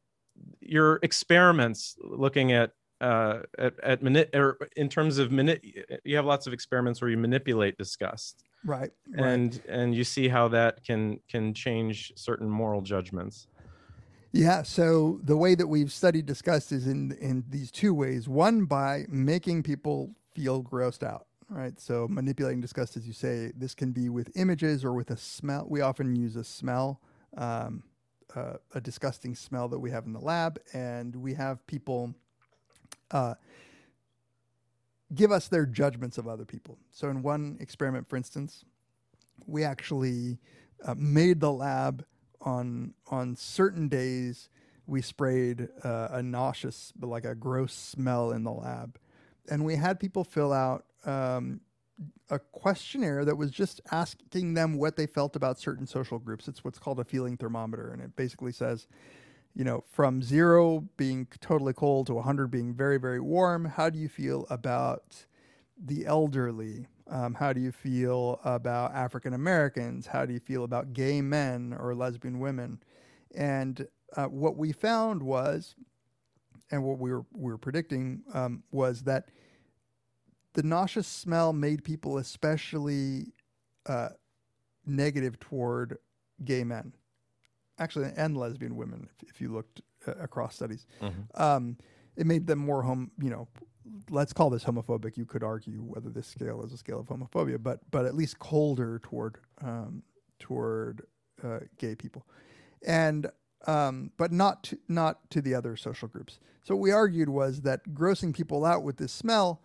your 0.62 1.00
experiments 1.04 1.96
looking 2.02 2.52
at 2.52 2.72
uh, 3.02 3.40
at 3.58 3.74
at 3.82 4.04
mani- 4.04 4.26
or 4.34 4.58
in 4.76 4.90
terms 4.90 5.18
of 5.18 5.32
mani- 5.32 5.84
you 6.04 6.16
have 6.16 6.26
lots 6.26 6.48
of 6.48 6.54
experiments 6.54 7.02
where 7.02 7.10
you 7.10 7.18
manipulate 7.18 7.78
disgust 7.78 8.44
Right. 8.66 8.92
right. 9.10 9.34
and 9.34 9.62
and 9.68 9.96
you 9.96 10.04
see 10.04 10.28
how 10.28 10.48
that 10.50 10.84
can 10.84 11.20
can 11.30 11.54
change 11.54 12.14
certain 12.16 12.50
moral 12.50 12.82
judgments. 12.82 13.48
Yeah, 14.34 14.64
so 14.64 15.20
the 15.24 15.38
way 15.38 15.56
that 15.56 15.68
we've 15.68 15.92
studied 15.92 16.26
disgust 16.26 16.72
is 16.72 16.86
in 16.86 17.14
in 17.14 17.46
these 17.50 17.72
two 17.72 17.94
ways. 17.94 18.28
One 18.28 18.66
by 18.66 19.06
making 19.10 19.64
people 19.64 20.16
feel 20.34 20.62
grossed 20.62 21.04
out, 21.04 21.28
right? 21.50 21.80
So 21.80 22.08
manipulating 22.10 22.62
disgust, 22.62 22.98
as 22.98 23.08
you 23.08 23.14
say, 23.14 23.52
this 23.56 23.74
can 23.74 23.92
be 23.92 24.10
with 24.10 24.30
images 24.36 24.84
or 24.84 24.94
with 24.94 25.12
a 25.12 25.18
smell. 25.18 25.66
We 25.68 25.82
often 25.82 26.16
use 26.16 26.36
a 26.36 26.44
smell, 26.44 27.02
um, 27.38 27.84
uh, 28.36 28.58
a 28.76 28.82
disgusting 28.82 29.34
smell 29.34 29.70
that 29.70 29.80
we 29.80 29.90
have 29.92 30.06
in 30.06 30.14
the 30.14 30.20
lab, 30.20 30.60
and 30.74 31.16
we 31.16 31.34
have 31.36 31.66
people 31.66 32.14
uh, 33.12 33.36
give 35.14 35.32
us 35.32 35.48
their 35.48 35.66
judgments 35.66 36.18
of 36.18 36.28
other 36.28 36.46
people. 36.46 36.78
So 36.92 37.10
in 37.10 37.22
one 37.22 37.58
experiment, 37.60 38.10
for 38.10 38.18
instance, 38.18 38.66
we 39.46 39.64
actually 39.64 40.40
uh, 40.86 40.96
made 40.98 41.40
the 41.40 41.52
lab 41.52 42.06
on 42.42 42.94
on 43.08 43.36
certain 43.36 43.88
days 43.88 44.50
we 44.86 45.02
sprayed 45.02 45.68
uh, 45.84 46.10
a 46.12 46.24
nauseous 46.24 46.94
but 46.96 47.08
like 47.08 47.26
a 47.26 47.36
gross 47.36 47.74
smell 47.74 48.32
in 48.32 48.44
the 48.44 48.52
lab 48.52 48.98
and 49.50 49.66
we 49.66 49.76
had 49.76 50.00
people 50.00 50.24
fill 50.24 50.54
out 50.54 50.86
um, 51.06 51.60
a 52.30 52.38
questionnaire 52.38 53.26
that 53.26 53.36
was 53.36 53.50
just 53.50 53.82
asking 53.92 54.54
them 54.54 54.78
what 54.78 54.96
they 54.96 55.08
felt 55.08 55.36
about 55.36 55.60
certain 55.60 55.88
social 55.88 56.20
groups 56.20 56.48
it's 56.48 56.64
what's 56.64 56.78
called 56.78 57.00
a 57.00 57.04
feeling 57.04 57.36
thermometer 57.36 57.92
and 57.92 58.02
it 58.02 58.16
basically 58.16 58.52
says 58.52 58.88
you 59.58 59.64
know 59.64 59.84
from 59.92 60.22
zero 60.22 60.88
being 60.98 61.28
totally 61.42 61.74
cold 61.74 62.08
to 62.08 62.14
100 62.14 62.48
being 62.48 62.74
very 62.74 62.98
very 62.98 63.20
warm 63.20 63.66
how 63.66 63.90
do 63.90 63.98
you 63.98 64.08
feel 64.08 64.46
about 64.50 65.26
the 65.78 66.06
elderly 66.06 66.88
um, 67.10 67.34
how 67.34 67.54
do 67.54 67.62
you 67.62 67.72
feel 67.72 68.40
about 68.44 68.94
African 68.94 69.34
Americans? 69.34 70.08
How 70.08 70.26
do 70.26 70.34
you 70.34 70.40
feel 70.40 70.64
about 70.64 70.94
gay 70.94 71.22
men 71.22 71.76
or 71.78 71.96
lesbian 71.96 72.40
women? 72.40 72.82
And 73.36 73.88
uh, 74.16 74.26
what 74.26 74.58
we 74.58 74.72
found 74.72 75.24
was, 75.24 75.76
and 76.70 76.84
what 76.84 77.00
we 77.00 77.12
were 77.12 77.26
we 77.32 77.52
were 77.52 77.58
predicting 77.58 78.24
um, 78.34 78.64
was 78.72 79.04
that 79.04 79.30
the 80.54 80.64
nauseous 80.64 81.08
smell 81.08 81.54
made 81.54 81.84
people 81.84 82.18
especially 82.18 83.34
uh, 83.86 84.10
negative 84.86 85.40
toward 85.40 86.00
gay 86.44 86.64
men. 86.64 86.94
Actually, 87.80 88.12
and 88.16 88.38
lesbian 88.38 88.76
women, 88.76 89.08
if, 89.22 89.30
if 89.30 89.42
you 89.42 89.50
looked 89.50 89.82
uh, 90.08 90.14
across 90.20 90.56
studies. 90.56 90.86
Mhm. 91.02 91.40
Um, 91.40 91.78
it 92.16 92.26
made 92.26 92.48
them 92.48 92.60
more 92.60 92.82
home, 92.82 93.12
you 93.22 93.30
know, 93.30 93.48
let's 94.10 94.34
call 94.34 94.50
this 94.50 94.64
homophobic. 94.64 95.18
You 95.18 95.26
could 95.26 95.44
argue 95.44 95.82
whether 95.82 96.10
this 96.10 96.28
scale 96.28 96.64
is 96.64 96.74
a 96.74 96.78
scale 96.78 97.00
of 97.00 97.08
homophobia, 97.08 97.62
but 97.62 97.80
but 97.92 98.06
at 98.06 98.16
least 98.16 98.40
colder 98.40 99.00
toward 99.00 99.38
um, 99.62 100.04
toward 100.40 101.04
uh, 101.44 101.60
gay 101.78 101.96
people, 101.96 102.26
and 102.86 103.30
um, 103.66 104.12
but 104.18 104.32
not 104.32 104.64
to, 104.64 104.78
not 104.88 105.30
to 105.32 105.42
the 105.42 105.54
other 105.54 105.76
social 105.76 106.08
groups. 106.08 106.40
So 106.64 106.76
what 106.76 106.82
we 106.82 106.92
argued 106.92 107.30
was 107.30 107.62
that 107.62 107.90
grossing 107.94 108.34
people 108.34 108.66
out 108.66 108.84
with 108.84 108.98
this 108.98 109.12
smell 109.12 109.62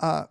uh, 0.00 0.24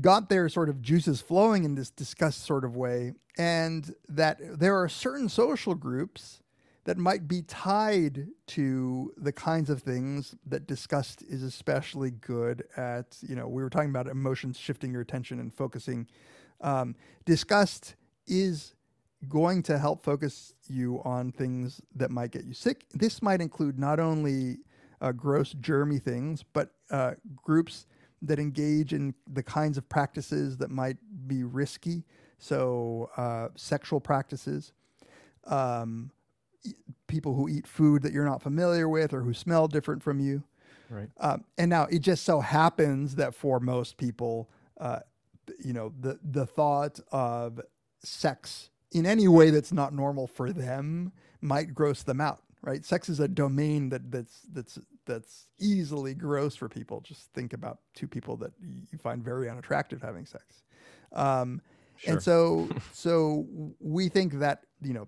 got 0.00 0.28
their 0.28 0.48
sort 0.48 0.68
of 0.68 0.82
juices 0.82 1.20
flowing 1.20 1.64
in 1.64 1.74
this 1.74 1.90
disgust 1.90 2.44
sort 2.44 2.64
of 2.64 2.76
way, 2.76 3.14
and 3.38 3.94
that 4.08 4.38
there 4.58 4.76
are 4.80 4.88
certain 4.88 5.28
social 5.28 5.74
groups 5.74 6.42
that 6.84 6.96
might 6.96 7.28
be 7.28 7.42
tied 7.42 8.28
to 8.46 9.12
the 9.16 9.32
kinds 9.32 9.68
of 9.68 9.82
things 9.82 10.34
that 10.46 10.66
disgust 10.66 11.22
is 11.22 11.42
especially 11.42 12.10
good 12.10 12.64
at. 12.76 13.18
You 13.20 13.36
know, 13.36 13.48
we 13.48 13.62
were 13.62 13.70
talking 13.70 13.90
about 13.90 14.06
emotions 14.06 14.58
shifting 14.58 14.92
your 14.92 15.02
attention 15.02 15.40
and 15.40 15.52
focusing. 15.52 16.06
Um, 16.60 16.94
disgust 17.24 17.94
is 18.26 18.74
going 19.28 19.62
to 19.64 19.78
help 19.78 20.02
focus 20.02 20.54
you 20.66 21.02
on 21.04 21.32
things 21.32 21.80
that 21.94 22.10
might 22.10 22.30
get 22.30 22.44
you 22.44 22.54
sick. 22.54 22.86
This 22.94 23.20
might 23.20 23.40
include 23.40 23.78
not 23.78 24.00
only 24.00 24.58
uh, 25.00 25.12
gross, 25.12 25.54
germy 25.54 26.02
things, 26.02 26.42
but 26.52 26.70
uh, 26.90 27.12
groups 27.36 27.86
that 28.22 28.38
engage 28.38 28.92
in 28.92 29.14
the 29.32 29.42
kinds 29.42 29.78
of 29.78 29.88
practices 29.88 30.58
that 30.58 30.70
might 30.70 30.96
be 31.26 31.42
risky. 31.42 32.04
So, 32.38 33.10
uh, 33.16 33.48
sexual 33.54 34.00
practices, 34.00 34.72
um, 35.46 36.10
e- 36.64 36.74
people 37.06 37.34
who 37.34 37.48
eat 37.48 37.66
food 37.66 38.02
that 38.02 38.12
you're 38.12 38.24
not 38.24 38.42
familiar 38.42 38.88
with 38.88 39.12
or 39.12 39.22
who 39.22 39.34
smell 39.34 39.68
different 39.68 40.02
from 40.02 40.20
you. 40.20 40.42
Right. 40.88 41.08
Um, 41.18 41.44
and 41.56 41.70
now 41.70 41.84
it 41.84 42.00
just 42.00 42.24
so 42.24 42.40
happens 42.40 43.14
that 43.14 43.34
for 43.34 43.60
most 43.60 43.96
people, 43.96 44.50
uh, 44.78 45.00
you 45.64 45.72
know, 45.72 45.92
the 46.00 46.18
the 46.22 46.46
thought 46.46 46.98
of 47.12 47.60
sex 48.02 48.70
in 48.92 49.06
any 49.06 49.28
way 49.28 49.50
that's 49.50 49.72
not 49.72 49.94
normal 49.94 50.26
for 50.26 50.52
them 50.52 51.12
might 51.40 51.74
gross 51.74 52.02
them 52.02 52.20
out. 52.20 52.42
Right? 52.62 52.84
Sex 52.84 53.08
is 53.08 53.20
a 53.20 53.28
domain 53.28 53.88
that 53.90 54.10
that's 54.10 54.40
that's 54.52 54.78
that's 55.06 55.46
easily 55.58 56.14
gross 56.14 56.54
for 56.56 56.68
people. 56.68 57.00
Just 57.00 57.32
think 57.32 57.52
about 57.52 57.78
two 57.94 58.06
people 58.08 58.36
that 58.38 58.52
you 58.60 58.98
find 58.98 59.22
very 59.22 59.48
unattractive 59.48 60.00
having 60.02 60.26
sex. 60.26 60.62
Um, 61.12 61.60
Sure. 61.96 62.14
And 62.14 62.22
so, 62.22 62.68
so 62.92 63.46
we 63.78 64.08
think 64.08 64.38
that 64.38 64.64
you 64.80 64.94
know, 64.94 65.06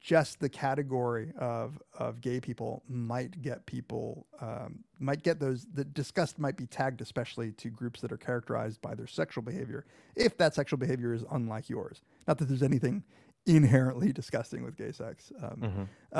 just 0.00 0.40
the 0.40 0.48
category 0.48 1.30
of 1.36 1.78
of 1.98 2.22
gay 2.22 2.40
people 2.40 2.82
might 2.88 3.42
get 3.42 3.66
people 3.66 4.26
um, 4.40 4.82
might 4.98 5.22
get 5.22 5.40
those 5.40 5.66
the 5.74 5.84
disgust 5.84 6.38
might 6.38 6.56
be 6.56 6.64
tagged 6.66 7.02
especially 7.02 7.52
to 7.52 7.68
groups 7.68 8.00
that 8.00 8.12
are 8.12 8.16
characterized 8.16 8.80
by 8.80 8.94
their 8.94 9.06
sexual 9.06 9.42
behavior 9.42 9.84
if 10.14 10.38
that 10.38 10.54
sexual 10.54 10.78
behavior 10.78 11.12
is 11.12 11.22
unlike 11.32 11.68
yours. 11.68 12.00
Not 12.26 12.38
that 12.38 12.46
there's 12.46 12.62
anything 12.62 13.02
inherently 13.44 14.10
disgusting 14.10 14.62
with 14.64 14.74
gay 14.76 14.92
sex. 14.92 15.30
Um, 15.42 15.88
Mhm. 16.14 16.18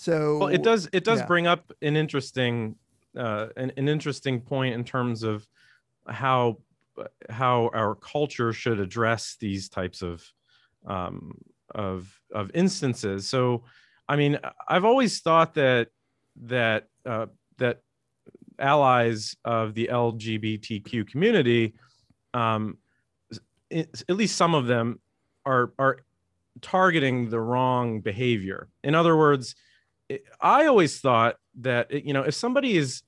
So 0.00 0.38
well 0.38 0.48
it 0.48 0.62
does 0.62 0.88
it 0.94 1.04
does 1.04 1.18
yeah. 1.18 1.26
bring 1.26 1.46
up 1.46 1.72
an 1.82 1.94
interesting 1.94 2.74
uh 3.18 3.48
an, 3.58 3.70
an 3.76 3.86
interesting 3.86 4.40
point 4.40 4.74
in 4.74 4.82
terms 4.82 5.22
of 5.22 5.46
how 6.08 6.56
how 7.28 7.70
our 7.74 7.94
culture 7.96 8.54
should 8.54 8.80
address 8.80 9.36
these 9.40 9.68
types 9.68 10.00
of 10.00 10.24
um 10.86 11.36
of 11.74 12.08
of 12.34 12.50
instances 12.54 13.28
so 13.28 13.62
i 14.08 14.16
mean 14.16 14.38
i've 14.68 14.86
always 14.86 15.20
thought 15.20 15.52
that 15.52 15.88
that 16.34 16.88
uh 17.04 17.26
that 17.58 17.82
allies 18.58 19.36
of 19.44 19.74
the 19.74 19.90
lgbtq 19.92 21.06
community 21.08 21.74
um 22.32 22.78
it, 23.68 24.02
at 24.08 24.16
least 24.16 24.34
some 24.34 24.54
of 24.54 24.66
them 24.66 24.98
are 25.44 25.74
are 25.78 25.98
targeting 26.62 27.28
the 27.28 27.38
wrong 27.38 28.00
behavior 28.00 28.68
in 28.82 28.94
other 28.94 29.14
words 29.14 29.54
I 30.40 30.66
always 30.66 31.00
thought 31.00 31.36
that 31.60 31.90
you 32.04 32.12
know 32.12 32.22
if 32.22 32.34
somebody 32.34 32.76
is 32.76 33.02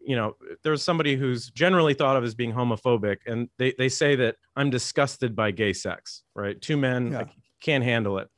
you 0.00 0.16
know 0.16 0.36
there's 0.62 0.82
somebody 0.82 1.16
who's 1.16 1.50
generally 1.50 1.94
thought 1.94 2.16
of 2.16 2.24
as 2.24 2.34
being 2.34 2.52
homophobic 2.52 3.18
and 3.26 3.48
they 3.58 3.74
they 3.76 3.88
say 3.88 4.16
that 4.16 4.36
I'm 4.56 4.70
disgusted 4.70 5.34
by 5.34 5.50
gay 5.50 5.72
sex 5.72 6.22
right? 6.34 6.60
Two 6.60 6.76
men 6.76 7.12
Yeah. 7.12 7.24
Can't 7.60 7.84
handle 7.84 8.18
it. 8.18 8.28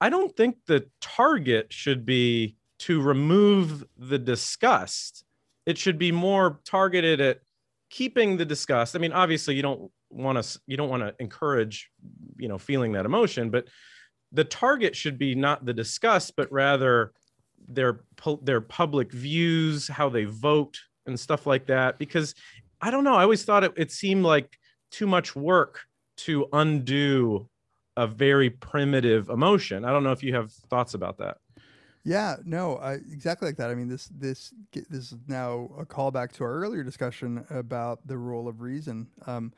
I 0.00 0.08
don't 0.08 0.34
think 0.34 0.56
the 0.66 0.86
target 1.02 1.70
should 1.70 2.06
be 2.06 2.56
to 2.78 3.02
remove 3.02 3.84
the 3.98 4.18
disgust. 4.18 5.24
It 5.66 5.76
should 5.76 5.98
be 5.98 6.10
more 6.10 6.60
targeted 6.64 7.20
at 7.20 7.40
keeping 7.90 8.38
the 8.38 8.46
disgust. 8.46 8.96
I 8.96 8.98
mean 8.98 9.12
obviously 9.12 9.54
you 9.54 9.62
don't 9.62 9.90
want 10.08 10.42
to 10.42 10.60
you 10.66 10.76
don't 10.76 10.88
want 10.88 11.02
to 11.02 11.14
encourage 11.18 11.90
you 12.38 12.48
know 12.48 12.58
feeling 12.58 12.92
that 12.92 13.04
emotion 13.04 13.50
but 13.50 13.68
the 14.32 14.44
target 14.44 14.94
should 14.94 15.18
be 15.18 15.34
not 15.34 15.64
the 15.64 15.72
disgust, 15.72 16.36
but 16.36 16.50
rather 16.52 17.12
their 17.68 18.00
their 18.42 18.60
public 18.60 19.12
views, 19.12 19.88
how 19.88 20.08
they 20.08 20.24
vote, 20.24 20.78
and 21.06 21.18
stuff 21.18 21.46
like 21.46 21.66
that. 21.66 21.98
Because 21.98 22.34
I 22.80 22.90
don't 22.90 23.04
know, 23.04 23.14
I 23.14 23.22
always 23.22 23.44
thought 23.44 23.64
it, 23.64 23.72
it 23.76 23.92
seemed 23.92 24.24
like 24.24 24.58
too 24.90 25.06
much 25.06 25.36
work 25.36 25.80
to 26.18 26.48
undo 26.52 27.48
a 27.96 28.06
very 28.06 28.50
primitive 28.50 29.28
emotion. 29.28 29.84
I 29.84 29.90
don't 29.90 30.04
know 30.04 30.12
if 30.12 30.22
you 30.22 30.34
have 30.34 30.52
thoughts 30.52 30.94
about 30.94 31.18
that. 31.18 31.38
Yeah, 32.02 32.36
no, 32.44 32.78
exactly 33.12 33.46
like 33.46 33.56
that. 33.58 33.70
I 33.70 33.74
mean, 33.74 33.88
this 33.88 34.06
this 34.06 34.54
this 34.72 35.12
is 35.12 35.18
now 35.28 35.70
a 35.78 35.84
callback 35.84 36.32
to 36.32 36.44
our 36.44 36.52
earlier 36.52 36.82
discussion 36.82 37.44
about 37.50 38.06
the 38.06 38.16
rule 38.16 38.48
of 38.48 38.62
reason. 38.62 39.08
Um, 39.26 39.52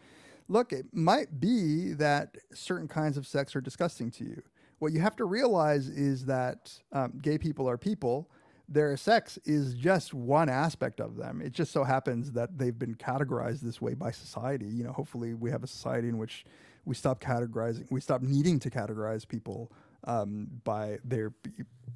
look, 0.48 0.72
it 0.72 0.86
might 0.92 1.38
be 1.38 1.92
that 1.94 2.36
certain 2.52 2.88
kinds 2.88 3.16
of 3.16 3.26
sex 3.26 3.54
are 3.54 3.60
disgusting 3.60 4.10
to 4.12 4.24
you. 4.24 4.42
What 4.82 4.92
you 4.92 4.98
have 4.98 5.14
to 5.18 5.26
realize 5.26 5.88
is 5.88 6.24
that 6.24 6.76
um, 6.90 7.20
gay 7.22 7.38
people 7.38 7.70
are 7.70 7.78
people. 7.78 8.28
Their 8.68 8.96
sex 8.96 9.38
is 9.44 9.74
just 9.74 10.12
one 10.12 10.48
aspect 10.48 11.00
of 11.00 11.14
them. 11.14 11.40
It 11.40 11.52
just 11.52 11.70
so 11.70 11.84
happens 11.84 12.32
that 12.32 12.58
they've 12.58 12.76
been 12.76 12.96
categorized 12.96 13.60
this 13.60 13.80
way 13.80 13.94
by 13.94 14.10
society. 14.10 14.66
You 14.66 14.82
know, 14.82 14.90
hopefully 14.90 15.34
we 15.34 15.52
have 15.52 15.62
a 15.62 15.68
society 15.68 16.08
in 16.08 16.18
which 16.18 16.44
we 16.84 16.96
stop 16.96 17.20
categorizing, 17.20 17.92
we 17.92 18.00
stop 18.00 18.22
needing 18.22 18.58
to 18.58 18.70
categorize 18.70 19.26
people 19.26 19.70
um, 20.02 20.48
by 20.64 20.98
their 21.04 21.32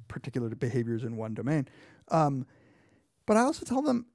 particular 0.07 0.47
behaviors 0.55 1.03
in 1.03 1.17
one 1.17 1.33
domain. 1.33 1.67
Um, 2.07 2.47
but 3.25 3.35
I 3.35 3.41
also 3.41 3.65
tell 3.65 3.81
them, 3.81 4.05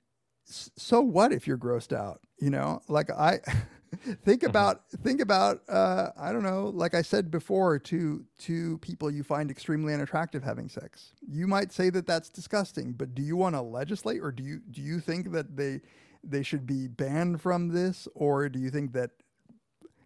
so 0.46 1.02
what 1.02 1.30
if 1.30 1.46
you're 1.46 1.58
grossed 1.58 1.94
out? 1.94 2.22
You 2.38 2.48
know, 2.48 2.80
like 2.88 3.10
I 3.10 3.40
think 4.24 4.42
about 4.42 4.88
think 5.02 5.20
about 5.20 5.60
uh, 5.68 6.10
I 6.18 6.32
don't 6.32 6.42
know, 6.42 6.70
like 6.74 6.94
I 6.94 7.02
said 7.02 7.30
before, 7.30 7.78
to 7.80 8.24
to 8.40 8.78
people 8.78 9.10
you 9.10 9.22
find 9.22 9.50
extremely 9.50 9.92
unattractive 9.92 10.42
having 10.42 10.68
sex. 10.68 11.12
You 11.26 11.46
might 11.46 11.72
say 11.72 11.90
that 11.90 12.06
that's 12.06 12.28
disgusting, 12.28 12.92
but 12.92 13.14
do 13.14 13.22
you 13.22 13.36
want 13.36 13.54
to 13.54 13.60
legislate, 13.60 14.20
or 14.22 14.32
do 14.32 14.42
you 14.42 14.60
do 14.70 14.80
you 14.80 15.00
think 15.00 15.32
that 15.32 15.56
they 15.56 15.80
they 16.24 16.42
should 16.42 16.66
be 16.66 16.88
banned 16.88 17.40
from 17.40 17.68
this, 17.68 18.08
or 18.14 18.48
do 18.48 18.58
you 18.58 18.70
think 18.70 18.92
that 18.92 19.10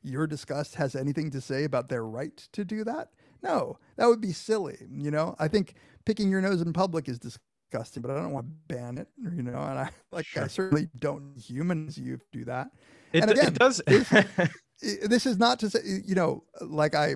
your 0.03 0.27
disgust 0.27 0.77
has 0.77 0.95
anything 0.95 1.31
to 1.31 1.41
say 1.41 1.65
about 1.65 1.89
their 1.89 2.05
right 2.05 2.37
to 2.53 2.65
do 2.65 2.85
that? 2.85 3.11
No, 3.43 3.79
that 3.97 4.07
would 4.07 4.21
be 4.21 4.33
silly. 4.33 4.79
You 4.91 5.11
know, 5.11 5.37
I 5.39 5.49
think 5.49 5.75
picking 6.05 6.31
your 6.31 6.41
nose 6.41 6.61
in 6.61 6.73
public 6.73 7.09
is 7.09 7.19
disgusting, 7.19 8.03
but 8.03 8.11
I 8.11 8.15
don't 8.15 8.33
want 8.33 8.47
to 8.47 8.75
ban 8.75 8.99
it. 8.99 9.09
You 9.23 9.43
know, 9.43 9.59
and 9.59 9.79
I 9.79 9.91
like 10.13 10.27
I 10.37 10.49
certainly 10.49 10.89
don't 10.99 11.37
humans 11.39 11.99
you 11.99 12.19
do 12.33 12.45
that. 12.47 12.71
It, 13.13 13.23
And 13.23 13.31
again, 13.31 13.49
it 13.49 13.59
does. 13.59 13.83
This 14.83 15.25
is 15.25 15.39
not 15.39 15.59
to 15.61 15.71
say, 15.71 15.81
you 16.05 16.15
know, 16.15 16.45
like 16.61 16.95
I, 16.95 17.15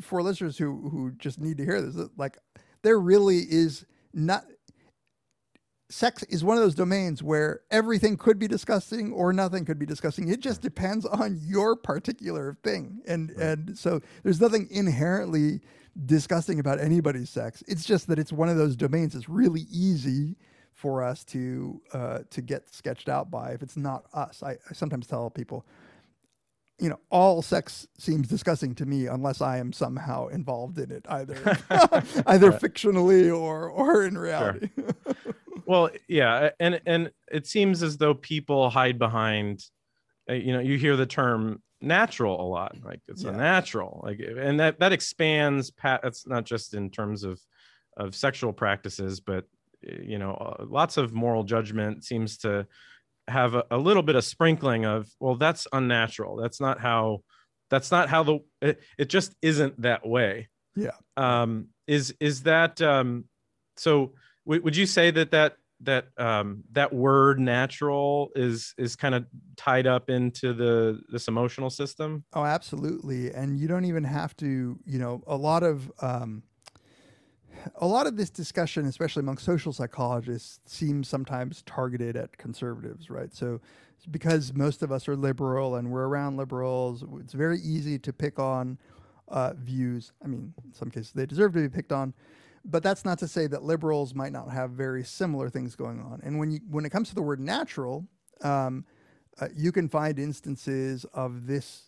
for 0.00 0.20
listeners 0.20 0.58
who 0.58 0.88
who 0.90 1.12
just 1.12 1.40
need 1.40 1.58
to 1.58 1.64
hear 1.64 1.80
this, 1.80 1.96
uh, 1.96 2.08
like 2.16 2.38
there 2.82 2.98
really 2.98 3.38
is 3.38 3.86
not. 4.12 4.44
Sex 5.90 6.22
is 6.24 6.44
one 6.44 6.56
of 6.56 6.62
those 6.62 6.74
domains 6.74 7.22
where 7.22 7.60
everything 7.70 8.16
could 8.16 8.38
be 8.38 8.46
disgusting 8.48 9.12
or 9.12 9.32
nothing 9.32 9.64
could 9.64 9.78
be 9.78 9.86
disgusting. 9.86 10.28
It 10.28 10.40
just 10.40 10.60
depends 10.60 11.06
on 11.06 11.38
your 11.40 11.76
particular 11.76 12.58
thing, 12.64 13.00
and 13.06 13.30
and 13.30 13.78
so 13.78 14.00
there's 14.24 14.40
nothing 14.40 14.66
inherently 14.68 15.60
disgusting 16.04 16.58
about 16.58 16.80
anybody's 16.80 17.30
sex. 17.30 17.62
It's 17.68 17.84
just 17.84 18.08
that 18.08 18.18
it's 18.18 18.32
one 18.32 18.48
of 18.48 18.56
those 18.56 18.76
domains 18.76 19.14
that's 19.14 19.28
really 19.28 19.66
easy 19.70 20.36
for 20.78 21.02
us 21.02 21.24
to 21.24 21.80
uh, 21.92 22.18
to 22.30 22.40
get 22.40 22.72
sketched 22.72 23.08
out 23.08 23.30
by 23.32 23.50
if 23.50 23.62
it's 23.62 23.76
not 23.76 24.04
us. 24.14 24.42
I, 24.44 24.52
I 24.52 24.72
sometimes 24.74 25.08
tell 25.08 25.28
people, 25.28 25.66
you 26.78 26.88
know, 26.88 27.00
all 27.10 27.42
sex 27.42 27.88
seems 27.98 28.28
disgusting 28.28 28.76
to 28.76 28.86
me 28.86 29.06
unless 29.08 29.40
I 29.40 29.58
am 29.58 29.72
somehow 29.72 30.28
involved 30.28 30.78
in 30.78 30.92
it, 30.92 31.04
either 31.08 31.34
either 32.26 32.52
fictionally 32.52 33.36
or 33.36 33.68
or 33.68 34.04
in 34.04 34.16
reality. 34.16 34.68
well 35.66 35.90
yeah 36.08 36.50
and 36.60 36.80
and 36.86 37.10
it 37.32 37.46
seems 37.48 37.82
as 37.82 37.96
though 37.96 38.14
people 38.14 38.70
hide 38.70 38.98
behind 39.00 39.64
uh, 40.30 40.34
you 40.34 40.52
know 40.52 40.60
you 40.60 40.78
hear 40.78 40.96
the 40.96 41.04
term 41.06 41.60
natural 41.80 42.40
a 42.40 42.46
lot 42.48 42.76
like 42.84 43.00
it's 43.08 43.24
Yeah. 43.24 43.30
a 43.30 43.36
natural 43.36 44.00
like 44.04 44.20
and 44.20 44.58
that 44.60 44.78
that 44.80 44.92
expands 44.92 45.70
pat 45.72 46.00
that's 46.02 46.26
not 46.26 46.44
just 46.44 46.72
in 46.74 46.90
terms 46.90 47.24
of 47.24 47.40
of 47.96 48.14
sexual 48.14 48.52
practices 48.52 49.20
but 49.20 49.44
you 49.82 50.18
know 50.18 50.32
uh, 50.32 50.64
lots 50.68 50.96
of 50.96 51.12
moral 51.12 51.44
judgment 51.44 52.04
seems 52.04 52.38
to 52.38 52.66
have 53.28 53.54
a, 53.54 53.64
a 53.70 53.78
little 53.78 54.02
bit 54.02 54.16
of 54.16 54.24
sprinkling 54.24 54.84
of 54.86 55.08
well 55.20 55.36
that's 55.36 55.66
unnatural 55.72 56.36
that's 56.36 56.60
not 56.60 56.80
how 56.80 57.20
that's 57.70 57.90
not 57.90 58.08
how 58.08 58.22
the 58.22 58.38
it, 58.62 58.80
it 58.98 59.08
just 59.08 59.34
isn't 59.42 59.80
that 59.82 60.06
way 60.06 60.48
Yeah. 60.74 60.92
um 61.16 61.68
is 61.86 62.14
is 62.20 62.42
that 62.44 62.80
um 62.82 63.24
so 63.76 64.14
w- 64.46 64.62
would 64.62 64.76
you 64.76 64.86
say 64.86 65.10
that 65.10 65.30
that 65.30 65.56
that 65.82 66.06
um 66.16 66.64
that 66.72 66.92
word 66.92 67.38
natural 67.38 68.30
is 68.34 68.74
is 68.78 68.96
kind 68.96 69.14
of 69.14 69.26
tied 69.56 69.86
up 69.86 70.10
into 70.10 70.52
the 70.52 71.00
this 71.12 71.28
emotional 71.28 71.70
system 71.70 72.24
Oh, 72.32 72.44
absolutely. 72.44 73.30
And 73.32 73.56
you 73.56 73.68
don't 73.68 73.84
even 73.84 74.02
have 74.04 74.34
to, 74.38 74.78
you 74.84 74.98
know, 74.98 75.22
a 75.26 75.36
lot 75.36 75.62
of 75.62 75.90
um, 76.02 76.42
a 77.76 77.86
lot 77.86 78.06
of 78.06 78.16
this 78.16 78.30
discussion, 78.30 78.86
especially 78.86 79.20
among 79.20 79.38
social 79.38 79.72
psychologists, 79.72 80.60
seems 80.66 81.08
sometimes 81.08 81.62
targeted 81.62 82.16
at 82.16 82.36
conservatives, 82.36 83.10
right? 83.10 83.34
So 83.34 83.60
because 84.10 84.54
most 84.54 84.82
of 84.82 84.92
us 84.92 85.08
are 85.08 85.16
liberal 85.16 85.76
and 85.76 85.90
we're 85.90 86.06
around 86.06 86.36
liberals, 86.36 87.04
it's 87.20 87.32
very 87.32 87.58
easy 87.60 87.98
to 87.98 88.12
pick 88.12 88.38
on 88.38 88.78
uh, 89.28 89.52
views. 89.54 90.12
I 90.22 90.28
mean, 90.28 90.54
in 90.64 90.72
some 90.72 90.90
cases 90.90 91.12
they 91.12 91.26
deserve 91.26 91.52
to 91.54 91.60
be 91.60 91.68
picked 91.68 91.92
on, 91.92 92.14
but 92.64 92.82
that's 92.82 93.04
not 93.04 93.18
to 93.18 93.28
say 93.28 93.46
that 93.46 93.62
liberals 93.62 94.14
might 94.14 94.32
not 94.32 94.50
have 94.50 94.70
very 94.70 95.04
similar 95.04 95.48
things 95.48 95.74
going 95.74 96.00
on. 96.00 96.20
And 96.22 96.38
when 96.38 96.50
you 96.50 96.60
when 96.70 96.84
it 96.84 96.90
comes 96.90 97.08
to 97.10 97.14
the 97.14 97.22
word 97.22 97.40
natural, 97.40 98.06
um, 98.42 98.84
uh, 99.40 99.48
you 99.54 99.72
can 99.72 99.88
find 99.88 100.18
instances 100.18 101.04
of 101.14 101.46
this 101.46 101.84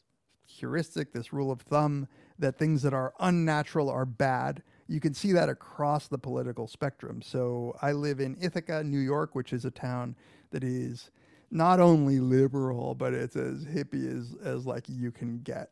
heuristic, 0.46 1.12
this 1.12 1.32
rule 1.32 1.50
of 1.50 1.60
thumb, 1.62 2.08
that 2.38 2.58
things 2.58 2.82
that 2.82 2.94
are 2.94 3.14
unnatural 3.20 3.88
are 3.88 4.06
bad. 4.06 4.62
You 4.90 4.98
can 4.98 5.14
see 5.14 5.30
that 5.32 5.48
across 5.48 6.08
the 6.08 6.18
political 6.18 6.66
spectrum. 6.66 7.22
So 7.22 7.76
I 7.80 7.92
live 7.92 8.18
in 8.18 8.36
Ithaca, 8.40 8.82
New 8.82 8.98
York, 8.98 9.36
which 9.36 9.52
is 9.52 9.64
a 9.64 9.70
town 9.70 10.16
that 10.50 10.64
is 10.64 11.12
not 11.48 11.78
only 11.78 12.18
liberal, 12.18 12.96
but 12.96 13.14
it's 13.14 13.36
as 13.36 13.64
hippie 13.64 14.10
as, 14.12 14.34
as 14.44 14.66
like 14.66 14.88
you 14.88 15.12
can 15.12 15.42
get. 15.42 15.70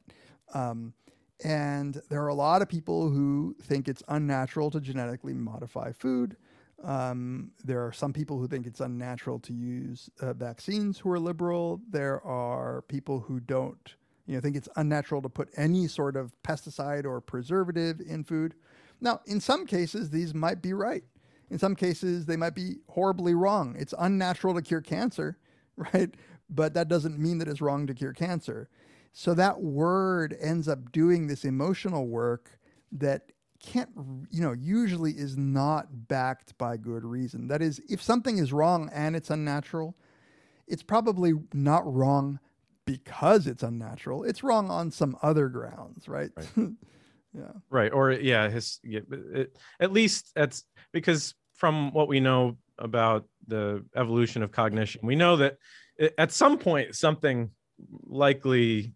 Um, 0.54 0.92
and 1.42 2.00
there 2.08 2.22
are 2.22 2.28
a 2.28 2.34
lot 2.34 2.62
of 2.62 2.68
people 2.68 3.10
who 3.10 3.56
think 3.60 3.88
it's 3.88 4.04
unnatural 4.06 4.70
to 4.70 4.80
genetically 4.80 5.34
modify 5.34 5.90
food. 5.90 6.36
Um, 6.84 7.50
there 7.64 7.84
are 7.84 7.92
some 7.92 8.12
people 8.12 8.38
who 8.38 8.46
think 8.46 8.68
it's 8.68 8.80
unnatural 8.80 9.40
to 9.40 9.52
use 9.52 10.10
uh, 10.20 10.32
vaccines 10.32 10.96
who 10.96 11.10
are 11.10 11.18
liberal. 11.18 11.80
There 11.90 12.24
are 12.24 12.82
people 12.82 13.18
who 13.18 13.40
don't, 13.40 13.96
you 14.26 14.34
know, 14.34 14.40
think 14.40 14.54
it's 14.54 14.68
unnatural 14.76 15.22
to 15.22 15.28
put 15.28 15.48
any 15.56 15.88
sort 15.88 16.14
of 16.14 16.32
pesticide 16.44 17.04
or 17.04 17.20
preservative 17.20 18.00
in 18.00 18.22
food. 18.22 18.54
Now, 19.00 19.20
in 19.26 19.40
some 19.40 19.66
cases, 19.66 20.10
these 20.10 20.34
might 20.34 20.62
be 20.62 20.72
right. 20.72 21.04
In 21.50 21.58
some 21.58 21.74
cases, 21.74 22.26
they 22.26 22.36
might 22.36 22.54
be 22.54 22.76
horribly 22.88 23.34
wrong. 23.34 23.76
It's 23.78 23.94
unnatural 23.98 24.54
to 24.54 24.62
cure 24.62 24.80
cancer, 24.80 25.38
right? 25.76 26.14
But 26.50 26.74
that 26.74 26.88
doesn't 26.88 27.18
mean 27.18 27.38
that 27.38 27.48
it's 27.48 27.60
wrong 27.60 27.86
to 27.86 27.94
cure 27.94 28.12
cancer. 28.12 28.68
So 29.12 29.34
that 29.34 29.60
word 29.60 30.36
ends 30.40 30.68
up 30.68 30.92
doing 30.92 31.26
this 31.26 31.44
emotional 31.44 32.06
work 32.06 32.58
that 32.92 33.32
can't, 33.60 33.90
you 34.30 34.40
know, 34.40 34.52
usually 34.52 35.12
is 35.12 35.36
not 35.36 36.08
backed 36.08 36.56
by 36.58 36.76
good 36.76 37.04
reason. 37.04 37.48
That 37.48 37.60
is, 37.60 37.80
if 37.88 38.00
something 38.00 38.38
is 38.38 38.52
wrong 38.52 38.90
and 38.92 39.16
it's 39.16 39.30
unnatural, 39.30 39.96
it's 40.66 40.82
probably 40.82 41.32
not 41.52 41.82
wrong 41.92 42.38
because 42.84 43.46
it's 43.46 43.62
unnatural. 43.62 44.24
It's 44.24 44.42
wrong 44.42 44.70
on 44.70 44.90
some 44.90 45.16
other 45.22 45.48
grounds, 45.48 46.08
right? 46.08 46.30
yeah. 47.34 47.52
right 47.70 47.92
or 47.92 48.12
yeah 48.12 48.48
his 48.48 48.80
yeah, 48.82 49.00
it, 49.34 49.56
at 49.80 49.92
least 49.92 50.30
that's 50.34 50.64
because 50.92 51.34
from 51.54 51.92
what 51.92 52.08
we 52.08 52.20
know 52.20 52.56
about 52.78 53.24
the 53.46 53.84
evolution 53.96 54.42
of 54.42 54.52
cognition 54.52 55.00
we 55.04 55.16
know 55.16 55.36
that 55.36 55.56
at 56.16 56.32
some 56.32 56.58
point 56.58 56.94
something 56.94 57.50
likely 58.04 58.92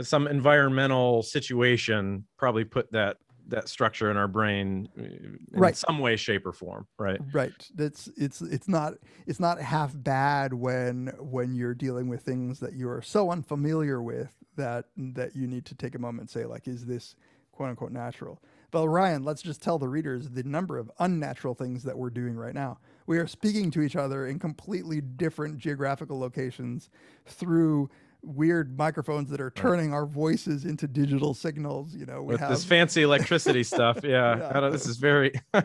some 0.00 0.26
environmental 0.26 1.22
situation 1.22 2.26
probably 2.36 2.64
put 2.64 2.90
that 2.92 3.16
that 3.46 3.68
structure 3.68 4.10
in 4.10 4.16
our 4.16 4.26
brain 4.26 4.88
uh, 4.98 5.02
in 5.02 5.38
Right. 5.52 5.76
some 5.76 5.98
way 5.98 6.16
shape 6.16 6.46
or 6.46 6.52
form 6.52 6.86
right 6.98 7.20
Right. 7.32 7.52
That's 7.74 8.08
it's 8.16 8.40
it's 8.40 8.68
not 8.68 8.94
it's 9.26 9.38
not 9.38 9.60
half 9.60 9.92
bad 9.94 10.54
when 10.54 11.12
when 11.20 11.54
you're 11.54 11.74
dealing 11.74 12.08
with 12.08 12.22
things 12.22 12.58
that 12.60 12.72
you 12.72 12.88
are 12.88 13.02
so 13.02 13.30
unfamiliar 13.30 14.02
with 14.02 14.32
that 14.56 14.86
that 14.96 15.36
you 15.36 15.46
need 15.46 15.66
to 15.66 15.74
take 15.74 15.94
a 15.94 15.98
moment 15.98 16.22
and 16.22 16.30
say 16.30 16.46
like 16.46 16.66
is 16.66 16.86
this 16.86 17.16
quote 17.54 17.70
unquote 17.70 17.92
natural. 17.92 18.42
But 18.70 18.88
Ryan, 18.88 19.22
let's 19.24 19.40
just 19.42 19.62
tell 19.62 19.78
the 19.78 19.88
readers 19.88 20.30
the 20.30 20.42
number 20.42 20.78
of 20.78 20.90
unnatural 20.98 21.54
things 21.54 21.84
that 21.84 21.96
we're 21.96 22.10
doing 22.10 22.34
right 22.34 22.54
now. 22.54 22.78
We 23.06 23.18
are 23.18 23.26
speaking 23.28 23.70
to 23.72 23.82
each 23.82 23.94
other 23.94 24.26
in 24.26 24.38
completely 24.40 25.00
different 25.00 25.58
geographical 25.58 26.18
locations 26.18 26.90
through 27.26 27.88
weird 28.22 28.76
microphones 28.78 29.28
that 29.28 29.38
are 29.40 29.50
turning 29.50 29.92
our 29.92 30.06
voices 30.06 30.64
into 30.64 30.88
digital 30.88 31.34
signals. 31.34 31.94
You 31.94 32.06
know, 32.06 32.22
we 32.22 32.32
with 32.32 32.40
have 32.40 32.48
this 32.50 32.64
fancy 32.64 33.02
electricity 33.02 33.62
stuff 33.74 34.00
yeah, 34.02 34.38
Yeah. 34.38 34.52
I 34.54 34.60
don't- 34.60 34.72
this 34.72 34.86
is 34.86 34.96
very 34.96 35.32
uh, 35.54 35.62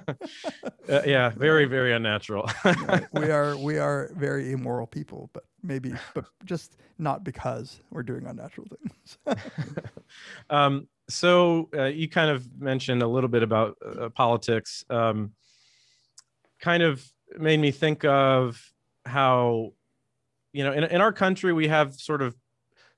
yeah 0.88 1.30
very 1.30 1.66
very 1.66 1.94
unnatural 1.94 2.50
we 3.14 3.32
are 3.32 3.56
we 3.58 3.78
are 3.80 4.12
very 4.16 4.52
immoral 4.52 4.86
people, 4.88 5.30
but 5.34 5.46
maybe 5.64 5.94
but 6.14 6.26
just 6.46 6.76
not 6.98 7.24
because 7.24 7.80
we're 7.92 8.04
doing 8.04 8.26
unnatural 8.28 8.68
things. 8.68 9.18
um, 10.50 10.88
so 11.10 11.70
uh, 11.76 11.86
you 11.86 12.08
kind 12.08 12.30
of 12.30 12.48
mentioned 12.60 13.02
a 13.02 13.08
little 13.08 13.30
bit 13.30 13.44
about 13.44 13.78
uh, 13.86 14.10
politics. 14.10 14.86
Um, 14.90 15.32
kind 16.60 16.84
of 16.84 17.04
made 17.38 17.60
me 17.60 17.72
think 17.72 18.06
of 18.06 18.62
how, 19.06 19.74
you 20.54 20.64
know, 20.64 20.72
in, 20.72 20.84
in 20.84 21.02
our 21.02 21.14
country 21.14 21.54
we 21.54 21.68
have 21.68 21.96
sort 21.96 22.22
of 22.22 22.36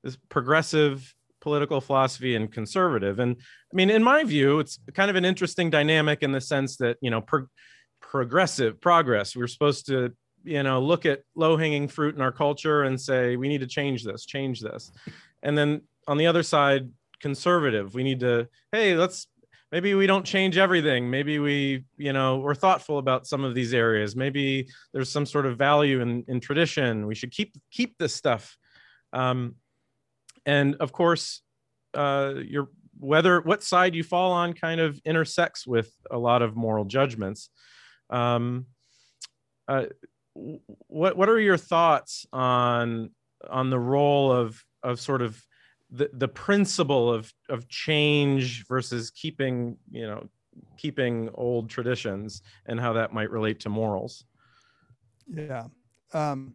this 0.04 0.18
progressive 0.30 1.16
political 1.40 1.82
philosophy 1.82 2.36
and 2.36 2.52
conservative. 2.52 3.20
And 3.20 3.36
I 3.40 3.76
mean, 3.76 3.90
in 3.90 4.04
my 4.04 4.24
view, 4.24 4.60
it's 4.60 4.80
kind 4.94 5.10
of 5.10 5.16
an 5.16 5.26
interesting 5.26 5.70
dynamic 5.70 6.22
in 6.22 6.32
the 6.32 6.42
sense 6.42 6.78
that 6.78 6.98
you 7.02 7.10
know, 7.10 7.22
pro- 7.22 7.48
progressive 8.02 8.82
progress. 8.82 9.36
We're 9.36 9.48
supposed 9.48 9.88
to 9.88 10.14
you 10.44 10.64
know 10.64 10.82
look 10.82 11.06
at 11.06 11.22
low 11.36 11.56
hanging 11.56 11.88
fruit 11.88 12.16
in 12.16 12.22
our 12.22 12.32
culture 12.32 12.84
and 12.84 13.00
say 13.00 13.36
we 13.36 13.48
need 13.48 13.62
to 13.62 13.68
change 13.68 14.04
this, 14.04 14.26
change 14.26 14.62
this, 14.62 14.92
and 15.44 15.58
then 15.58 15.82
on 16.08 16.18
the 16.18 16.28
other 16.28 16.44
side 16.44 16.90
conservative. 17.22 17.94
We 17.94 18.04
need 18.04 18.20
to 18.22 18.48
hey 18.72 18.96
let's 18.96 19.28
maybe 19.72 19.94
we 19.94 20.08
don't 20.08 20.26
change 20.26 20.58
everything. 20.58 21.10
Maybe 21.10 21.40
we 21.40 21.86
you 21.98 22.14
know 22.14 22.38
we're 22.38 22.56
thoughtful 22.56 22.98
about 22.98 23.28
some 23.28 23.44
of 23.44 23.56
these 23.56 23.74
areas. 23.74 24.16
Maybe 24.16 24.68
there's 24.94 25.10
some 25.10 25.26
sort 25.26 25.46
of 25.46 25.58
value 25.58 26.02
in 26.02 26.24
in 26.28 26.40
tradition. 26.40 27.08
We 27.08 27.16
should 27.16 27.32
keep 27.32 27.56
keep 27.72 27.98
this 27.98 28.14
stuff. 28.14 28.58
Um 29.14 29.56
and 30.46 30.76
of 30.76 30.92
course 30.92 31.42
uh 31.94 32.34
your 32.46 32.70
whether 33.00 33.42
what 33.42 33.64
side 33.64 33.96
you 33.96 34.04
fall 34.04 34.32
on 34.32 34.54
kind 34.54 34.80
of 34.80 35.00
intersects 35.06 35.66
with 35.66 35.92
a 36.10 36.18
lot 36.18 36.42
of 36.42 36.56
moral 36.56 36.86
judgments. 36.86 37.50
Um 38.10 38.66
uh, 39.68 39.86
what 40.34 41.16
what 41.16 41.30
are 41.30 41.40
your 41.40 41.58
thoughts 41.58 42.26
on 42.34 43.12
on 43.50 43.70
the 43.70 43.80
role 43.80 44.32
of 44.32 44.62
of 44.84 45.00
sort 45.00 45.22
of 45.22 45.42
the 45.92 46.10
the 46.14 46.28
principle 46.28 47.14
of 47.14 47.34
of 47.50 47.68
change 47.68 48.66
versus 48.68 49.12
keeping 49.12 49.78
you 49.90 50.08
know 50.08 50.28
keeping 50.78 51.30
old 51.36 51.70
traditions 51.70 52.42
and 52.66 52.80
how 52.80 52.94
that 52.94 53.14
might 53.14 53.30
relate 53.30 53.60
to 53.60 53.70
morals 53.70 54.26
yeah, 55.34 55.68
um, 56.14 56.54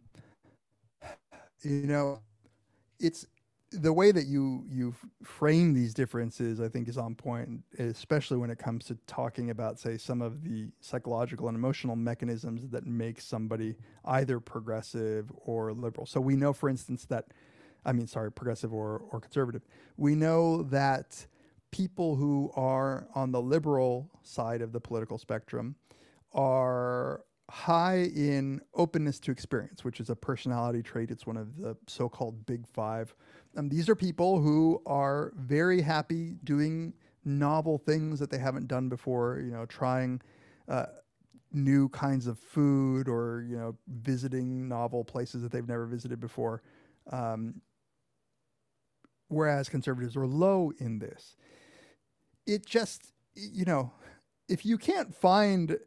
you 1.63 1.87
know, 1.87 2.21
it's 2.99 3.25
the 3.71 3.91
way 3.91 4.11
that 4.11 4.27
you 4.27 4.63
you 4.69 4.93
frame 5.23 5.73
these 5.73 5.93
differences. 5.93 6.61
I 6.61 6.69
think 6.69 6.87
is 6.87 6.97
on 6.97 7.15
point, 7.15 7.63
especially 7.79 8.37
when 8.37 8.49
it 8.49 8.59
comes 8.59 8.85
to 8.85 8.97
talking 9.07 9.49
about, 9.49 9.79
say, 9.79 9.97
some 9.97 10.21
of 10.21 10.43
the 10.43 10.67
psychological 10.79 11.47
and 11.47 11.55
emotional 11.57 11.95
mechanisms 11.95 12.69
that 12.69 12.85
make 12.85 13.19
somebody 13.19 13.75
either 14.05 14.39
progressive 14.39 15.31
or 15.35 15.73
liberal. 15.73 16.05
So 16.05 16.21
we 16.21 16.35
know, 16.35 16.53
for 16.53 16.69
instance, 16.69 17.05
that 17.05 17.25
I 17.87 17.93
mean, 17.93 18.05
sorry, 18.05 18.31
progressive 18.31 18.73
or, 18.73 19.01
or 19.11 19.21
conservative. 19.21 19.63
We 19.95 20.13
know 20.13 20.63
that 20.63 21.25
people 21.71 22.15
who 22.15 22.51
are 22.55 23.07
on 23.15 23.31
the 23.31 23.41
liberal 23.41 24.11
side 24.23 24.61
of 24.61 24.73
the 24.73 24.79
political 24.79 25.17
spectrum 25.17 25.75
are 26.33 27.23
high 27.49 28.09
in 28.13 28.61
openness 28.73 29.21
to 29.21 29.31
experience, 29.31 29.85
which 29.85 30.01
is 30.01 30.09
a 30.09 30.15
personality 30.15 30.83
trait. 30.83 31.11
It's 31.11 31.25
one 31.25 31.37
of 31.37 31.57
the 31.57 31.77
so 31.87 32.09
called 32.09 32.45
big 32.45 32.67
five. 32.67 33.15
Um, 33.55 33.69
these 33.69 33.87
are 33.87 33.95
people 33.95 34.41
who 34.41 34.81
are 34.85 35.31
very 35.37 35.81
happy 35.81 36.35
doing 36.43 36.93
novel 37.23 37.77
things 37.77 38.19
that 38.19 38.29
they 38.29 38.37
haven't 38.37 38.67
done 38.67 38.89
before, 38.89 39.39
you 39.39 39.51
know, 39.51 39.65
trying. 39.65 40.21
Uh, 40.67 40.87
new 41.53 41.87
kinds 41.89 42.27
of 42.27 42.37
food 42.37 43.07
or 43.07 43.45
you 43.47 43.55
know 43.55 43.73
visiting 43.87 44.67
novel 44.67 45.05
places 45.05 45.41
that 45.41 45.49
they've 45.49 45.67
never 45.69 45.85
visited 45.85 46.19
before 46.19 46.61
um, 47.11 47.61
whereas 49.27 49.69
conservatives 49.69 50.15
are 50.15 50.27
low 50.27 50.71
in 50.79 50.99
this. 50.99 51.35
It 52.45 52.65
just, 52.65 53.11
you 53.35 53.65
know, 53.65 53.91
if 54.47 54.65
you 54.65 54.77
can't 54.77 55.13
find 55.13 55.77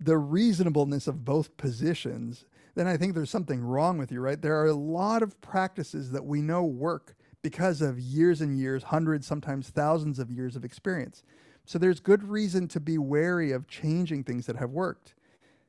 the 0.00 0.16
reasonableness 0.18 1.06
of 1.06 1.24
both 1.24 1.56
positions, 1.56 2.44
then 2.74 2.86
I 2.86 2.96
think 2.96 3.14
there's 3.14 3.30
something 3.30 3.60
wrong 3.60 3.98
with 3.98 4.10
you, 4.10 4.20
right? 4.20 4.40
There 4.40 4.60
are 4.60 4.66
a 4.66 4.74
lot 4.74 5.22
of 5.22 5.40
practices 5.40 6.10
that 6.10 6.24
we 6.24 6.40
know 6.40 6.64
work 6.64 7.14
because 7.42 7.82
of 7.82 8.00
years 8.00 8.40
and 8.40 8.58
years, 8.58 8.84
hundreds, 8.84 9.26
sometimes 9.26 9.68
thousands 9.68 10.18
of 10.18 10.30
years 10.30 10.56
of 10.56 10.64
experience. 10.64 11.22
So 11.66 11.78
there's 11.78 12.00
good 12.00 12.24
reason 12.24 12.68
to 12.68 12.80
be 12.80 12.98
wary 12.98 13.52
of 13.52 13.68
changing 13.68 14.24
things 14.24 14.46
that 14.46 14.56
have 14.56 14.70
worked. 14.70 15.14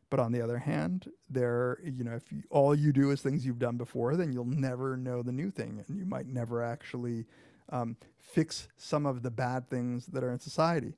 But 0.09 0.19
on 0.19 0.31
the 0.31 0.41
other 0.41 0.59
hand, 0.59 1.09
there, 1.29 1.79
you 1.83 2.03
know, 2.03 2.13
if 2.13 2.31
you, 2.31 2.43
all 2.49 2.75
you 2.75 2.93
do 2.93 3.11
is 3.11 3.21
things 3.21 3.45
you've 3.45 3.59
done 3.59 3.77
before, 3.77 4.15
then 4.15 4.31
you'll 4.31 4.45
never 4.45 4.95
know 4.95 5.23
the 5.23 5.31
new 5.31 5.49
thing, 5.49 5.83
and 5.87 5.97
you 5.97 6.05
might 6.05 6.27
never 6.27 6.63
actually 6.63 7.25
um, 7.69 7.97
fix 8.19 8.67
some 8.77 9.05
of 9.05 9.23
the 9.23 9.31
bad 9.31 9.67
things 9.69 10.05
that 10.07 10.23
are 10.23 10.31
in 10.31 10.39
society. 10.39 10.93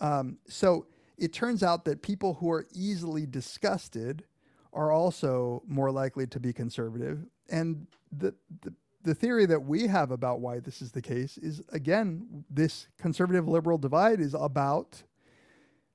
Um, 0.00 0.38
so 0.46 0.86
it 1.18 1.32
turns 1.32 1.62
out 1.62 1.84
that 1.84 2.02
people 2.02 2.34
who 2.34 2.50
are 2.50 2.66
easily 2.74 3.26
disgusted 3.26 4.24
are 4.72 4.90
also 4.90 5.62
more 5.66 5.90
likely 5.90 6.26
to 6.28 6.40
be 6.40 6.52
conservative. 6.52 7.26
And 7.50 7.86
the, 8.10 8.34
the, 8.62 8.72
the 9.02 9.14
theory 9.14 9.46
that 9.46 9.60
we 9.60 9.86
have 9.86 10.10
about 10.10 10.40
why 10.40 10.60
this 10.60 10.80
is 10.80 10.92
the 10.92 11.02
case 11.02 11.36
is 11.38 11.62
again, 11.70 12.44
this 12.48 12.88
conservative 12.98 13.46
liberal 13.48 13.78
divide 13.78 14.20
is 14.20 14.34
about 14.34 15.02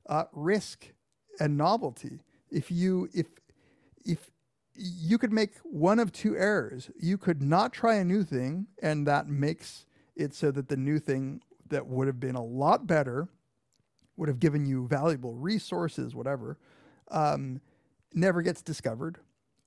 uh, 0.08 0.26
risk 0.34 0.88
and 1.40 1.58
novelty. 1.58 2.20
If 2.52 2.72
you, 2.72 3.10
if, 3.14 3.28
if 4.06 4.32
you 4.74 5.18
could 5.18 5.32
make 5.32 5.56
one 5.64 6.00
of 6.00 6.12
two 6.12 6.36
errors, 6.38 6.90
you 7.00 7.18
could 7.18 7.42
not 7.42 7.74
try 7.74 7.96
a 7.96 8.04
new 8.06 8.24
thing, 8.24 8.68
and 8.82 9.08
that 9.08 9.28
makes 9.28 9.86
it 10.16 10.34
so 10.34 10.52
that 10.52 10.70
the 10.70 10.78
new 10.78 11.00
thing 11.00 11.42
that 11.70 11.88
would 11.88 12.08
have 12.08 12.20
been 12.20 12.36
a 12.36 12.44
lot 12.44 12.88
better 12.88 13.28
would 14.16 14.30
have 14.30 14.40
given 14.40 14.66
you 14.66 14.88
valuable 14.88 15.34
resources, 15.34 16.16
whatever, 16.16 16.58
um, 17.12 17.62
never 18.14 18.42
gets 18.42 18.62
discovered. 18.62 19.18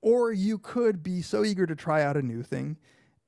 Or 0.01 0.31
you 0.33 0.57
could 0.57 1.03
be 1.03 1.21
so 1.21 1.45
eager 1.45 1.65
to 1.67 1.75
try 1.75 2.01
out 2.03 2.17
a 2.17 2.21
new 2.21 2.41
thing 2.43 2.77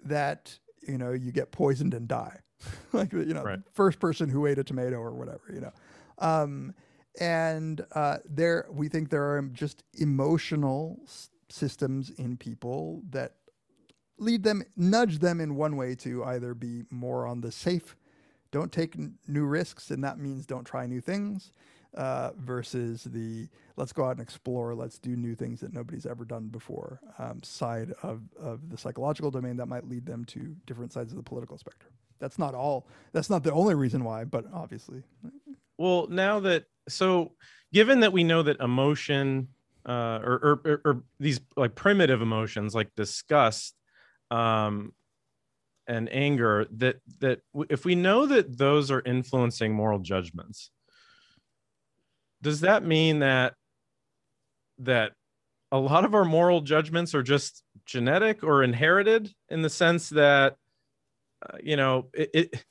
that 0.03 0.57
you 0.85 0.97
know 0.97 1.11
you 1.11 1.31
get 1.31 1.51
poisoned 1.51 1.93
and 1.93 2.07
die, 2.07 2.39
like 2.93 3.13
you 3.13 3.33
know, 3.33 3.43
Right. 3.43 3.59
first 3.71 3.99
person 3.99 4.27
who 4.29 4.47
ate 4.47 4.57
a 4.57 4.63
tomato 4.63 4.97
or 4.97 5.11
whatever, 5.13 5.43
you 5.53 5.61
know. 5.61 5.71
Um, 6.17 6.73
and 7.19 7.85
uh, 7.93 8.17
there, 8.25 8.67
we 8.71 8.89
think 8.89 9.09
there 9.09 9.35
are 9.35 9.41
just 9.53 9.83
emotional 9.93 10.99
s- 11.03 11.29
systems 11.49 12.09
in 12.11 12.37
people 12.37 13.01
that 13.09 13.33
lead 14.17 14.43
them, 14.43 14.63
nudge 14.75 15.19
them 15.19 15.39
in 15.39 15.55
one 15.55 15.75
way 15.75 15.95
to 15.95 16.23
either 16.23 16.53
be 16.53 16.83
more 16.89 17.25
on 17.25 17.41
the 17.41 17.51
safe, 17.51 17.95
don't 18.51 18.71
take 18.71 18.95
n- 18.97 19.15
new 19.27 19.45
risks, 19.45 19.91
and 19.91 20.03
that 20.03 20.17
means 20.17 20.45
don't 20.45 20.65
try 20.65 20.85
new 20.85 21.01
things, 21.01 21.51
uh, 21.95 22.31
versus 22.37 23.03
the 23.03 23.47
let's 23.75 23.93
go 23.93 24.05
out 24.05 24.11
and 24.11 24.21
explore, 24.21 24.73
let's 24.73 24.97
do 24.97 25.15
new 25.15 25.35
things 25.35 25.59
that 25.59 25.73
nobody's 25.73 26.05
ever 26.05 26.25
done 26.25 26.47
before 26.47 26.99
um, 27.19 27.41
side 27.43 27.91
of, 28.01 28.21
of 28.39 28.69
the 28.69 28.77
psychological 28.77 29.29
domain 29.29 29.57
that 29.57 29.67
might 29.67 29.87
lead 29.87 30.05
them 30.05 30.25
to 30.25 30.55
different 30.65 30.91
sides 30.91 31.11
of 31.11 31.17
the 31.17 31.23
political 31.23 31.57
spectrum. 31.57 31.91
That's 32.19 32.39
not 32.39 32.55
all. 32.55 32.87
That's 33.11 33.29
not 33.29 33.43
the 33.43 33.51
only 33.51 33.75
reason 33.75 34.03
why, 34.03 34.23
but 34.23 34.45
obviously, 34.53 35.03
Well, 35.77 36.07
now 36.07 36.39
that 36.41 36.65
so, 36.87 37.33
given 37.71 38.01
that 38.01 38.13
we 38.13 38.23
know 38.23 38.43
that 38.43 38.59
emotion, 38.59 39.49
uh, 39.85 40.19
or, 40.23 40.61
or, 40.65 40.81
or, 40.85 41.03
these 41.19 41.39
like 41.55 41.75
primitive 41.75 42.21
emotions 42.21 42.73
like 42.73 42.89
disgust, 42.95 43.75
um, 44.31 44.93
and 45.87 46.09
anger, 46.11 46.65
that 46.77 46.97
that 47.19 47.41
if 47.69 47.85
we 47.85 47.95
know 47.95 48.25
that 48.25 48.57
those 48.57 48.89
are 48.91 49.01
influencing 49.05 49.73
moral 49.73 49.99
judgments, 49.99 50.71
does 52.41 52.61
that 52.61 52.85
mean 52.85 53.19
that 53.19 53.55
that 54.79 55.13
a 55.71 55.77
lot 55.77 56.05
of 56.05 56.13
our 56.13 56.25
moral 56.25 56.61
judgments 56.61 57.15
are 57.15 57.23
just 57.23 57.63
genetic 57.85 58.43
or 58.43 58.63
inherited 58.63 59.29
in 59.49 59.61
the 59.61 59.69
sense 59.69 60.09
that 60.09 60.55
uh, 61.45 61.57
you 61.61 61.75
know 61.75 62.09
it, 62.13 62.29
it 62.33 62.65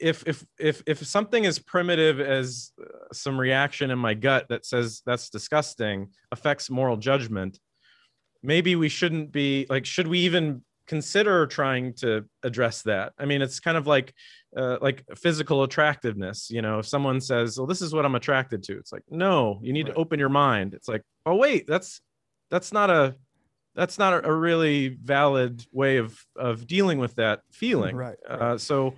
if 0.00 0.26
if 0.26 0.44
if 0.58 0.82
if 0.86 1.06
something 1.06 1.46
as 1.46 1.58
primitive 1.58 2.20
as 2.20 2.72
uh, 2.80 2.86
some 3.12 3.38
reaction 3.38 3.90
in 3.90 3.98
my 3.98 4.14
gut 4.14 4.48
that 4.48 4.64
says 4.64 5.02
that's 5.06 5.30
disgusting 5.30 6.08
affects 6.32 6.70
moral 6.70 6.96
judgment 6.96 7.58
maybe 8.42 8.76
we 8.76 8.88
shouldn't 8.88 9.30
be 9.32 9.66
like 9.68 9.84
should 9.84 10.08
we 10.08 10.20
even 10.20 10.62
consider 10.86 11.46
trying 11.46 11.92
to 11.94 12.24
address 12.42 12.82
that 12.82 13.12
i 13.18 13.24
mean 13.24 13.42
it's 13.42 13.60
kind 13.60 13.76
of 13.76 13.86
like 13.86 14.12
uh, 14.56 14.76
like 14.80 15.04
physical 15.16 15.62
attractiveness 15.62 16.50
you 16.50 16.60
know 16.62 16.80
if 16.80 16.86
someone 16.86 17.20
says 17.20 17.56
well 17.58 17.66
this 17.66 17.80
is 17.82 17.94
what 17.94 18.04
i'm 18.04 18.16
attracted 18.16 18.62
to 18.62 18.76
it's 18.76 18.92
like 18.92 19.04
no 19.08 19.60
you 19.62 19.72
need 19.72 19.86
Right. 19.86 19.94
to 19.94 20.00
open 20.00 20.18
your 20.18 20.28
mind 20.30 20.74
it's 20.74 20.88
like 20.88 21.02
oh 21.26 21.36
wait 21.36 21.66
that's 21.68 22.00
that's 22.50 22.72
not 22.72 22.90
a 22.90 23.14
that's 23.76 23.98
not 24.00 24.26
a, 24.26 24.34
really 24.34 24.88
valid 24.88 25.64
way 25.70 25.98
of 25.98 26.18
of 26.34 26.66
dealing 26.66 26.98
with 26.98 27.14
that 27.16 27.42
feeling 27.52 27.94
Right, 27.94 28.16
uh, 28.28 28.38
right. 28.38 28.60
so 28.60 28.94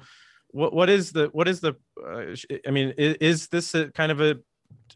what 0.53 0.73
what 0.73 0.89
is 0.89 1.13
the 1.13 1.29
what 1.33 1.49
is 1.49 1.61
the 1.61 1.75
uh, 2.07 2.35
i 2.67 2.71
mean 2.71 2.95
is, 2.97 3.17
is 3.17 3.49
this 3.49 3.75
a 3.75 3.91
kind 3.93 4.13
of 4.13 4.21
a 4.21 4.37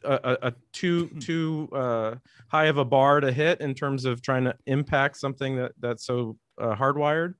a, 0.04 0.38
a- 0.42 0.54
too 0.72 1.09
too 1.20 1.68
uh, 1.72 2.16
high 2.48 2.66
of 2.66 2.76
a 2.78 2.84
bar 2.84 3.20
to 3.20 3.32
hit 3.32 3.61
in 3.61 3.74
terms 3.74 4.04
of 4.04 4.22
trying 4.22 4.44
to 4.44 4.54
impact 4.66 5.16
something 5.16 5.57
that 5.57 5.72
that's 5.78 6.04
so 6.04 6.38
uh, 6.61 6.74
hardwired? 6.74 7.34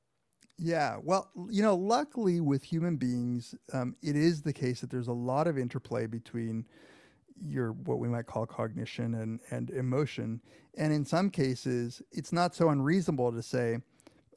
Yeah, 0.59 0.97
well, 1.03 1.31
you 1.51 1.63
know, 1.63 1.75
luckily 1.75 2.41
with 2.41 2.63
human 2.63 2.97
beings, 2.97 3.55
um, 3.75 3.95
it 4.03 4.17
is 4.17 4.41
the 4.43 4.55
case 4.55 4.81
that 4.81 4.91
there's 4.91 5.09
a 5.09 5.13
lot 5.13 5.47
of 5.47 5.59
interplay 5.59 6.07
between 6.07 6.67
your 7.45 7.73
what 7.73 7.99
we 7.99 8.09
might 8.09 8.27
call 8.27 8.47
cognition 8.47 9.15
and 9.15 9.41
and 9.51 9.71
emotion, 9.71 10.41
and 10.77 10.93
in 10.93 11.05
some 11.05 11.29
cases, 11.31 12.01
it's 12.11 12.33
not 12.33 12.55
so 12.55 12.71
unreasonable 12.71 13.33
to 13.33 13.43
say, 13.43 13.79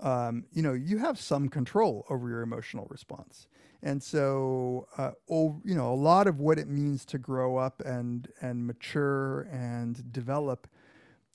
um, 0.02 0.46
you 0.52 0.62
know, 0.62 0.74
you 0.74 0.98
have 0.98 1.18
some 1.20 1.48
control 1.48 2.06
over 2.10 2.28
your 2.30 2.42
emotional 2.42 2.86
response, 2.90 3.48
and 3.82 4.04
so, 4.04 4.88
uh, 4.98 5.12
you 5.30 5.76
know, 5.76 5.92
a 5.92 5.96
lot 5.96 6.28
of 6.28 6.40
what 6.40 6.60
it 6.60 6.68
means 6.68 7.06
to 7.06 7.18
grow 7.18 7.58
up 7.58 7.82
and 7.86 8.28
and 8.42 8.68
mature 8.68 9.48
and 9.52 10.12
develop 10.12 10.68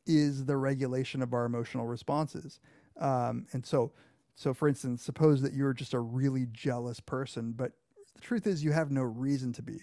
is 0.07 0.45
the 0.45 0.57
regulation 0.57 1.23
of 1.23 1.33
our 1.33 1.47
emotional 1.47 1.87
responses. 1.87 2.61
Um, 3.01 3.47
and 3.53 3.65
so, 3.65 3.93
so 4.35 4.53
for 4.53 4.69
instance, 4.69 5.03
suppose 5.03 5.41
that 5.43 5.55
you're 5.55 5.73
just 5.73 5.95
a 5.95 6.01
really 6.01 6.47
jealous 6.53 7.01
person, 7.01 7.53
but 7.53 7.73
the 8.15 8.21
truth 8.21 8.47
is 8.47 8.63
you 8.63 8.73
have 8.73 8.91
no 8.91 9.03
reason 9.03 9.53
to 9.55 9.63
be. 9.63 9.81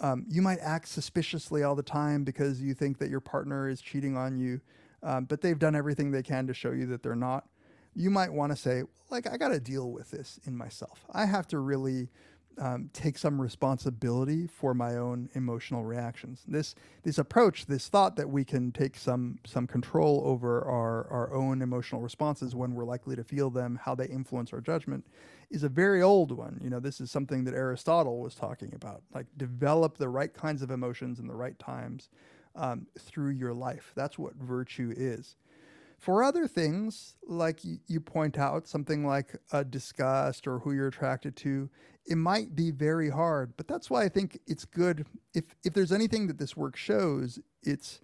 Um, 0.00 0.26
you 0.28 0.42
might 0.42 0.58
act 0.60 0.88
suspiciously 0.88 1.62
all 1.62 1.74
the 1.74 1.82
time 1.82 2.24
because 2.24 2.60
you 2.60 2.74
think 2.74 2.98
that 2.98 3.10
your 3.10 3.20
partner 3.20 3.68
is 3.68 3.80
cheating 3.80 4.16
on 4.16 4.36
you, 4.36 4.60
um, 5.02 5.24
but 5.24 5.40
they've 5.40 5.58
done 5.58 5.76
everything 5.76 6.10
they 6.10 6.22
can 6.22 6.46
to 6.48 6.54
show 6.54 6.72
you 6.72 6.86
that 6.86 7.02
they're 7.02 7.14
not. 7.14 7.46
You 7.94 8.10
might 8.10 8.32
want 8.32 8.52
to 8.52 8.56
say, 8.56 8.82
like, 9.10 9.26
I 9.30 9.36
got 9.36 9.48
to 9.48 9.60
deal 9.60 9.90
with 9.90 10.10
this 10.10 10.40
in 10.44 10.56
myself. 10.56 11.04
I 11.12 11.26
have 11.26 11.46
to 11.48 11.58
really 11.58 12.08
um, 12.58 12.90
take 12.92 13.18
some 13.18 13.40
responsibility 13.40 14.46
for 14.46 14.74
my 14.74 14.96
own 14.96 15.28
emotional 15.34 15.84
reactions. 15.84 16.42
This 16.46 16.74
this 17.02 17.18
approach, 17.18 17.66
this 17.66 17.88
thought 17.88 18.16
that 18.16 18.28
we 18.28 18.44
can 18.44 18.72
take 18.72 18.96
some 18.96 19.38
some 19.44 19.66
control 19.66 20.22
over 20.24 20.62
our 20.64 21.08
our 21.10 21.34
own 21.34 21.62
emotional 21.62 22.00
responses 22.00 22.54
when 22.54 22.74
we're 22.74 22.84
likely 22.84 23.16
to 23.16 23.24
feel 23.24 23.50
them, 23.50 23.80
how 23.82 23.94
they 23.94 24.06
influence 24.06 24.52
our 24.52 24.60
judgment, 24.60 25.04
is 25.50 25.64
a 25.64 25.68
very 25.68 26.02
old 26.02 26.32
one. 26.32 26.60
You 26.62 26.70
know, 26.70 26.80
this 26.80 27.00
is 27.00 27.10
something 27.10 27.44
that 27.44 27.54
Aristotle 27.54 28.20
was 28.20 28.34
talking 28.34 28.72
about. 28.74 29.02
Like 29.12 29.26
develop 29.36 29.98
the 29.98 30.08
right 30.08 30.32
kinds 30.32 30.62
of 30.62 30.70
emotions 30.70 31.18
in 31.18 31.26
the 31.26 31.34
right 31.34 31.58
times 31.58 32.08
um, 32.54 32.86
through 32.98 33.30
your 33.30 33.52
life. 33.52 33.92
That's 33.94 34.18
what 34.18 34.34
virtue 34.34 34.92
is. 34.96 35.36
For 35.98 36.22
other 36.22 36.46
things, 36.46 37.16
like 37.26 37.60
you 37.62 38.00
point 38.00 38.38
out, 38.38 38.66
something 38.66 39.06
like 39.06 39.36
a 39.52 39.64
disgust 39.64 40.46
or 40.46 40.58
who 40.58 40.72
you're 40.72 40.88
attracted 40.88 41.36
to, 41.36 41.70
it 42.06 42.16
might 42.16 42.54
be 42.54 42.70
very 42.70 43.10
hard. 43.10 43.56
But 43.56 43.68
that's 43.68 43.88
why 43.88 44.04
I 44.04 44.08
think 44.08 44.38
it's 44.46 44.64
good. 44.64 45.06
If 45.32 45.44
if 45.64 45.72
there's 45.72 45.92
anything 45.92 46.26
that 46.26 46.38
this 46.38 46.56
work 46.56 46.76
shows, 46.76 47.38
it's 47.62 48.00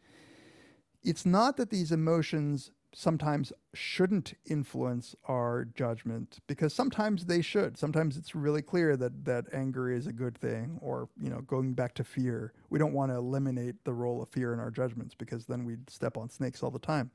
it's 1.02 1.26
not 1.26 1.56
that 1.56 1.70
these 1.70 1.92
emotions 1.92 2.70
sometimes 2.92 3.52
shouldn't 3.72 4.34
influence 4.46 5.14
our 5.28 5.64
judgment 5.64 6.38
because 6.48 6.74
sometimes 6.74 7.26
they 7.26 7.40
should 7.40 7.78
sometimes 7.78 8.16
it's 8.16 8.34
really 8.34 8.62
clear 8.62 8.96
that 8.96 9.24
that 9.24 9.44
anger 9.52 9.90
is 9.90 10.08
a 10.08 10.12
good 10.12 10.36
thing 10.36 10.76
or 10.82 11.08
you 11.20 11.30
know 11.30 11.40
going 11.42 11.72
back 11.72 11.94
to 11.94 12.02
fear 12.02 12.52
we 12.68 12.80
don't 12.80 12.92
want 12.92 13.12
to 13.12 13.16
eliminate 13.16 13.76
the 13.84 13.92
role 13.92 14.20
of 14.20 14.28
fear 14.28 14.52
in 14.52 14.58
our 14.58 14.72
judgments 14.72 15.14
because 15.14 15.46
then 15.46 15.64
we'd 15.64 15.88
step 15.88 16.16
on 16.16 16.28
snakes 16.28 16.64
all 16.64 16.70
the 16.70 16.80
time 16.80 17.10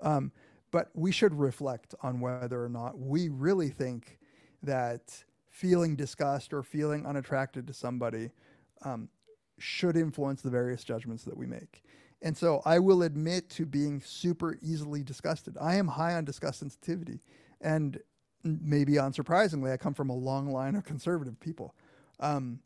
um, 0.00 0.32
but 0.70 0.90
we 0.94 1.12
should 1.12 1.34
reflect 1.34 1.94
on 2.02 2.20
whether 2.20 2.62
or 2.62 2.68
not 2.68 2.98
we 2.98 3.28
really 3.28 3.68
think 3.70 4.18
that 4.62 5.24
feeling 5.50 5.96
disgust 5.96 6.52
or 6.52 6.62
feeling 6.62 7.06
unattracted 7.06 7.66
to 7.66 7.72
somebody 7.72 8.30
um, 8.82 9.08
should 9.58 9.96
influence 9.96 10.42
the 10.42 10.50
various 10.50 10.84
judgments 10.84 11.24
that 11.24 11.36
we 11.36 11.46
make. 11.46 11.82
And 12.22 12.36
so 12.36 12.62
I 12.64 12.78
will 12.78 13.02
admit 13.02 13.48
to 13.50 13.66
being 13.66 14.00
super 14.00 14.58
easily 14.62 15.02
disgusted. 15.02 15.56
I 15.60 15.76
am 15.76 15.88
high 15.88 16.14
on 16.14 16.24
disgust 16.24 16.60
sensitivity. 16.60 17.20
And 17.60 17.98
maybe 18.42 18.94
unsurprisingly, 18.94 19.72
I 19.72 19.76
come 19.76 19.94
from 19.94 20.10
a 20.10 20.16
long 20.16 20.50
line 20.50 20.74
of 20.74 20.84
conservative 20.84 21.38
people. 21.38 21.74
Um, 22.20 22.60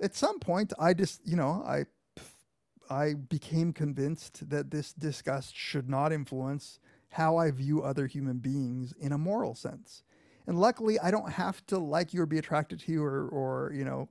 at 0.00 0.14
some 0.14 0.38
point, 0.38 0.72
I 0.78 0.94
just, 0.94 1.20
you 1.26 1.36
know, 1.36 1.62
I 1.66 1.84
I 2.90 3.14
became 3.14 3.72
convinced 3.72 4.50
that 4.50 4.70
this 4.72 4.92
disgust 4.92 5.56
should 5.56 5.88
not 5.88 6.12
influence 6.12 6.80
how 7.10 7.36
I 7.36 7.50
view 7.52 7.82
other 7.82 8.06
human 8.06 8.38
beings 8.38 8.92
in 9.00 9.12
a 9.12 9.18
moral 9.18 9.54
sense. 9.54 10.02
And 10.46 10.58
luckily, 10.58 10.98
I 10.98 11.10
don't 11.10 11.30
have 11.32 11.64
to 11.66 11.78
like 11.78 12.12
you 12.12 12.22
or 12.22 12.26
be 12.26 12.38
attracted 12.38 12.80
to 12.80 12.92
you 12.92 13.04
or, 13.04 13.28
or 13.28 13.72
you 13.72 13.84
know, 13.84 14.08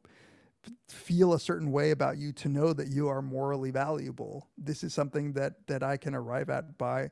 feel 0.88 1.34
a 1.34 1.39
certain 1.39 1.71
way 1.71 1.91
about 1.91 2.17
you 2.17 2.32
to 2.34 2.49
know 2.49 2.73
that 2.73 2.88
you 2.88 3.09
are 3.09 3.21
morally 3.21 3.71
valuable. 3.71 4.47
This 4.57 4.84
is 4.84 4.93
something 4.93 5.34
that 5.34 5.67
that 5.67 5.84
I 5.84 5.97
can 5.97 6.15
arrive 6.15 6.49
at 6.49 6.77
by 6.77 7.11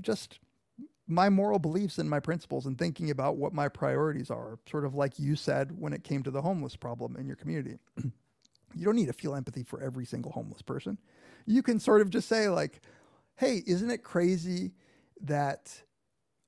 just 0.00 0.38
my 1.06 1.30
moral 1.30 1.58
beliefs 1.58 1.98
and 1.98 2.08
my 2.08 2.20
principles 2.20 2.66
and 2.66 2.78
thinking 2.78 3.10
about 3.10 3.36
what 3.36 3.54
my 3.54 3.68
priorities 3.68 4.30
are. 4.30 4.58
Sort 4.70 4.84
of 4.84 4.94
like 4.94 5.18
you 5.18 5.36
said 5.36 5.72
when 5.78 5.94
it 5.94 6.04
came 6.04 6.22
to 6.22 6.30
the 6.30 6.42
homeless 6.42 6.76
problem 6.76 7.16
in 7.16 7.26
your 7.26 7.36
community. 7.36 7.78
you 8.74 8.84
don't 8.84 8.96
need 8.96 9.06
to 9.06 9.12
feel 9.12 9.34
empathy 9.34 9.62
for 9.62 9.82
every 9.82 10.04
single 10.04 10.32
homeless 10.32 10.62
person. 10.62 10.98
You 11.46 11.62
can 11.62 11.80
sort 11.80 12.00
of 12.00 12.10
just 12.10 12.28
say 12.28 12.48
like, 12.48 12.80
"Hey, 13.36 13.62
isn't 13.66 13.90
it 13.90 14.02
crazy 14.02 14.72
that 15.22 15.82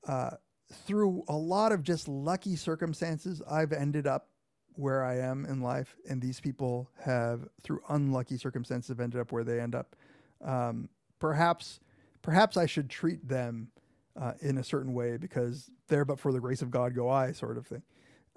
uh, 0.06 0.30
through 0.72 1.24
a 1.28 1.36
lot 1.36 1.72
of 1.72 1.82
just 1.82 2.08
lucky 2.08 2.56
circumstances, 2.56 3.42
I've 3.50 3.72
ended 3.72 4.06
up 4.06 4.28
where 4.74 5.04
I 5.04 5.18
am 5.18 5.44
in 5.44 5.60
life, 5.60 5.96
and 6.08 6.22
these 6.22 6.40
people 6.40 6.88
have, 7.00 7.48
through 7.62 7.80
unlucky 7.88 8.38
circumstances, 8.38 8.88
have 8.88 9.00
ended 9.00 9.20
up 9.20 9.32
where 9.32 9.44
they 9.44 9.60
end 9.60 9.74
up. 9.74 9.96
Um, 10.42 10.88
perhaps, 11.18 11.80
perhaps 12.22 12.56
I 12.56 12.66
should 12.66 12.88
treat 12.88 13.26
them 13.28 13.72
uh, 14.20 14.32
in 14.40 14.58
a 14.58 14.64
certain 14.64 14.94
way 14.94 15.16
because 15.16 15.70
there, 15.88 16.04
but 16.04 16.18
for 16.18 16.32
the 16.32 16.40
grace 16.40 16.62
of 16.62 16.70
God, 16.70 16.94
go 16.94 17.08
I, 17.08 17.32
sort 17.32 17.58
of 17.58 17.66
thing. 17.66 17.82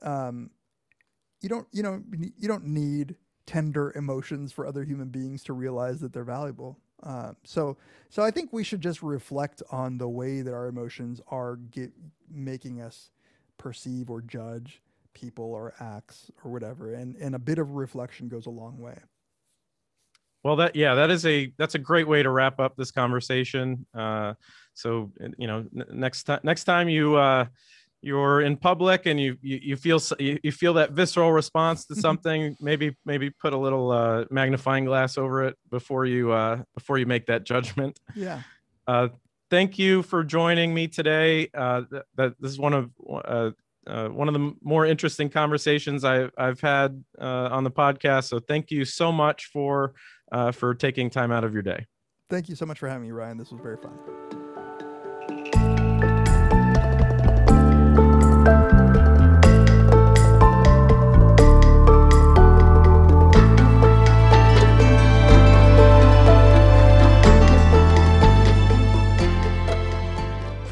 Um, 0.02 0.50
you 1.42 1.50
don't, 1.50 1.68
you 1.72 1.84
know, 1.84 2.02
you 2.14 2.48
don't 2.48 2.66
need 2.66 3.16
tender 3.46 3.92
emotions 3.96 4.52
for 4.52 4.66
other 4.66 4.84
human 4.84 5.10
beings 5.10 5.44
to 5.44 5.54
realize 5.54 6.00
that 6.00 6.14
they're 6.14 6.24
valuable. 6.24 6.78
Uh, 7.02 7.34
so, 7.44 7.78
so 8.10 8.24
I 8.24 8.32
think 8.32 8.54
we 8.54 8.64
should 8.64 8.82
just 8.82 9.04
reflect 9.04 9.62
on 9.72 9.98
the 9.98 10.08
way 10.08 10.42
that 10.42 10.54
our 10.54 10.68
emotions 10.68 11.20
are 11.28 11.58
get, 11.58 11.92
making 12.32 12.82
us 12.82 13.10
perceive 13.58 14.10
or 14.10 14.22
judge 14.22 14.82
people 15.14 15.46
or 15.46 15.74
acts 15.80 16.32
or 16.44 16.52
whatever, 16.52 16.94
and 16.94 17.16
and 17.18 17.36
a 17.36 17.40
bit 17.40 17.60
of 17.60 17.72
reflection 17.72 18.28
goes 18.28 18.46
a 18.46 18.50
long 18.50 18.80
way. 18.80 18.98
Well, 20.44 20.58
that 20.58 20.76
yeah, 20.76 20.96
that 20.96 21.12
is 21.12 21.26
a 21.26 21.54
that's 21.58 21.76
a 21.76 21.80
great 21.80 22.08
way 22.08 22.24
to 22.24 22.30
wrap 22.30 22.60
up 22.60 22.76
this 22.76 22.92
conversation. 22.92 23.86
Uh, 23.94 24.34
so 24.74 25.12
you 25.38 25.48
know, 25.48 25.66
n- 25.76 25.86
next 25.92 26.24
time 26.24 26.42
next 26.44 26.66
time 26.66 26.90
you 26.90 27.16
uh, 27.16 27.46
you're 28.04 28.42
in 28.42 28.58
public 28.58 29.06
and 29.06 29.20
you 29.20 29.38
you, 29.42 29.60
you 29.64 29.76
feel 29.76 30.00
you, 30.20 30.40
you 30.44 30.52
feel 30.52 30.74
that 30.74 30.92
visceral 30.92 31.32
response 31.32 31.86
to 31.86 31.96
something 32.08 32.56
maybe 32.60 32.96
maybe 33.06 33.30
put 33.30 33.54
a 33.54 33.58
little 33.58 33.92
uh, 33.92 34.26
magnifying 34.30 34.86
glass 34.86 35.18
over 35.18 35.44
it 35.44 35.58
before 35.72 36.06
you 36.06 36.32
uh, 36.32 36.62
before 36.76 36.98
you 36.98 37.06
make 37.06 37.26
that 37.26 37.44
judgment 37.44 38.00
yeah 38.16 38.42
uh, 38.88 39.08
thank 39.50 39.80
you 39.80 40.04
for 40.04 40.24
joining 40.24 40.74
me 40.74 40.88
today 40.88 41.50
uh, 41.54 41.82
th- 42.18 42.34
this 42.40 42.52
is 42.52 42.60
one 42.60 42.74
of 42.74 42.92
uh, 43.10 43.52
uh, 43.88 44.08
one 44.10 44.28
of 44.28 44.34
the 44.34 44.54
more 44.62 44.86
interesting 44.86 45.30
conversations 45.30 46.04
I, 46.04 46.30
I've 46.38 46.62
had 46.62 47.04
uh, 47.20 47.50
on 47.52 47.64
the 47.64 47.72
podcast. 47.72 48.26
So 48.26 48.40
thank 48.40 48.72
you 48.72 48.86
so 48.86 49.12
much 49.12 49.50
for 49.52 49.94
uh, 50.32 50.52
for 50.52 50.74
taking 50.74 51.10
time 51.10 51.32
out 51.32 51.44
of 51.44 51.54
your 51.54 51.64
day. 51.64 51.86
Thank 52.30 52.50
you 52.50 52.56
so 52.56 52.66
much 52.66 52.80
for 52.80 52.88
having 52.88 53.04
me, 53.04 53.12
Ryan. 53.12 53.38
This 53.38 53.52
was 53.52 53.62
very 53.62 53.78
fun. 53.78 53.94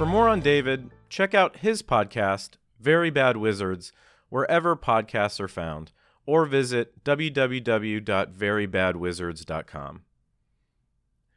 For 0.02 0.08
more 0.08 0.28
on 0.28 0.40
David, 0.40 0.90
check 1.10 1.36
out 1.36 1.58
his 1.58 1.84
podcast, 1.84 2.54
Very 2.80 3.12
Bad 3.12 3.38
Wizards, 3.38 3.94
wherever 4.30 4.76
podcasts 4.76 5.40
are 5.40 5.48
found, 5.48 5.92
or 6.26 6.48
visit 6.48 7.04
www.verybadwizards.com. 7.04 10.02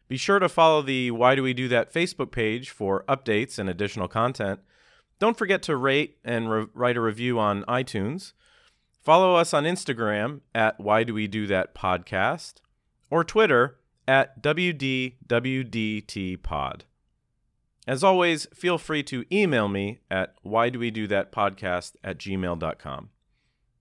Be 0.09 0.17
sure 0.17 0.39
to 0.39 0.49
follow 0.49 0.81
the 0.81 1.11
Why 1.11 1.35
Do 1.35 1.43
We 1.43 1.53
Do 1.53 1.69
That 1.69 1.93
Facebook 1.93 2.33
page 2.33 2.71
for 2.71 3.05
updates 3.07 3.59
and 3.59 3.69
additional 3.69 4.09
content. 4.09 4.61
Don't 5.19 5.37
forget 5.37 5.63
to 5.65 5.77
rate 5.77 6.17
and 6.25 6.51
re- 6.51 6.69
write 6.73 6.97
a 6.97 7.03
review 7.03 7.39
on 7.39 7.65
iTunes. 7.65 8.33
Follow 9.03 9.35
us 9.35 9.53
on 9.53 9.65
Instagram 9.65 10.41
at 10.55 10.81
Why 10.81 11.05
Do 11.05 11.13
We 11.13 11.27
Do 11.27 11.47
That 11.49 11.75
Podcast 11.75 12.63
or 13.11 13.25
Twitter 13.25 13.77
at 14.09 14.43
WDWDT 14.43 16.39
as 17.87 18.03
always, 18.03 18.47
feel 18.55 18.79
free 18.79 19.03
to 19.05 19.25
email 19.31 19.69
me 19.69 20.01
at 20.11 20.35
why 20.43 20.71
do 20.71 20.79
we 20.79 20.91
do 20.91 21.07
that 21.09 21.33
podcast 21.33 21.97
at 22.03 22.19
gmail.com. 22.19 23.11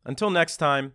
Until 0.06 0.30
next 0.30 0.58
time, 0.58 0.94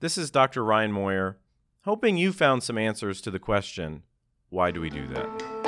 this 0.00 0.18
is 0.18 0.30
Dr. 0.30 0.62
Ryan 0.62 0.92
Moyer, 0.92 1.38
hoping 1.84 2.18
you 2.18 2.32
found 2.32 2.62
some 2.62 2.76
answers 2.76 3.20
to 3.22 3.30
the 3.30 3.38
question 3.38 4.02
why 4.50 4.70
do 4.70 4.80
we 4.80 4.90
do 4.90 5.06
that? 5.08 5.63